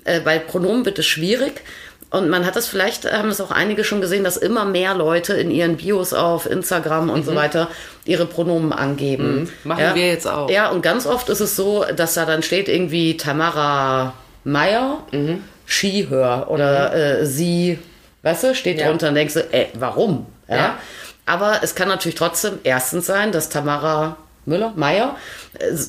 Äh, 0.04 0.18
bei 0.20 0.40
Pronomen 0.40 0.84
wird 0.84 0.98
es 0.98 1.06
schwierig. 1.06 1.60
Und 2.12 2.28
man 2.28 2.44
hat 2.46 2.56
es 2.56 2.66
vielleicht, 2.68 3.10
haben 3.10 3.30
es 3.30 3.40
auch 3.40 3.50
einige 3.50 3.84
schon 3.84 4.00
gesehen, 4.02 4.22
dass 4.22 4.36
immer 4.36 4.64
mehr 4.66 4.94
Leute 4.94 5.32
in 5.32 5.50
ihren 5.50 5.78
Bios 5.78 6.12
auf 6.12 6.44
Instagram 6.48 7.08
und 7.10 7.24
so 7.24 7.34
weiter 7.34 7.68
ihre 8.04 8.26
Pronomen 8.26 8.72
angeben. 8.72 9.40
Mhm. 9.40 9.48
Machen 9.64 9.84
wir 9.94 10.06
jetzt 10.08 10.28
auch. 10.28 10.50
Ja, 10.50 10.68
und 10.68 10.82
ganz 10.82 11.06
oft 11.06 11.28
ist 11.30 11.40
es 11.40 11.56
so, 11.56 11.84
dass 11.96 12.14
da 12.14 12.26
dann 12.26 12.42
steht 12.42 12.68
irgendwie 12.68 13.16
Tamara 13.16 14.12
Meyer, 14.44 14.98
Mhm. 15.10 15.42
Skihör 15.66 16.46
oder 16.50 16.94
äh, 16.94 17.24
sie, 17.26 17.78
weißt 18.22 18.44
du, 18.44 18.54
steht 18.54 18.78
Ja. 18.78 18.88
drunter 18.88 19.08
und 19.08 19.14
denkst 19.14 19.34
du, 19.34 19.40
ey, 19.52 19.68
warum? 19.74 20.26
Ja. 20.48 20.56
Ja. 20.56 20.78
Aber 21.24 21.60
es 21.62 21.74
kann 21.74 21.88
natürlich 21.88 22.16
trotzdem 22.16 22.58
erstens 22.62 23.06
sein, 23.06 23.32
dass 23.32 23.48
Tamara 23.48 24.16
Müller, 24.44 24.72
Meyer, 24.76 25.14
äh, 25.14 25.16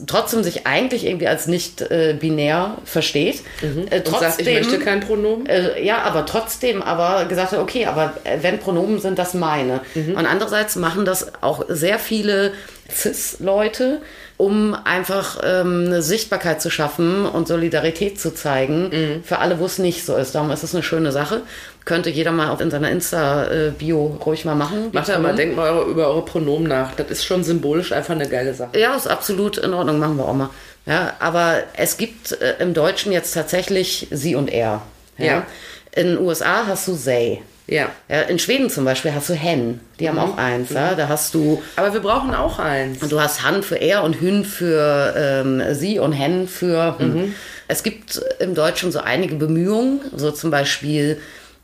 trotzdem 0.08 0.44
sich 0.44 0.68
eigentlich 0.68 1.06
irgendwie 1.06 1.28
als 1.28 1.48
nicht 1.48 1.82
äh, 1.82 2.16
binär 2.20 2.78
versteht. 2.86 3.42
Äh, 3.62 3.64
Mhm. 3.64 3.88
Und 4.06 4.20
sagt, 4.20 4.42
ich 4.42 4.54
möchte 4.54 4.80
kein 4.80 5.00
Pronomen. 5.00 5.46
äh, 5.46 5.84
ja, 5.84 6.00
aber 6.04 6.26
trotzdem, 6.26 6.82
aber 6.82 7.26
gesagt 7.26 7.54
hat, 7.54 7.60
okay, 7.60 7.86
aber 7.86 8.14
äh, 8.24 8.40
wenn 8.42 8.60
Pronomen 8.60 9.00
sind, 9.00 9.18
das 9.18 9.34
meine. 9.34 9.82
Mhm. 9.96 10.16
Und 10.16 10.26
andererseits 10.26 10.76
machen 10.76 11.06
das 11.06 11.32
auch 11.42 11.66
sehr 11.70 12.00
viele 12.00 12.52
Cis-Leute, 12.96 14.02
um 14.38 14.76
einfach 14.76 15.40
ähm, 15.44 15.84
eine 15.88 16.02
Sichtbarkeit 16.02 16.62
zu 16.62 16.70
schaffen 16.70 17.26
und 17.26 17.48
Solidarität 17.48 18.20
zu 18.20 18.34
zeigen 18.34 18.90
Mhm. 18.90 19.24
für 19.24 19.40
alle, 19.40 19.60
wo 19.60 19.66
es 19.66 19.80
nicht 19.80 20.06
so 20.06 20.16
ist. 20.16 20.36
Darum 20.36 20.52
ist 20.52 20.64
es 20.64 20.74
eine 20.74 20.84
schöne 20.84 21.12
Sache. 21.12 21.42
Könnte 21.86 22.10
jeder 22.10 22.32
mal 22.32 22.50
auf 22.50 22.62
in 22.62 22.72
seiner 22.72 22.90
Insta-Bio 22.92 24.20
ruhig 24.26 24.46
mal 24.46 24.56
machen. 24.56 24.90
Macht 24.92 25.08
ja 25.10 25.20
mal, 25.20 25.36
denkt 25.36 25.56
mal 25.56 25.86
über 25.88 26.08
eure 26.08 26.24
Pronomen 26.26 26.68
nach. 26.68 26.96
Das 26.96 27.08
ist 27.10 27.26
schon 27.26 27.44
symbolisch 27.44 27.92
einfach 27.92 28.14
eine 28.16 28.28
geile 28.28 28.54
Sache. 28.54 28.78
Ja, 28.80 28.96
ist 28.96 29.08
absolut 29.08 29.58
in 29.58 29.74
Ordnung, 29.74 30.00
machen 30.00 30.18
wir 30.18 30.26
auch 30.28 30.34
mal. 30.34 30.50
Ja, 30.86 31.14
aber 31.20 31.64
es 31.78 31.98
gibt 31.98 32.32
äh, 32.42 32.56
im 32.60 32.74
Deutschen 32.74 33.12
jetzt 33.12 33.34
tatsächlich 33.34 34.08
sie 34.12 34.36
und 34.36 34.50
er. 34.52 34.82
Ja. 35.18 35.46
In 35.96 36.08
den 36.08 36.18
USA 36.20 36.66
hast 36.68 36.88
du 36.88 36.96
they. 36.96 37.42
Ja. 37.68 37.90
Ja, 38.10 38.22
in 38.22 38.40
Schweden 38.40 38.70
zum 38.70 38.86
Beispiel 38.86 39.14
hast 39.14 39.30
du 39.30 39.34
hen. 39.34 39.80
Die 40.00 40.10
haben 40.10 40.20
auch 40.20 40.38
eins. 40.38 40.72
Ja? 40.72 40.96
Da 40.96 41.08
hast 41.08 41.34
du, 41.34 41.62
Aber 41.76 41.94
wir 41.94 42.02
brauchen 42.02 42.34
auch 42.36 42.60
eins. 42.60 43.00
du 43.00 43.22
hast 43.22 43.44
han 43.44 43.64
für 43.64 43.76
er 43.78 44.04
und 44.04 44.20
hün 44.20 44.44
für 44.44 45.14
ähm, 45.16 45.64
sie 45.74 46.00
und 46.00 46.12
hen 46.12 46.48
für. 46.48 47.00
Hm. 47.00 47.34
Es 47.68 47.84
gibt 47.84 48.22
im 48.40 48.54
Deutschen 48.54 48.92
so 48.92 49.00
einige 49.00 49.36
Bemühungen, 49.36 50.02
so 50.16 50.32
zum 50.32 50.52
Beispiel 50.52 51.20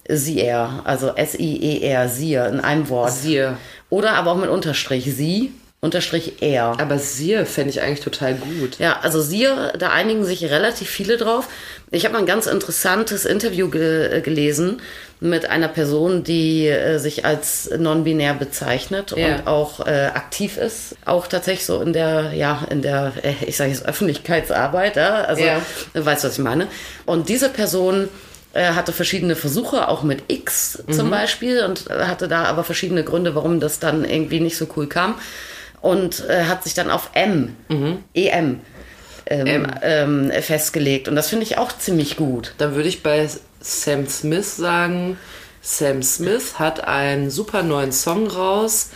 sie 0.07 0.39
er, 0.39 0.81
also 0.85 1.09
S-I-E-R, 1.15 2.07
sie 2.09 2.33
in 2.33 2.59
einem 2.61 2.89
Wort. 2.89 3.11
Siehe. 3.11 3.57
Oder 3.89 4.13
aber 4.13 4.31
auch 4.31 4.37
mit 4.37 4.49
Unterstrich 4.49 5.13
sie, 5.13 5.51
Unterstrich 5.81 6.41
er. 6.41 6.75
Aber 6.77 6.99
Siehe 6.99 7.45
fände 7.45 7.69
ich 7.69 7.81
eigentlich 7.81 8.01
total 8.01 8.33
gut. 8.35 8.79
Ja, 8.79 8.99
also 9.01 9.21
siehe, 9.21 9.71
da 9.79 9.91
einigen 9.91 10.25
sich 10.25 10.43
relativ 10.49 10.89
viele 10.89 11.15
drauf. 11.15 11.47
Ich 11.89 12.03
habe 12.03 12.13
mal 12.13 12.19
ein 12.19 12.25
ganz 12.25 12.47
interessantes 12.47 13.23
Interview 13.23 13.69
ge 13.69 14.17
äh, 14.17 14.21
gelesen 14.21 14.81
mit 15.21 15.49
einer 15.49 15.69
Person, 15.69 16.25
die 16.25 16.67
äh, 16.67 16.97
sich 16.97 17.23
als 17.23 17.69
non-binär 17.77 18.33
bezeichnet 18.33 19.13
Ja. 19.15 19.27
und 19.37 19.47
auch 19.47 19.85
äh, 19.87 20.07
aktiv 20.13 20.57
ist, 20.57 20.95
auch 21.05 21.27
tatsächlich 21.27 21.65
so 21.65 21.81
in 21.81 21.93
der, 21.93 22.33
ja, 22.33 22.65
in 22.69 22.81
der, 22.81 23.13
äh, 23.23 23.33
ich 23.45 23.55
sage 23.55 23.71
jetzt 23.71 23.85
Öffentlichkeitsarbeit, 23.85 24.97
ja? 24.97 25.21
also 25.23 25.43
Ja. 25.43 25.61
du 25.93 26.05
weißt, 26.05 26.25
was 26.25 26.33
ich 26.33 26.39
meine. 26.39 26.67
Und 27.05 27.29
diese 27.29 27.47
Person 27.47 28.09
äh, 28.53 28.73
hatte 28.73 28.91
verschiedene 28.91 29.35
Versuche, 29.37 29.87
auch 29.87 30.03
mit 30.03 30.23
X 30.27 30.83
zum 30.91 31.09
Beispiel, 31.09 31.63
und 31.63 31.85
hatte 31.89 32.27
da 32.27 32.43
aber 32.45 32.63
verschiedene 32.65 33.03
Gründe, 33.05 33.33
warum 33.35 33.61
das 33.61 33.79
dann 33.79 34.03
irgendwie 34.03 34.41
nicht 34.41 34.57
so 34.57 34.67
cool 34.75 34.87
kam. 34.87 35.15
Und 35.81 36.27
äh, 36.27 36.45
hat 36.45 36.63
sich 36.63 36.73
dann 36.73 36.89
auf 36.89 37.11
M, 37.13 37.55
EM, 38.13 38.61
ähm, 39.27 39.67
ähm, 39.81 40.31
festgelegt. 40.41 41.07
Und 41.07 41.15
das 41.15 41.29
finde 41.29 41.43
ich 41.43 41.57
auch 41.57 41.71
ziemlich 41.71 42.17
gut. 42.17 42.53
Dann 42.57 42.75
würde 42.75 42.89
ich 42.89 43.03
bei 43.03 43.29
Sam 43.61 44.07
Smith 44.07 44.57
sagen, 44.57 45.17
Sam 45.61 46.03
Smith 46.03 46.57
hat 46.57 46.85
einen 46.85 47.29
super 47.29 47.63
neuen 47.63 47.91
Song 47.91 48.27
raus. 48.27 48.89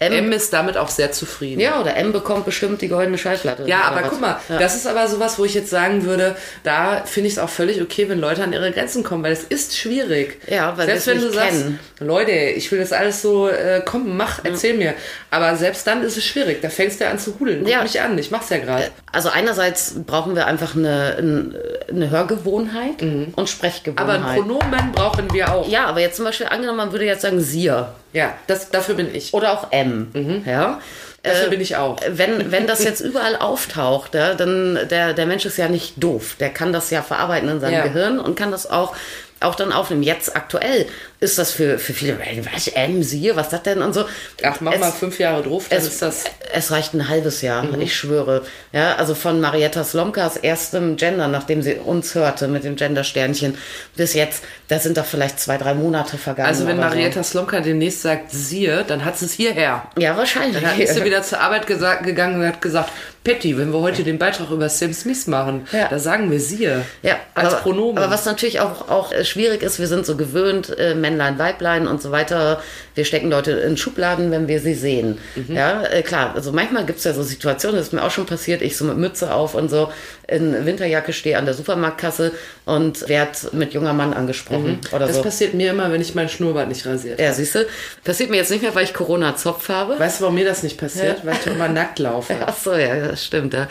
M, 0.00 0.12
M 0.12 0.30
ist 0.32 0.52
damit 0.52 0.76
auch 0.76 0.88
sehr 0.90 1.10
zufrieden. 1.10 1.58
ja, 1.60 1.80
oder 1.80 1.96
M 1.96 2.12
bekommt 2.12 2.44
bestimmt 2.44 2.80
die 2.82 2.88
goldene 2.88 3.18
Schallplatte. 3.18 3.64
Ja, 3.66 3.80
aber 3.82 4.02
was. 4.02 4.08
guck 4.10 4.20
mal, 4.20 4.38
Ja. 4.48 4.58
das 4.58 4.76
ist 4.76 4.86
aber 4.86 5.08
sowas, 5.08 5.38
wo 5.40 5.44
ich 5.44 5.54
jetzt 5.54 5.70
sagen 5.70 6.04
würde, 6.04 6.36
da 6.62 7.02
finde 7.04 7.26
ich 7.26 7.32
es 7.34 7.38
auch 7.40 7.48
völlig 7.48 7.82
okay, 7.82 8.08
wenn 8.08 8.20
Leute 8.20 8.44
an 8.44 8.52
ihre 8.52 8.70
Grenzen 8.70 9.02
kommen, 9.02 9.24
weil 9.24 9.32
es 9.32 9.42
ist 9.42 9.76
schwierig. 9.76 10.40
Ja, 10.48 10.76
weil 10.78 10.86
selbst 10.86 11.08
wenn 11.08 11.20
du 11.20 11.32
sagst, 11.32 11.50
kennen. 11.50 11.78
Leute, 11.98 12.30
ich 12.30 12.70
will 12.70 12.78
das 12.78 12.92
alles 12.92 13.22
so, 13.22 13.48
äh, 13.48 13.82
komm, 13.84 14.16
mach, 14.16 14.44
erzähl 14.44 14.74
mir. 14.74 14.94
Aber 15.30 15.56
selbst 15.56 15.84
dann 15.88 16.02
ist 16.04 16.16
es 16.16 16.24
schwierig. 16.24 16.62
Da 16.62 16.68
fängst 16.68 17.00
du 17.00 17.04
ja 17.04 17.10
an 17.10 17.18
zu 17.18 17.36
hudeln. 17.40 17.60
Guck 17.64 17.72
Ja. 17.72 17.82
mich 17.82 18.00
an, 18.00 18.16
ich 18.18 18.30
mach's 18.30 18.50
ja 18.50 18.58
gerade. 18.58 18.90
Also 19.12 19.30
einerseits 19.30 19.94
brauchen 20.06 20.36
wir 20.36 20.46
einfach 20.46 20.76
eine, 20.76 21.16
ein- 21.18 21.54
eine 21.88 22.10
Hörgewohnheit 22.10 23.02
und 23.02 23.32
Aber 23.36 23.46
Sprechgewohnheit. 23.48 24.20
ein 24.24 24.36
Pronomen 24.36 24.92
brauchen 24.92 25.32
wir 25.32 25.52
auch. 25.52 25.68
ja, 25.68 25.86
aber 25.86 26.00
jetzt 26.00 26.16
zum 26.16 26.24
Beispiel 26.24 26.46
angenommen, 26.46 26.76
man 26.78 26.92
würde 26.92 27.04
jetzt 27.04 27.22
sagen 27.22 27.40
Sie 27.40 27.70
Ja, 28.12 28.34
das, 28.46 28.70
dafür 28.70 28.94
bin 28.94 29.14
ich. 29.14 29.34
oder 29.34 29.52
auch 29.52 29.70
M. 29.72 30.10
Mhm. 30.12 30.42
Ja. 30.46 30.80
Dafür 31.22 31.48
bin 31.48 31.60
ich 31.60 31.76
auch. 31.76 31.98
Wenn, 32.08 32.52
wenn 32.52 32.66
das 32.66 32.84
jetzt 32.84 33.00
überall 33.00 33.36
auftaucht, 33.36 34.14
ja, 34.14 34.34
dann 34.34 34.78
der, 34.88 35.12
der 35.12 35.26
Mensch 35.26 35.44
ist 35.44 35.58
ja 35.58 35.68
nicht 35.68 35.94
doof. 36.02 36.36
Der 36.40 36.48
kann 36.50 36.72
das 36.72 36.90
ja 36.90 37.02
verarbeiten 37.02 37.48
in 37.48 37.60
seinem 37.60 37.74
Ja. 37.74 37.82
Gehirn 37.82 38.18
und 38.20 38.36
kann 38.36 38.50
das 38.50 38.70
auch, 38.70 38.94
auch 39.40 39.54
dann 39.56 39.72
aufnehmen. 39.72 40.04
Jetzt 40.04 40.36
aktuell 40.36 40.86
ist 41.20 41.36
das 41.38 41.50
für, 41.50 41.78
für 41.80 41.92
viele, 41.92 42.16
was, 42.52 42.68
M, 42.68 43.02
Sie, 43.02 43.32
was 43.34 43.46
ist 43.46 43.52
das 43.52 43.62
denn 43.64 43.82
und 43.82 43.92
so. 43.92 44.04
Ach, 44.44 44.60
mach 44.60 44.72
Es- 44.74 44.78
mal 44.80 44.92
fünf 44.92 45.18
Jahre 45.18 45.42
drauf, 45.42 45.66
dann 45.68 45.78
es, 45.78 45.86
ist 45.88 46.00
das. 46.02 46.24
es 46.52 46.70
reicht 46.70 46.94
ein 46.94 47.08
halbes 47.08 47.42
Jahr, 47.42 47.64
Mhm. 47.64 47.80
ich 47.80 47.96
schwöre. 47.96 48.42
Ja, 48.72 48.94
also 48.96 49.14
von 49.16 49.40
Marietta 49.40 49.82
Slomkas 49.82 50.36
erstem 50.36 50.96
Gender, 50.96 51.26
nachdem 51.26 51.60
sie 51.62 51.74
uns 51.74 52.14
hörte 52.14 52.46
mit 52.46 52.62
dem 52.62 52.76
Gender-Sternchen, 52.76 53.58
bis 53.96 54.14
jetzt, 54.14 54.44
da 54.68 54.78
sind 54.78 54.96
doch 54.96 55.06
vielleicht 55.06 55.40
zwei, 55.40 55.56
drei 55.58 55.74
Monate 55.74 56.18
vergangen. 56.18 56.48
Also 56.48 56.66
wenn 56.66 56.76
Marietta 56.76 57.24
Slomka 57.24 57.60
demnächst 57.60 58.02
sagt, 58.02 58.30
siehe, 58.30 58.84
dann 58.86 59.04
hat 59.04 59.18
sie 59.18 59.24
es 59.26 59.32
hierher. 59.32 59.86
So. 59.96 60.02
Ja, 60.02 60.16
wahrscheinlich. 60.16 60.62
Dann 60.62 60.78
ist 60.80 60.94
sie 60.94 61.04
wieder 61.04 61.22
zur 61.24 61.40
Arbeit 61.40 61.66
gesa- 61.66 62.02
gegangen 62.02 62.40
und 62.40 62.46
hat 62.46 62.62
gesagt, 62.62 62.90
Patty, 63.24 63.58
wenn 63.58 63.72
wir 63.72 63.80
heute 63.80 64.04
den 64.04 64.18
Beitrag 64.18 64.50
über 64.50 64.68
Sam 64.68 64.92
Smith 64.94 65.26
machen, 65.26 65.66
Ja. 65.72 65.88
da 65.88 65.98
sagen 65.98 66.30
wir 66.30 66.40
siehe. 66.40 66.82
Ja, 67.02 67.16
als 67.34 67.52
aber, 67.54 67.62
Pronomen. 67.62 67.98
aber 68.02 68.10
was 68.12 68.24
natürlich 68.24 68.60
auch, 68.60 68.88
auch 68.88 69.12
äh, 69.12 69.24
schwierig 69.24 69.62
ist, 69.62 69.78
wir 69.80 69.86
sind 69.88 70.06
so 70.06 70.16
gewöhnt, 70.16 70.78
äh, 70.78 70.94
Männlein, 71.08 71.38
Weiblein 71.38 71.86
und 71.86 72.02
so 72.02 72.10
weiter. 72.10 72.62
Wir 72.94 73.04
stecken 73.04 73.30
Leute 73.30 73.52
in 73.52 73.76
Schubladen, 73.76 74.30
wenn 74.30 74.48
wir 74.48 74.60
sie 74.60 74.74
sehen. 74.74 75.18
Mhm. 75.36 75.54
Ja, 75.54 75.82
äh, 75.84 76.02
klar, 76.02 76.32
also 76.34 76.52
manchmal 76.52 76.84
gibt 76.84 76.98
es 76.98 77.04
ja 77.04 77.12
so 77.14 77.22
Situationen, 77.22 77.76
das 77.78 77.86
ist 77.88 77.92
mir 77.92 78.02
auch 78.02 78.10
schon 78.10 78.26
passiert, 78.26 78.60
ich 78.62 78.76
so 78.76 78.84
mit 78.84 78.96
Mütze 78.98 79.32
auf 79.32 79.54
und 79.54 79.68
so 79.70 79.90
in 80.26 80.66
Winterjacke 80.66 81.12
stehe 81.14 81.38
an 81.38 81.46
der 81.46 81.54
Supermarktkasse 81.54 82.32
und 82.66 83.08
werd 83.08 83.54
mit 83.54 83.72
junger 83.72 83.94
Mann 83.94 84.12
angesprochen 84.12 84.80
oder 84.92 85.04
Mhm. 85.04 85.08
das 85.08 85.16
so. 85.16 85.22
passiert 85.22 85.54
mir 85.54 85.70
immer, 85.70 85.90
wenn 85.90 86.00
ich 86.02 86.14
meinen 86.14 86.28
Schnurrbart 86.28 86.68
nicht 86.68 86.84
rasiert. 86.84 87.18
Ja, 87.18 87.32
siehst 87.32 87.54
du, 87.54 87.66
passiert 88.04 88.28
mir 88.30 88.36
jetzt 88.36 88.50
nicht 88.50 88.62
mehr, 88.62 88.74
weil 88.74 88.84
ich 88.84 88.92
Corona-Zopf 88.92 89.68
habe. 89.70 89.98
Weißt 89.98 90.18
du, 90.18 90.22
warum 90.24 90.34
mir 90.34 90.44
das 90.44 90.62
nicht 90.62 90.76
passiert? 90.78 91.18
Ja. 91.20 91.24
Weil 91.26 91.36
ich 91.40 91.46
immer 91.46 91.68
nackt 91.68 91.98
laufe. 91.98 92.34
Ach 92.46 92.54
so, 92.56 92.74
ja, 92.74 93.08
das 93.08 93.24
stimmt. 93.24 93.54
Ja. 93.54 93.68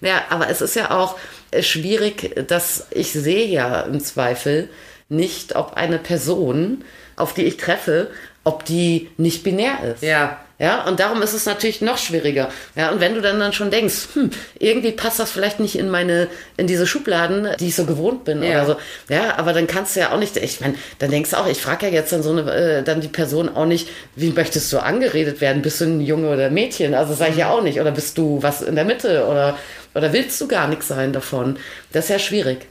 ja, 0.00 0.22
aber 0.30 0.48
es 0.48 0.60
ist 0.60 0.74
ja 0.74 0.90
auch 0.90 1.16
äh, 1.52 1.62
schwierig, 1.62 2.34
dass 2.48 2.86
ich 2.90 3.12
sehe 3.12 3.46
ja 3.46 3.82
im 3.82 4.00
Zweifel 4.00 4.68
nicht, 5.10 5.54
ob 5.56 5.74
eine 5.74 5.98
Person, 5.98 6.84
auf 7.16 7.34
die 7.34 7.44
ich 7.44 7.56
treffe, 7.58 8.08
ob 8.44 8.64
die 8.64 9.10
nicht 9.18 9.42
binär 9.42 9.74
ist. 9.94 10.02
Ja. 10.02 10.38
Ja, 10.58 10.84
und 10.84 11.00
darum 11.00 11.22
ist 11.22 11.32
es 11.32 11.46
natürlich 11.46 11.80
noch 11.80 11.96
schwieriger. 11.96 12.50
Ja, 12.76 12.90
und 12.90 13.00
wenn 13.00 13.14
du 13.14 13.22
dann 13.22 13.40
dann 13.40 13.54
schon 13.54 13.70
denkst, 13.70 14.08
hm, 14.12 14.28
irgendwie 14.58 14.92
passt 14.92 15.18
das 15.18 15.30
vielleicht 15.30 15.58
nicht 15.58 15.74
in 15.78 15.88
meine, 15.88 16.28
in 16.58 16.66
diese 16.66 16.86
Schubladen, 16.86 17.48
die 17.58 17.68
ich 17.68 17.76
so 17.76 17.86
gewohnt 17.86 18.24
bin 18.24 18.42
Ja. 18.42 18.50
oder 18.62 18.66
so. 18.66 18.76
Ja, 19.08 19.38
aber 19.38 19.54
dann 19.54 19.66
kannst 19.66 19.96
du 19.96 20.00
ja 20.00 20.12
auch 20.12 20.18
nicht, 20.18 20.36
ich 20.36 20.60
meine, 20.60 20.74
dann 20.98 21.10
denkst 21.10 21.30
du 21.30 21.38
auch, 21.38 21.46
ich 21.46 21.62
frage 21.62 21.86
ja 21.86 21.92
jetzt 21.94 22.12
dann 22.12 22.22
so 22.22 22.30
eine, 22.32 22.52
äh, 22.52 22.82
dann 22.82 23.00
die 23.00 23.08
Person 23.08 23.48
auch 23.48 23.64
nicht, 23.64 23.88
wie 24.16 24.32
möchtest 24.32 24.70
du 24.74 24.80
angeredet 24.80 25.40
werden? 25.40 25.62
Bist 25.62 25.80
du 25.80 25.86
ein 25.86 26.02
Junge 26.02 26.28
oder 26.28 26.46
ein 26.46 26.54
Mädchen? 26.54 26.92
Also 26.94 27.14
sage 27.14 27.30
ich 27.30 27.36
ja 27.38 27.48
auch 27.50 27.62
nicht. 27.62 27.80
Oder 27.80 27.90
bist 27.92 28.18
du 28.18 28.42
was 28.42 28.60
in 28.60 28.74
der 28.74 28.84
Mitte? 28.84 29.26
Oder, 29.28 29.56
oder 29.94 30.12
willst 30.12 30.38
du 30.42 30.46
gar 30.46 30.68
nichts 30.68 30.88
sein 30.88 31.14
davon? 31.14 31.56
Das 31.94 32.04
ist 32.04 32.10
ja 32.10 32.18
schwierig. 32.18 32.66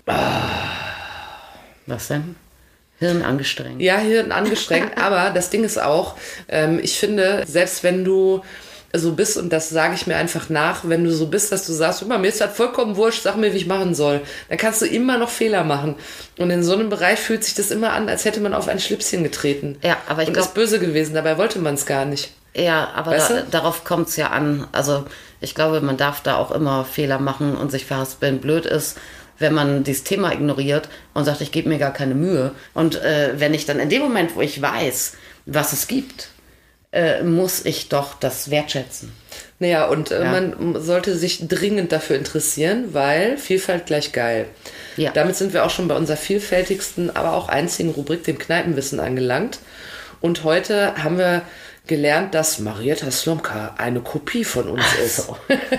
Was 1.90 2.08
denn? 2.08 2.36
Hirn 3.00 3.22
angestrengt. 3.22 3.82
Ja, 3.82 3.98
Hirn 3.98 4.32
angestrengt, 4.32 4.98
aber 5.02 5.32
das 5.34 5.50
Ding 5.50 5.64
ist 5.64 5.82
auch, 5.82 6.16
ähm, 6.50 6.80
ich 6.82 7.00
finde, 7.00 7.44
selbst 7.48 7.84
wenn 7.84 8.04
du 8.04 8.42
so 8.92 9.14
bist, 9.14 9.38
und 9.38 9.54
das 9.54 9.70
sage 9.70 9.94
ich 9.94 10.08
mir 10.08 10.18
einfach 10.18 10.50
nach, 10.50 10.82
wenn 10.84 11.04
du 11.04 11.12
so 11.12 11.28
bist, 11.28 11.52
dass 11.52 11.66
du 11.66 11.74
sagst, 11.74 12.02
immer, 12.02 12.18
mir 12.18 12.28
ist 12.28 12.42
das 12.42 12.56
vollkommen 12.56 12.96
wurscht, 12.96 13.22
sag 13.22 13.38
mir, 13.38 13.54
wie 13.54 13.58
ich 13.58 13.68
machen 13.68 13.94
soll, 13.94 14.22
dann 14.50 14.58
kannst 14.58 14.82
du 14.82 14.86
immer 14.88 15.18
noch 15.18 15.30
Fehler 15.30 15.64
machen. 15.64 15.96
Und 16.38 16.50
in 16.50 16.64
so 16.64 16.74
einem 16.74 16.90
Bereich 16.90 17.20
fühlt 17.20 17.44
sich 17.44 17.54
das 17.54 17.72
immer 17.72 17.94
an, 17.94 18.10
als 18.10 18.26
hätte 18.26 18.40
man 18.40 18.54
auf 18.54 18.68
ein 18.68 18.80
Schlipschen 18.80 19.24
getreten. 19.24 19.78
Ja, 19.84 19.98
aber 20.08 20.24
ich 20.24 20.28
und 20.30 20.34
glaub- 20.34 20.48
ist 20.48 20.54
böse 20.56 20.80
gewesen, 20.80 21.14
dabei 21.14 21.38
wollte 21.38 21.60
man 21.60 21.76
es 21.76 21.86
gar 21.86 22.06
nicht. 22.06 22.32
Ja, 22.56 22.90
aber 22.96 23.12
Weißt 23.12 23.30
da, 23.30 23.42
darauf 23.52 23.84
kommt 23.84 24.10
es 24.10 24.16
ja 24.16 24.32
an. 24.32 24.68
Also 24.72 25.06
ich 25.40 25.54
glaube, 25.54 25.82
man 25.82 25.98
darf 25.98 26.22
da 26.22 26.36
auch 26.38 26.52
immer 26.52 26.84
Fehler 26.84 27.20
machen 27.20 27.56
und 27.56 27.72
sich 27.72 27.86
verhaspeln. 27.86 28.40
Blöd 28.40 28.66
ist, 28.66 28.98
wenn 29.40 29.54
man 29.54 29.84
dieses 29.84 30.04
Thema 30.04 30.32
ignoriert 30.34 30.90
und 31.14 31.26
sagt, 31.26 31.42
ich 31.42 31.52
gebe 31.52 31.70
mir 31.70 31.78
gar 31.80 31.94
keine 31.94 32.16
Mühe. 32.16 32.52
Und 32.74 33.02
äh, 33.02 33.32
wenn 33.38 33.54
ich 33.54 33.66
dann 33.66 33.80
in 33.80 33.90
dem 33.90 34.02
Moment, 34.02 34.36
wo 34.36 34.42
ich 34.42 34.62
weiß, 34.62 35.14
was 35.46 35.74
es 35.74 35.88
gibt, 35.88 36.30
äh, 36.92 37.24
muss 37.24 37.66
ich 37.66 37.90
doch 37.90 38.16
das 38.20 38.50
wertschätzen. 38.50 39.12
Naja, 39.60 39.88
und 39.88 40.12
äh, 40.12 40.24
Ja. 40.24 40.32
man 40.32 40.82
sollte 40.82 41.16
sich 41.18 41.48
dringend 41.48 41.92
dafür 41.92 42.16
interessieren, 42.16 42.94
weil 42.94 43.38
Vielfalt 43.38 43.86
gleich 43.86 44.12
geil. 44.12 44.46
Ja. 44.98 45.12
Damit 45.12 45.36
sind 45.36 45.54
wir 45.54 45.66
auch 45.66 45.70
schon 45.70 45.88
bei 45.88 45.96
unserer 45.96 46.18
vielfältigsten, 46.18 47.16
aber 47.16 47.34
auch 47.34 47.48
einzigen 47.50 47.92
Rubrik, 47.92 48.24
dem 48.24 48.38
Kneipenwissen, 48.40 49.00
angelangt. 49.00 49.60
Und 50.22 50.44
heute 50.44 51.02
haben 51.04 51.18
wir 51.18 51.44
gelernt, 51.90 52.36
dass 52.36 52.60
Marietta 52.60 53.10
Slomka 53.10 53.76
eine 53.78 54.00
Kopie 54.00 54.46
von 54.46 54.70
uns 54.70 54.86
ist. 55.04 55.28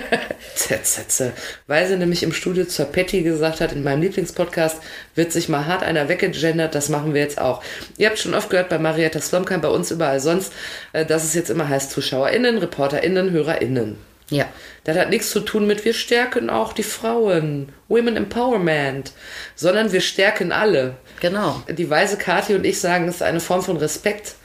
Zetzetze. 0.55 1.31
Weil 1.67 1.87
sie 1.87 1.97
nämlich 1.97 2.21
im 2.21 2.33
Studio 2.33 2.65
zur 2.65 2.85
Patty 2.85 3.23
gesagt 3.23 3.61
hat, 3.61 3.71
in 3.71 3.83
meinem 3.83 4.01
Lieblingspodcast 4.01 4.77
wird 5.15 5.31
sich 5.31 5.47
mal 5.47 5.65
hart 5.65 5.83
einer 5.83 6.09
weggegendert, 6.09 6.75
das 6.75 6.89
machen 6.89 7.13
wir 7.13 7.21
jetzt 7.21 7.39
auch. 7.39 7.63
Ihr 7.97 8.09
habt 8.09 8.19
schon 8.19 8.33
oft 8.33 8.49
gehört 8.49 8.69
bei 8.69 8.77
Marietta 8.77 9.21
Slomka, 9.21 9.57
bei 9.57 9.69
uns 9.69 9.89
überall 9.89 10.19
sonst, 10.19 10.51
äh, 10.91 11.05
dass 11.05 11.23
es 11.23 11.33
jetzt 11.33 11.49
immer 11.49 11.69
heißt 11.69 11.91
ZuschauerInnen, 11.91 12.57
ReporterInnen, 12.57 13.31
HörerInnen. 13.31 14.10
Ja. 14.31 14.47
Das 14.85 14.97
hat 14.97 15.09
nichts 15.09 15.29
zu 15.29 15.41
tun 15.41 15.67
mit, 15.67 15.85
wir 15.85 15.93
stärken 15.93 16.49
auch 16.49 16.73
die 16.73 16.83
Frauen, 16.83 17.71
Women 17.87 18.17
Empowerment, 18.17 19.11
sondern 19.55 19.91
wir 19.91 20.01
stärken 20.01 20.51
alle. 20.51 20.95
Genau. 21.19 21.61
Die 21.69 21.89
weise 21.89 22.17
Kathi 22.17 22.55
und 22.55 22.65
ich 22.65 22.79
sagen, 22.79 23.07
es 23.07 23.15
ist 23.15 23.21
eine 23.21 23.41
Form 23.41 23.61
von 23.61 23.77
Respekt 23.77 24.35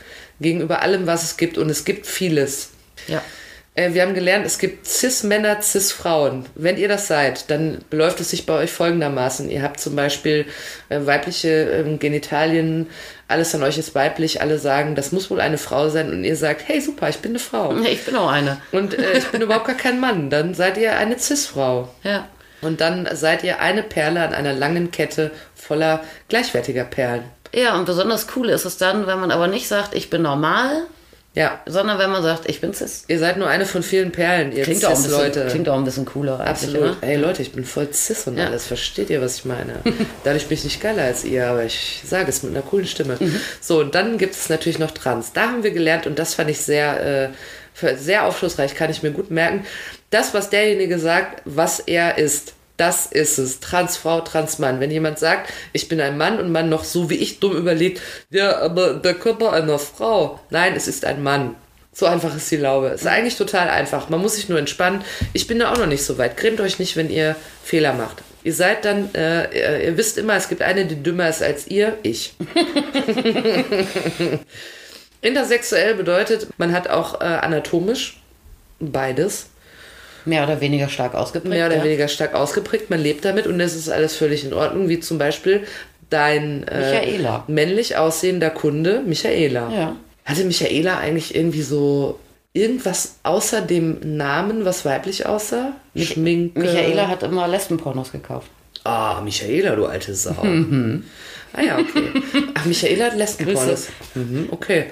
gegenüber 0.41 0.83
allem, 0.83 1.07
was 1.07 1.23
es 1.23 1.37
gibt 1.39 1.57
und 1.57 1.71
es 1.71 1.85
gibt 1.87 2.07
vieles. 2.07 2.71
Ja. 3.07 3.23
Äh, 3.77 3.95
Wir 3.95 4.03
haben 4.03 4.15
gelernt, 4.15 4.45
es 4.45 4.59
gibt 4.59 4.87
Cis-Männer, 4.87 5.63
Cis-Frauen. 5.63 6.47
Wenn 6.55 6.77
ihr 6.77 6.89
das 6.89 7.07
seid, 7.07 7.51
dann 7.51 7.85
beläuft 7.89 8.21
es 8.21 8.31
sich 8.31 8.45
bei 8.45 8.55
euch 8.55 8.73
folgendermaßen. 8.73 9.49
Ihr 9.49 9.63
habt 9.63 9.79
zum 9.79 9.95
Beispiel 9.95 10.47
äh, 10.89 11.01
weibliche 11.07 11.49
ähm, 11.49 11.99
Genitalien, 11.99 12.89
alles 13.29 13.55
an 13.55 13.63
euch 13.63 13.79
ist 13.79 13.95
weiblich, 13.95 14.41
alle 14.41 14.59
sagen, 14.59 14.95
das 14.95 15.13
muss 15.13 15.31
wohl 15.31 15.41
eine 15.41 15.59
Frau 15.59 15.89
sein 15.89 16.11
und 16.11 16.25
ihr 16.25 16.37
sagt, 16.37 16.63
hey 16.67 16.81
super, 16.81 17.09
ich 17.09 17.19
bin 17.19 17.33
eine 17.33 17.39
Frau. 17.39 17.75
Ich 17.87 18.05
bin 18.05 18.17
auch 18.17 18.31
eine. 18.31 18.59
Und 18.73 18.99
äh, 18.99 19.19
ich 19.19 19.27
bin 19.27 19.43
überhaupt 19.43 19.67
gar 19.67 19.77
kein 19.77 20.01
Mann. 20.01 20.31
Dann 20.31 20.55
seid 20.55 20.77
ihr 20.77 20.97
eine 20.97 21.19
Cis-Frau. 21.19 21.89
Ja. 22.03 22.29
Und 22.63 22.81
dann 22.81 23.09
seid 23.13 23.45
ihr 23.45 23.61
eine 23.61 23.83
Perle 23.83 24.23
an 24.23 24.35
einer 24.35 24.53
langen 24.53 24.91
Kette 24.91 25.31
voller 25.55 26.03
gleichwertiger 26.29 26.85
Perlen. 26.85 27.25
Ja, 27.55 27.77
und 27.77 27.85
besonders 27.85 28.27
cool 28.37 28.49
ist 28.49 28.65
es 28.65 28.77
dann, 28.77 29.07
wenn 29.07 29.21
man 29.21 29.31
aber 29.31 29.47
nicht 29.47 29.69
sagt, 29.69 29.95
ich 29.95 30.11
bin 30.11 30.23
normal, 30.23 30.87
Ja, 31.37 31.61
sondern 31.67 31.99
wenn 31.99 32.11
man 32.11 32.23
sagt, 32.23 32.49
ich 32.49 32.63
bin 32.63 32.73
cis. 32.73 33.05
ihr 33.09 33.19
seid 33.19 33.37
nur 33.37 33.47
eine 33.47 33.67
von 33.67 33.83
vielen 33.83 34.11
Perlen, 34.11 34.53
ihr 34.53 34.65
Klingt 34.65 34.83
auch, 34.87 34.89
ein 34.89 34.97
bisschen, 34.97 35.11
Cis-Leute. 35.11 35.47
klingt 35.51 35.69
auch 35.69 35.77
ein 35.77 35.85
bisschen 35.85 36.07
cooler 36.07 36.41
Absolut. 36.41 36.81
oder? 36.81 36.97
Ey 37.03 37.17
Leute, 37.17 37.43
ich 37.43 37.53
bin 37.53 37.65
voll 37.67 37.93
cis 37.93 38.27
und 38.27 38.39
Ja. 38.39 38.47
alles. 38.47 38.67
Versteht 38.67 39.11
ihr, 39.11 39.21
was 39.21 39.37
ich 39.37 39.45
meine? 39.45 39.75
Dadurch 40.25 40.47
bin 40.47 40.57
ich 40.57 40.65
nicht 40.65 40.81
geiler 40.81 41.03
als 41.03 41.25
ihr, 41.25 41.47
aber 41.47 41.63
ich 41.65 42.03
sage 42.07 42.31
es 42.31 42.43
mit 42.43 42.53
einer 42.55 42.63
coolen 42.63 42.87
Stimme. 42.87 43.17
Mhm. 43.21 43.39
So, 43.61 43.81
und 43.81 43.95
dann 43.95 44.17
gibt 44.17 44.35
es 44.35 44.49
natürlich 44.49 44.79
noch 44.79 44.93
Trans. 44.93 45.35
Da 45.35 45.43
haben 45.51 45.63
wir 45.63 45.73
gelernt 45.73 46.07
und 46.07 46.19
das 46.19 46.33
fand 46.35 46.49
ich 46.49 46.59
sehr, 46.59 47.31
äh, 47.81 47.97
sehr 47.97 48.25
aufschlussreich, 48.25 48.75
kann 48.75 48.91
ich 48.91 49.03
mir 49.03 49.11
gut 49.11 49.31
merken. 49.31 49.67
Das, 50.09 50.33
was 50.33 50.49
derjenige 50.49 50.99
sagt, 50.99 51.43
was 51.45 51.81
er 51.81 52.17
ist, 52.17 52.55
das 52.77 53.07
ist 53.07 53.39
es. 53.39 53.61
Transfrau, 53.61 54.21
Transmann. 54.21 54.81
Wenn 54.81 54.91
jemand 54.91 55.19
sagt, 55.19 55.53
ich 55.73 55.89
bin 55.89 56.01
ein 56.01 56.19
Mann 56.19 56.39
und 56.39 56.53
man 56.53 56.69
noch 56.69 56.85
so 56.85 57.09
wie 57.11 57.17
ich 57.17 57.41
dumm 57.41 57.57
überlegt, 57.57 58.01
ja, 58.31 58.59
aber 58.61 58.95
der 58.95 59.15
Körper 59.15 59.53
einer 59.53 59.79
Frau. 59.79 60.41
Nein, 60.51 60.75
es 60.77 60.87
ist 60.89 61.05
ein 61.05 61.23
Mann. 61.23 61.57
So 61.93 62.05
einfach 62.05 62.37
ist 62.37 62.51
die 62.51 62.59
Laube. 62.59 62.89
Ist 62.89 63.07
eigentlich 63.07 63.37
total 63.37 63.71
einfach. 63.71 64.11
Man 64.11 64.21
muss 64.21 64.35
sich 64.35 64.51
nur 64.51 64.59
entspannen. 64.59 65.03
Ich 65.33 65.47
bin 65.47 65.59
da 65.59 65.73
auch 65.73 65.79
noch 65.79 65.87
nicht 65.87 66.05
so 66.05 66.19
weit. 66.19 66.37
Grämt 66.37 66.61
euch 66.61 66.79
nicht, 66.79 66.97
wenn 66.97 67.09
ihr 67.09 67.35
Fehler 67.65 67.95
macht. 67.95 68.19
Ihr 68.45 68.53
seid 68.53 68.85
dann, 68.85 69.13
äh, 69.15 69.45
ihr- 69.59 69.85
ihr 69.85 69.97
wisst 69.97 70.19
immer, 70.19 70.35
es 70.37 70.49
gibt 70.51 70.61
eine, 70.63 70.85
die 70.85 71.03
dümmer 71.03 71.29
ist 71.31 71.43
als 71.43 71.67
ihr. 71.67 71.97
Ich. 72.03 72.35
Intersexuell 75.23 75.95
bedeutet, 75.95 76.49
man 76.59 76.73
hat 76.73 76.89
auch 76.89 77.21
äh, 77.21 77.25
anatomisch 77.25 78.21
beides 78.79 79.47
Mehr 80.27 80.45
oder 80.45 80.61
weniger 80.61 80.89
stark 80.89 81.15
ausgeprägt. 81.15 81.49
mehr 81.49 81.67
oder 81.67 81.77
ja. 81.77 81.85
weniger 81.85 82.09
stark 82.09 82.35
ausgeprägt. 82.35 82.91
Man 82.91 83.01
lebt 83.01 83.25
damit 83.25 83.47
und 83.47 83.59
es 83.61 83.75
ist 83.75 83.89
alles 83.89 84.17
völlig 84.17 84.45
in 84.45 84.53
Ordnung, 84.53 84.89
wie 84.89 85.01
zum 85.01 85.19
Beispiel 85.19 85.65
dein 86.11 86.67
äh, 86.69 86.79
Michaela. 86.79 87.45
männlich 87.47 87.97
aussehender 87.97 88.51
Kunde 88.51 89.03
Michaela. 89.07 89.73
Ja. 89.73 89.97
Hatte 90.25 90.45
Michaela 90.45 90.99
eigentlich 90.99 91.35
irgendwie 91.35 91.63
so 91.63 92.19
irgendwas 92.53 93.17
außer 93.23 93.63
dem 93.63 94.17
Namen, 94.17 94.65
was 94.65 94.85
weiblich 94.85 95.27
aussah? 95.27 95.73
Schminke. 95.95 96.59
Michaela 96.59 97.09
hat 97.09 97.23
immer 97.23 97.47
Lesbenpornos 97.47 98.13
gekauft. 98.13 98.49
Ah, 98.85 99.21
Michaela, 99.23 99.75
du 99.77 99.87
alte 99.87 100.15
Sau. 100.15 100.37
Ah 101.53 101.63
ja, 101.63 101.79
okay. 101.79 102.23
Ach, 102.55 102.65
Michaela 102.65 103.07
hat 103.07 103.17
Lesbenpornos. 103.17 103.89
Mhm, 104.15 104.49
okay. 104.51 104.87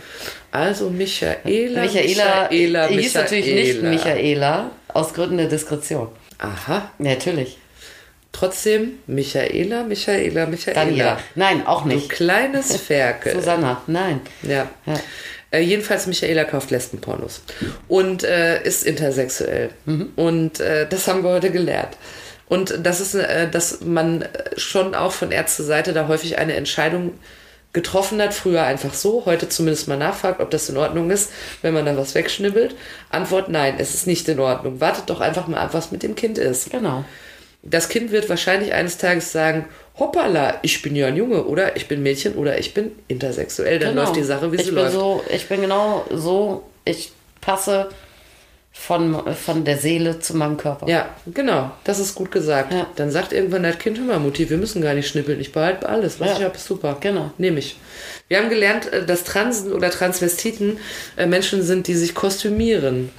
Also 0.55 0.89
Michaela, 0.89 1.81
Michaela, 1.83 2.49
Michaela, 2.49 2.87
hieß 2.87 3.15
natürlich 3.15 3.47
nicht 3.47 3.83
Michaela. 3.83 3.91
Michaela, 3.91 4.71
aus 4.87 5.13
Gründen 5.13 5.39
der 5.39 5.49
Diskretion. 5.49 6.09
Aha. 6.39 6.93
Natürlich. 6.99 7.59
Trotzdem 8.31 9.01
Michaela, 9.09 9.83
Michaela, 9.83 10.47
Michaela. 10.47 10.85
Daniela. 10.85 11.19
Nein, 11.35 11.67
auch 11.67 11.83
Du 11.83 11.89
nicht. 11.89 12.09
kleines 12.09 12.77
Ferkel. 12.87 13.35
Susanna, 13.35 13.83
nein. 13.89 14.21
Ja. 14.43 14.69
Ja. 14.87 14.95
Äh, 15.51 15.61
jedenfalls 15.63 16.07
Michaela 16.07 16.45
kauft 16.45 16.71
Lesbenpornos 16.71 17.43
und 17.89 18.23
äh, 18.23 18.63
ist 18.63 18.85
intersexuell. 18.87 19.71
Und 20.15 20.61
äh, 20.61 20.87
das 20.89 21.09
haben 21.09 21.25
wir 21.25 21.31
heute 21.31 21.51
gelernt. 21.51 21.97
Und 22.49 22.79
das 22.81 23.01
ist, 23.01 23.15
äh, 23.17 23.51
dass 23.51 23.81
man 23.81 24.23
äh, 24.23 24.29
schon 24.57 24.95
auch 24.95 25.11
von 25.11 25.33
Ärzteseite 25.33 25.93
da 25.93 26.07
häufig 26.07 26.39
eine 26.39 26.55
Entscheidung 26.55 27.15
getroffen 27.75 28.23
hat, 28.23 28.33
früher 28.33 28.63
einfach 28.63 28.95
so, 28.95 29.27
heute 29.27 29.49
zumindest 29.49 29.89
mal 29.89 29.99
nachfragt, 29.99 30.41
ob 30.41 30.51
das 30.51 30.71
in 30.71 30.79
Ordnung 30.79 31.11
ist, 31.11 31.31
wenn 31.61 31.75
man 31.75 31.85
dann 31.85 31.99
was 31.99 32.15
wegschnibbelt. 32.15 32.75
Antwort 33.11 33.51
nein, 33.51 33.75
es 33.79 33.93
ist 33.93 34.07
nicht 34.07 34.27
in 34.29 34.41
Ordnung. 34.41 34.81
Wartet 34.81 35.11
doch 35.11 35.21
einfach 35.21 35.49
mal 35.49 35.59
ab, 35.59 35.75
was 35.75 35.91
mit 35.91 36.03
dem 36.03 36.15
Kind 36.15 36.39
ist. 36.39 36.71
Genau. 36.71 37.05
Das 37.63 37.89
Kind 37.89 38.13
wird 38.13 38.29
wahrscheinlich 38.29 38.73
eines 38.73 38.97
Tages 38.97 39.33
sagen, 39.33 39.67
hoppala, 39.99 40.59
ich 40.63 40.83
bin 40.83 40.95
ja 40.95 41.09
ein 41.09 41.17
Junge 41.17 41.45
oder 41.45 41.77
ich 41.77 41.89
bin 41.89 42.03
Mädchen 42.03 42.35
oder 42.35 42.59
ich 42.59 42.75
bin 42.75 42.93
intersexuell. 43.09 43.79
Dann 43.79 43.91
genau. 43.91 44.03
läuft 44.03 44.17
die 44.17 44.23
Sache, 44.23 44.53
wie 44.53 44.57
ich 44.57 44.65
sie 44.65 44.71
bin 44.71 44.77
läuft. 44.77 44.93
So, 44.93 45.25
ich 45.29 45.49
bin 45.49 45.61
genau 45.61 46.05
so, 46.11 46.65
ich 46.85 47.13
passe 47.41 47.89
von, 48.77 49.35
von 49.35 49.65
der 49.65 49.79
Seele 49.79 50.19
zu 50.19 50.37
meinem 50.37 50.57
Körper. 50.57 50.89
Ja, 50.89 51.09
genau, 51.33 51.71
das 51.85 52.01
ist 52.01 52.15
gut 52.17 52.31
gesagt. 52.33 52.73
Ja. 52.75 52.87
Dann 52.97 53.11
sagt 53.11 53.33
irgendwann 53.33 53.63
das 53.63 53.79
Kind, 53.79 53.99
hör 53.99 54.05
mal, 54.05 54.19
Mutti, 54.19 54.51
wir 54.51 54.57
müssen 54.59 54.83
gar 54.83 54.95
nicht 54.95 55.09
schnippeln, 55.09 55.41
ich 55.41 55.53
behalte 55.53 55.89
alles, 55.89 56.19
was 56.21 56.29
Ja. 56.31 56.37
ich 56.39 56.43
habe, 56.45 56.57
ist 56.57 56.67
super. 56.67 56.97
Genau. 57.01 57.31
Nehme 57.39 57.61
ich. 57.61 57.77
Wir 58.29 58.39
haben 58.39 58.51
gelernt, 58.51 58.93
äh, 58.93 59.07
dass 59.07 59.23
Transen 59.25 59.73
oder 59.73 59.91
Transvestiten 59.91 60.79
äh, 61.17 61.25
Menschen 61.27 61.63
sind, 61.63 61.87
die 61.87 61.95
sich 61.95 62.15
kostümieren. 62.15 63.11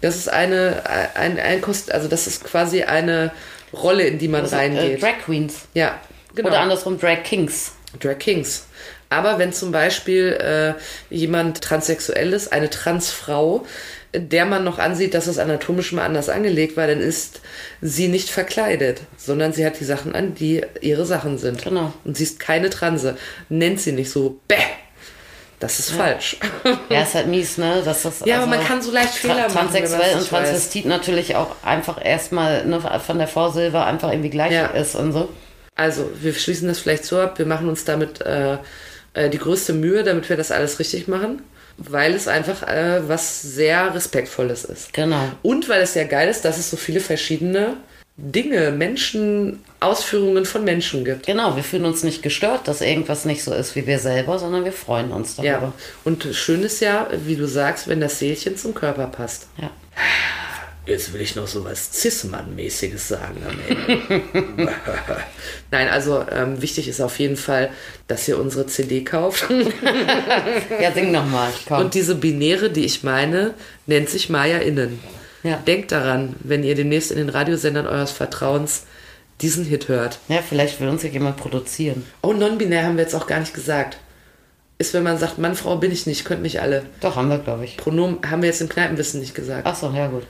Das 0.00 0.16
ist 0.16 0.28
eine, 0.28 0.82
äh, 0.84 1.18
ein, 1.18 1.38
ein 1.38 1.60
Kost, 1.60 1.92
also 1.92 2.08
das 2.08 2.26
ist 2.26 2.42
quasi 2.44 2.82
eine 2.82 3.30
Rolle, 3.72 4.02
in 4.02 4.18
die 4.18 4.28
man 4.28 4.42
Also, 4.42 4.56
äh, 4.56 4.58
reingeht. 4.58 5.00
Drag 5.02 5.18
Queens. 5.24 5.54
ja, 5.72 5.98
genau. 6.34 6.48
Oder 6.48 6.60
andersrum 6.60 6.98
Drag 6.98 7.22
Kings. 7.22 7.72
Drag 8.00 8.18
Kings. 8.18 8.66
Aber 9.08 9.38
wenn 9.38 9.52
zum 9.52 9.72
Beispiel 9.72 10.32
äh, 11.10 11.14
jemand 11.14 11.60
transsexuell 11.62 12.32
ist, 12.32 12.52
eine 12.52 12.70
Transfrau, 12.70 13.58
äh, 13.58 13.68
der 14.14 14.44
man 14.46 14.64
noch 14.64 14.78
ansieht, 14.78 15.14
dass 15.14 15.26
es 15.26 15.38
anatomisch 15.38 15.92
mal 15.92 16.04
anders 16.04 16.28
angelegt 16.28 16.76
war, 16.76 16.86
dann 16.86 17.00
ist 17.00 17.40
sie 17.80 18.08
nicht 18.08 18.28
verkleidet, 18.30 19.02
sondern 19.16 19.52
sie 19.52 19.64
hat 19.64 19.78
die 19.78 19.84
Sachen 19.84 20.14
an, 20.14 20.34
die 20.34 20.62
ihre 20.80 21.06
Sachen 21.06 21.38
sind. 21.38 21.62
Genau. 21.62 21.92
Und 22.04 22.16
sie 22.16 22.24
ist 22.24 22.40
keine 22.40 22.70
Transe. 22.70 23.16
Nennt 23.48 23.80
sie 23.80 23.92
nicht 23.92 24.10
so, 24.10 24.40
bäh. 24.48 24.56
Das 25.60 25.78
ist 25.78 25.90
falsch. 25.90 26.38
Ja, 26.88 27.02
ist 27.02 27.14
halt 27.14 27.26
mies, 27.26 27.58
ne? 27.58 27.82
Das, 27.84 28.02
Ja, 28.24 28.38
aber 28.38 28.46
man 28.46 28.64
kann 28.64 28.80
so 28.80 28.90
leicht 28.90 29.10
Fehler 29.12 29.42
machen, 29.42 29.52
Transsexuell 29.52 30.14
und 30.14 30.20
nicht 30.20 30.32
weiß. 30.32 30.48
Transvestit 30.48 30.86
natürlich 30.86 31.36
auch 31.36 31.54
einfach 31.62 32.02
erstmal 32.02 32.64
ne, 32.64 32.80
von 33.04 33.18
der 33.18 33.28
Vorsilbe 33.28 33.84
einfach 33.84 34.10
irgendwie 34.10 34.30
gleich 34.30 34.52
Ja. 34.52 34.68
ist 34.68 34.94
und 34.94 35.12
so. 35.12 35.28
Also, 35.76 36.10
wir 36.20 36.32
schließen 36.32 36.66
das 36.66 36.78
vielleicht 36.78 37.04
so 37.04 37.20
ab. 37.20 37.38
Wir 37.38 37.44
machen 37.44 37.68
uns 37.68 37.84
damit 37.84 38.22
äh, 38.22 38.56
äh, 39.12 39.28
die 39.28 39.36
größte 39.38 39.74
Mühe, 39.74 40.02
damit 40.02 40.30
wir 40.30 40.38
das 40.38 40.50
alles 40.50 40.78
richtig 40.78 41.08
machen, 41.08 41.42
weil 41.88 42.14
es 42.14 42.28
einfach 42.28 42.62
äh, 42.66 43.08
was 43.08 43.42
sehr 43.42 43.94
Respektvolles 43.94 44.64
ist. 44.64 44.92
Genau. 44.92 45.30
Und 45.42 45.68
weil 45.68 45.82
es 45.82 45.94
ja 45.94 46.04
geil 46.04 46.28
ist, 46.28 46.44
dass 46.44 46.58
es 46.58 46.70
so 46.70 46.76
viele 46.76 47.00
verschiedene 47.00 47.76
Dinge, 48.16 48.70
Menschen, 48.70 49.64
Ausführungen 49.80 50.44
von 50.44 50.62
Menschen 50.62 51.06
gibt. 51.06 51.26
Genau, 51.26 51.56
wir 51.56 51.64
fühlen 51.64 51.86
uns 51.86 52.04
nicht 52.04 52.22
gestört, 52.22 52.68
dass 52.68 52.82
irgendwas 52.82 53.24
nicht 53.24 53.42
so 53.42 53.54
ist 53.54 53.74
wie 53.76 53.86
wir 53.86 53.98
selber, 53.98 54.38
sondern 54.38 54.64
wir 54.64 54.72
freuen 54.72 55.10
uns 55.10 55.36
darüber. 55.36 55.50
Ja. 55.50 55.72
Und 56.04 56.28
schön 56.32 56.62
ist 56.62 56.80
ja, 56.80 57.08
wie 57.24 57.36
du 57.36 57.46
sagst, 57.46 57.88
wenn 57.88 58.00
das 58.00 58.18
Seelchen 58.18 58.58
zum 58.58 58.74
Körper 58.74 59.06
passt. 59.06 59.46
Ja. 59.56 59.70
Jetzt 60.86 61.12
will 61.12 61.20
ich 61.20 61.36
noch 61.36 61.46
so 61.46 61.64
was 61.64 61.92
Cis-Mann-mäßiges 61.92 63.08
sagen 63.08 63.42
am 63.46 63.56
Ende. 63.68 64.22
Nein, 65.70 65.88
also 65.88 66.24
ähm, 66.30 66.60
wichtig 66.62 66.88
ist 66.88 67.00
auf 67.00 67.18
jeden 67.18 67.36
Fall, 67.36 67.70
dass 68.08 68.26
ihr 68.26 68.38
unsere 68.38 68.66
CD 68.66 69.04
kauft. 69.04 69.46
Ja, 70.80 70.92
sing 70.92 71.12
nochmal. 71.12 71.52
Und 71.68 71.94
diese 71.94 72.14
Binäre, 72.14 72.70
die 72.70 72.84
ich 72.84 73.02
meine, 73.02 73.54
nennt 73.86 74.08
sich 74.08 74.30
Maya 74.30 74.58
Innen. 74.58 74.98
Ja. 75.42 75.56
Denkt 75.56 75.92
daran, 75.92 76.34
wenn 76.40 76.64
ihr 76.64 76.74
demnächst 76.74 77.10
in 77.10 77.18
den 77.18 77.28
Radiosendern 77.28 77.86
eures 77.86 78.10
Vertrauens 78.10 78.84
diesen 79.40 79.64
Hit 79.64 79.88
hört. 79.88 80.18
ja, 80.28 80.42
vielleicht 80.42 80.80
will 80.80 80.88
uns 80.88 81.02
ja 81.02 81.08
jemand 81.08 81.36
produzieren. 81.36 82.04
Oh, 82.22 82.32
non-binär 82.32 82.84
haben 82.84 82.96
wir 82.96 83.04
jetzt 83.04 83.14
auch 83.14 83.26
gar 83.26 83.40
nicht 83.40 83.54
gesagt. 83.54 83.98
Ist, 84.78 84.94
wenn 84.94 85.02
man 85.02 85.18
sagt, 85.18 85.38
Mann, 85.38 85.54
Frau 85.54 85.76
bin 85.76 85.92
ich 85.92 86.06
nicht, 86.06 86.24
könnt 86.24 86.42
mich 86.42 86.60
alle. 86.60 86.84
Doch, 87.00 87.16
haben 87.16 87.28
wir, 87.28 87.38
glaube 87.38 87.64
ich. 87.64 87.76
Pronomen 87.76 88.18
haben 88.30 88.42
wir 88.42 88.48
jetzt 88.48 88.62
im 88.62 88.68
Kneipenwissen 88.68 89.20
nicht 89.20 89.34
gesagt. 89.34 89.66
Ach 89.66 89.76
so, 89.76 89.90
ja 89.90 90.06
gut. 90.08 90.24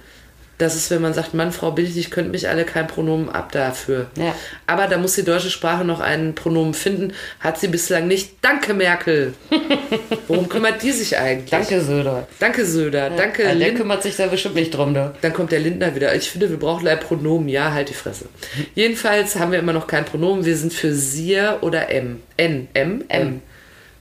Das 0.60 0.76
ist, 0.76 0.90
wenn 0.90 1.00
man 1.00 1.14
sagt, 1.14 1.32
Mann, 1.32 1.52
Frau 1.52 1.70
bin 1.70 1.86
ich 1.86 1.94
nicht, 1.94 2.10
könnt 2.10 2.30
mich 2.30 2.50
alle 2.50 2.64
kein 2.64 2.86
Pronomen 2.86 3.30
ab 3.30 3.50
dafür. 3.50 4.10
Ja. 4.16 4.34
Aber 4.66 4.88
da 4.88 4.98
muss 4.98 5.14
die 5.14 5.24
deutsche 5.24 5.48
Sprache 5.48 5.86
noch 5.86 6.00
einen 6.00 6.34
Pronomen 6.34 6.74
finden. 6.74 7.14
Hat 7.40 7.58
sie 7.58 7.68
bislang 7.68 8.06
nicht. 8.06 8.34
Danke, 8.42 8.74
Merkel. 8.74 9.32
Worum 10.28 10.50
kümmert 10.50 10.82
die 10.82 10.92
sich 10.92 11.16
eigentlich? 11.16 11.48
Danke, 11.48 11.80
Söder. 11.80 12.28
Danke, 12.40 12.66
Söder. 12.66 13.08
Danke, 13.08 13.44
Ja, 13.44 13.54
der 13.54 13.72
kümmert 13.72 14.02
sich 14.02 14.16
da 14.16 14.26
bestimmt 14.26 14.56
nicht 14.56 14.72
drum, 14.72 14.92
da. 14.92 15.14
Dann 15.22 15.32
kommt 15.32 15.50
der 15.50 15.60
Lindner 15.60 15.94
wieder. 15.94 16.14
Ich 16.14 16.28
finde, 16.30 16.50
wir 16.50 16.58
brauchen 16.58 16.84
leider 16.84 17.00
Pronomen. 17.00 17.48
Ja, 17.48 17.72
halt 17.72 17.88
die 17.88 17.94
Fresse. 17.94 18.26
Jedenfalls 18.74 19.36
haben 19.36 19.52
wir 19.52 19.60
immer 19.60 19.72
noch 19.72 19.86
kein 19.86 20.04
Pronomen. 20.04 20.44
Wir 20.44 20.58
sind 20.58 20.74
für 20.74 20.92
Sie 20.92 21.40
oder 21.62 21.88
M. 21.88 22.20
N. 22.36 22.68
M? 22.74 23.02
M. 23.08 23.22
M. 23.22 23.42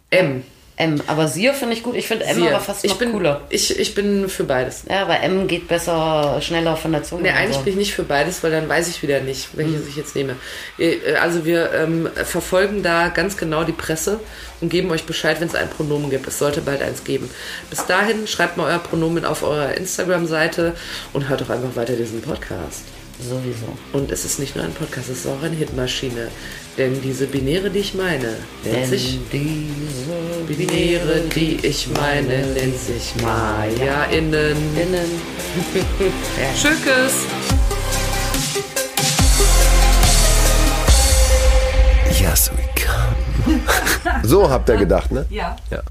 M. 0.09 0.43
Aber 1.07 1.27
Sir 1.27 1.53
finde 1.53 1.73
ich 1.75 1.83
gut. 1.83 1.95
Ich 1.95 2.07
finde 2.07 2.23
M 2.25 2.35
Sie. 2.37 2.47
aber 2.47 2.61
fast 2.61 2.85
ich 2.85 2.91
noch 2.91 2.99
bin, 2.99 3.11
cooler. 3.11 3.41
Ich, 3.49 3.77
ich 3.77 3.93
bin 3.95 4.29
für 4.29 4.45
beides. 4.45 4.83
Ja, 4.89 5.01
aber 5.01 5.19
M 5.21 5.47
geht 5.47 5.67
besser, 5.67 6.39
schneller 6.41 6.77
von 6.77 6.93
der 6.93 7.03
Zunge. 7.03 7.23
Nee, 7.23 7.29
eigentlich 7.31 7.57
so. 7.57 7.63
bin 7.63 7.73
ich 7.73 7.79
nicht 7.79 7.93
für 7.93 8.03
beides, 8.03 8.41
weil 8.43 8.51
dann 8.51 8.69
weiß 8.69 8.87
ich 8.87 9.01
wieder 9.03 9.19
nicht, 9.19 9.49
welches 9.57 9.81
Hm. 9.81 9.87
ich 9.89 9.95
jetzt 9.97 10.15
nehme. 10.15 10.35
Äh, 10.77 10.95
Also 11.21 11.43
wir 11.45 11.73
ähm, 11.73 12.07
verfolgen 12.23 12.81
da 12.81 13.09
ganz 13.09 13.35
genau 13.35 13.65
die 13.65 13.73
Presse 13.73 14.21
und 14.61 14.69
geben 14.69 14.89
euch 14.91 15.03
Bescheid, 15.03 15.41
wenn 15.41 15.47
es 15.49 15.55
ein 15.55 15.69
Pronomen 15.69 16.09
gibt. 16.09 16.25
Es 16.27 16.39
sollte 16.39 16.61
bald 16.61 16.81
eins 16.81 17.03
geben. 17.03 17.29
Bis 17.69 17.85
dahin 17.85 18.25
schreibt 18.27 18.55
mal 18.55 18.69
euer 18.71 18.79
Pronomen 18.79 19.25
auf 19.25 19.43
eurer 19.43 19.73
Instagram-Seite 19.75 20.75
und 21.11 21.27
hört 21.27 21.41
doch 21.41 21.49
einfach 21.49 21.75
weiter 21.75 21.93
diesen 21.97 22.21
Podcast. 22.21 22.83
Sowieso. 23.21 23.77
Und 23.91 24.13
es 24.13 24.23
ist 24.23 24.39
nicht 24.39 24.55
nur 24.55 24.63
ein 24.63 24.71
Podcast, 24.73 25.09
es 25.09 25.19
ist 25.19 25.27
auch 25.27 25.43
eine 25.43 25.55
Hitmaschine. 25.57 26.29
Denn 26.79 27.01
diese 27.01 27.27
Binäre, 27.27 27.69
die 27.69 27.79
ich 27.79 27.93
meine, 27.93 28.37
nennt 28.63 28.73
Denn 28.73 28.85
sich 28.85 29.19
diese 29.33 30.47
Binäre, 30.47 31.23
die 31.35 31.59
ich 31.61 31.89
meine, 31.89 32.37
nennt 32.53 32.79
sich 32.79 33.15
Maya-Innen. 33.21 34.55
Innen. 34.77 35.21
Schökes! 36.55 37.25
Yes, 42.17 42.49
we 42.55 42.63
come. 42.81 43.59
So 44.23 44.49
habt 44.49 44.69
ihr 44.69 44.77
gedacht, 44.77 45.11
ne? 45.11 45.25
Ja. 45.29 45.57
Ja. 45.69 45.81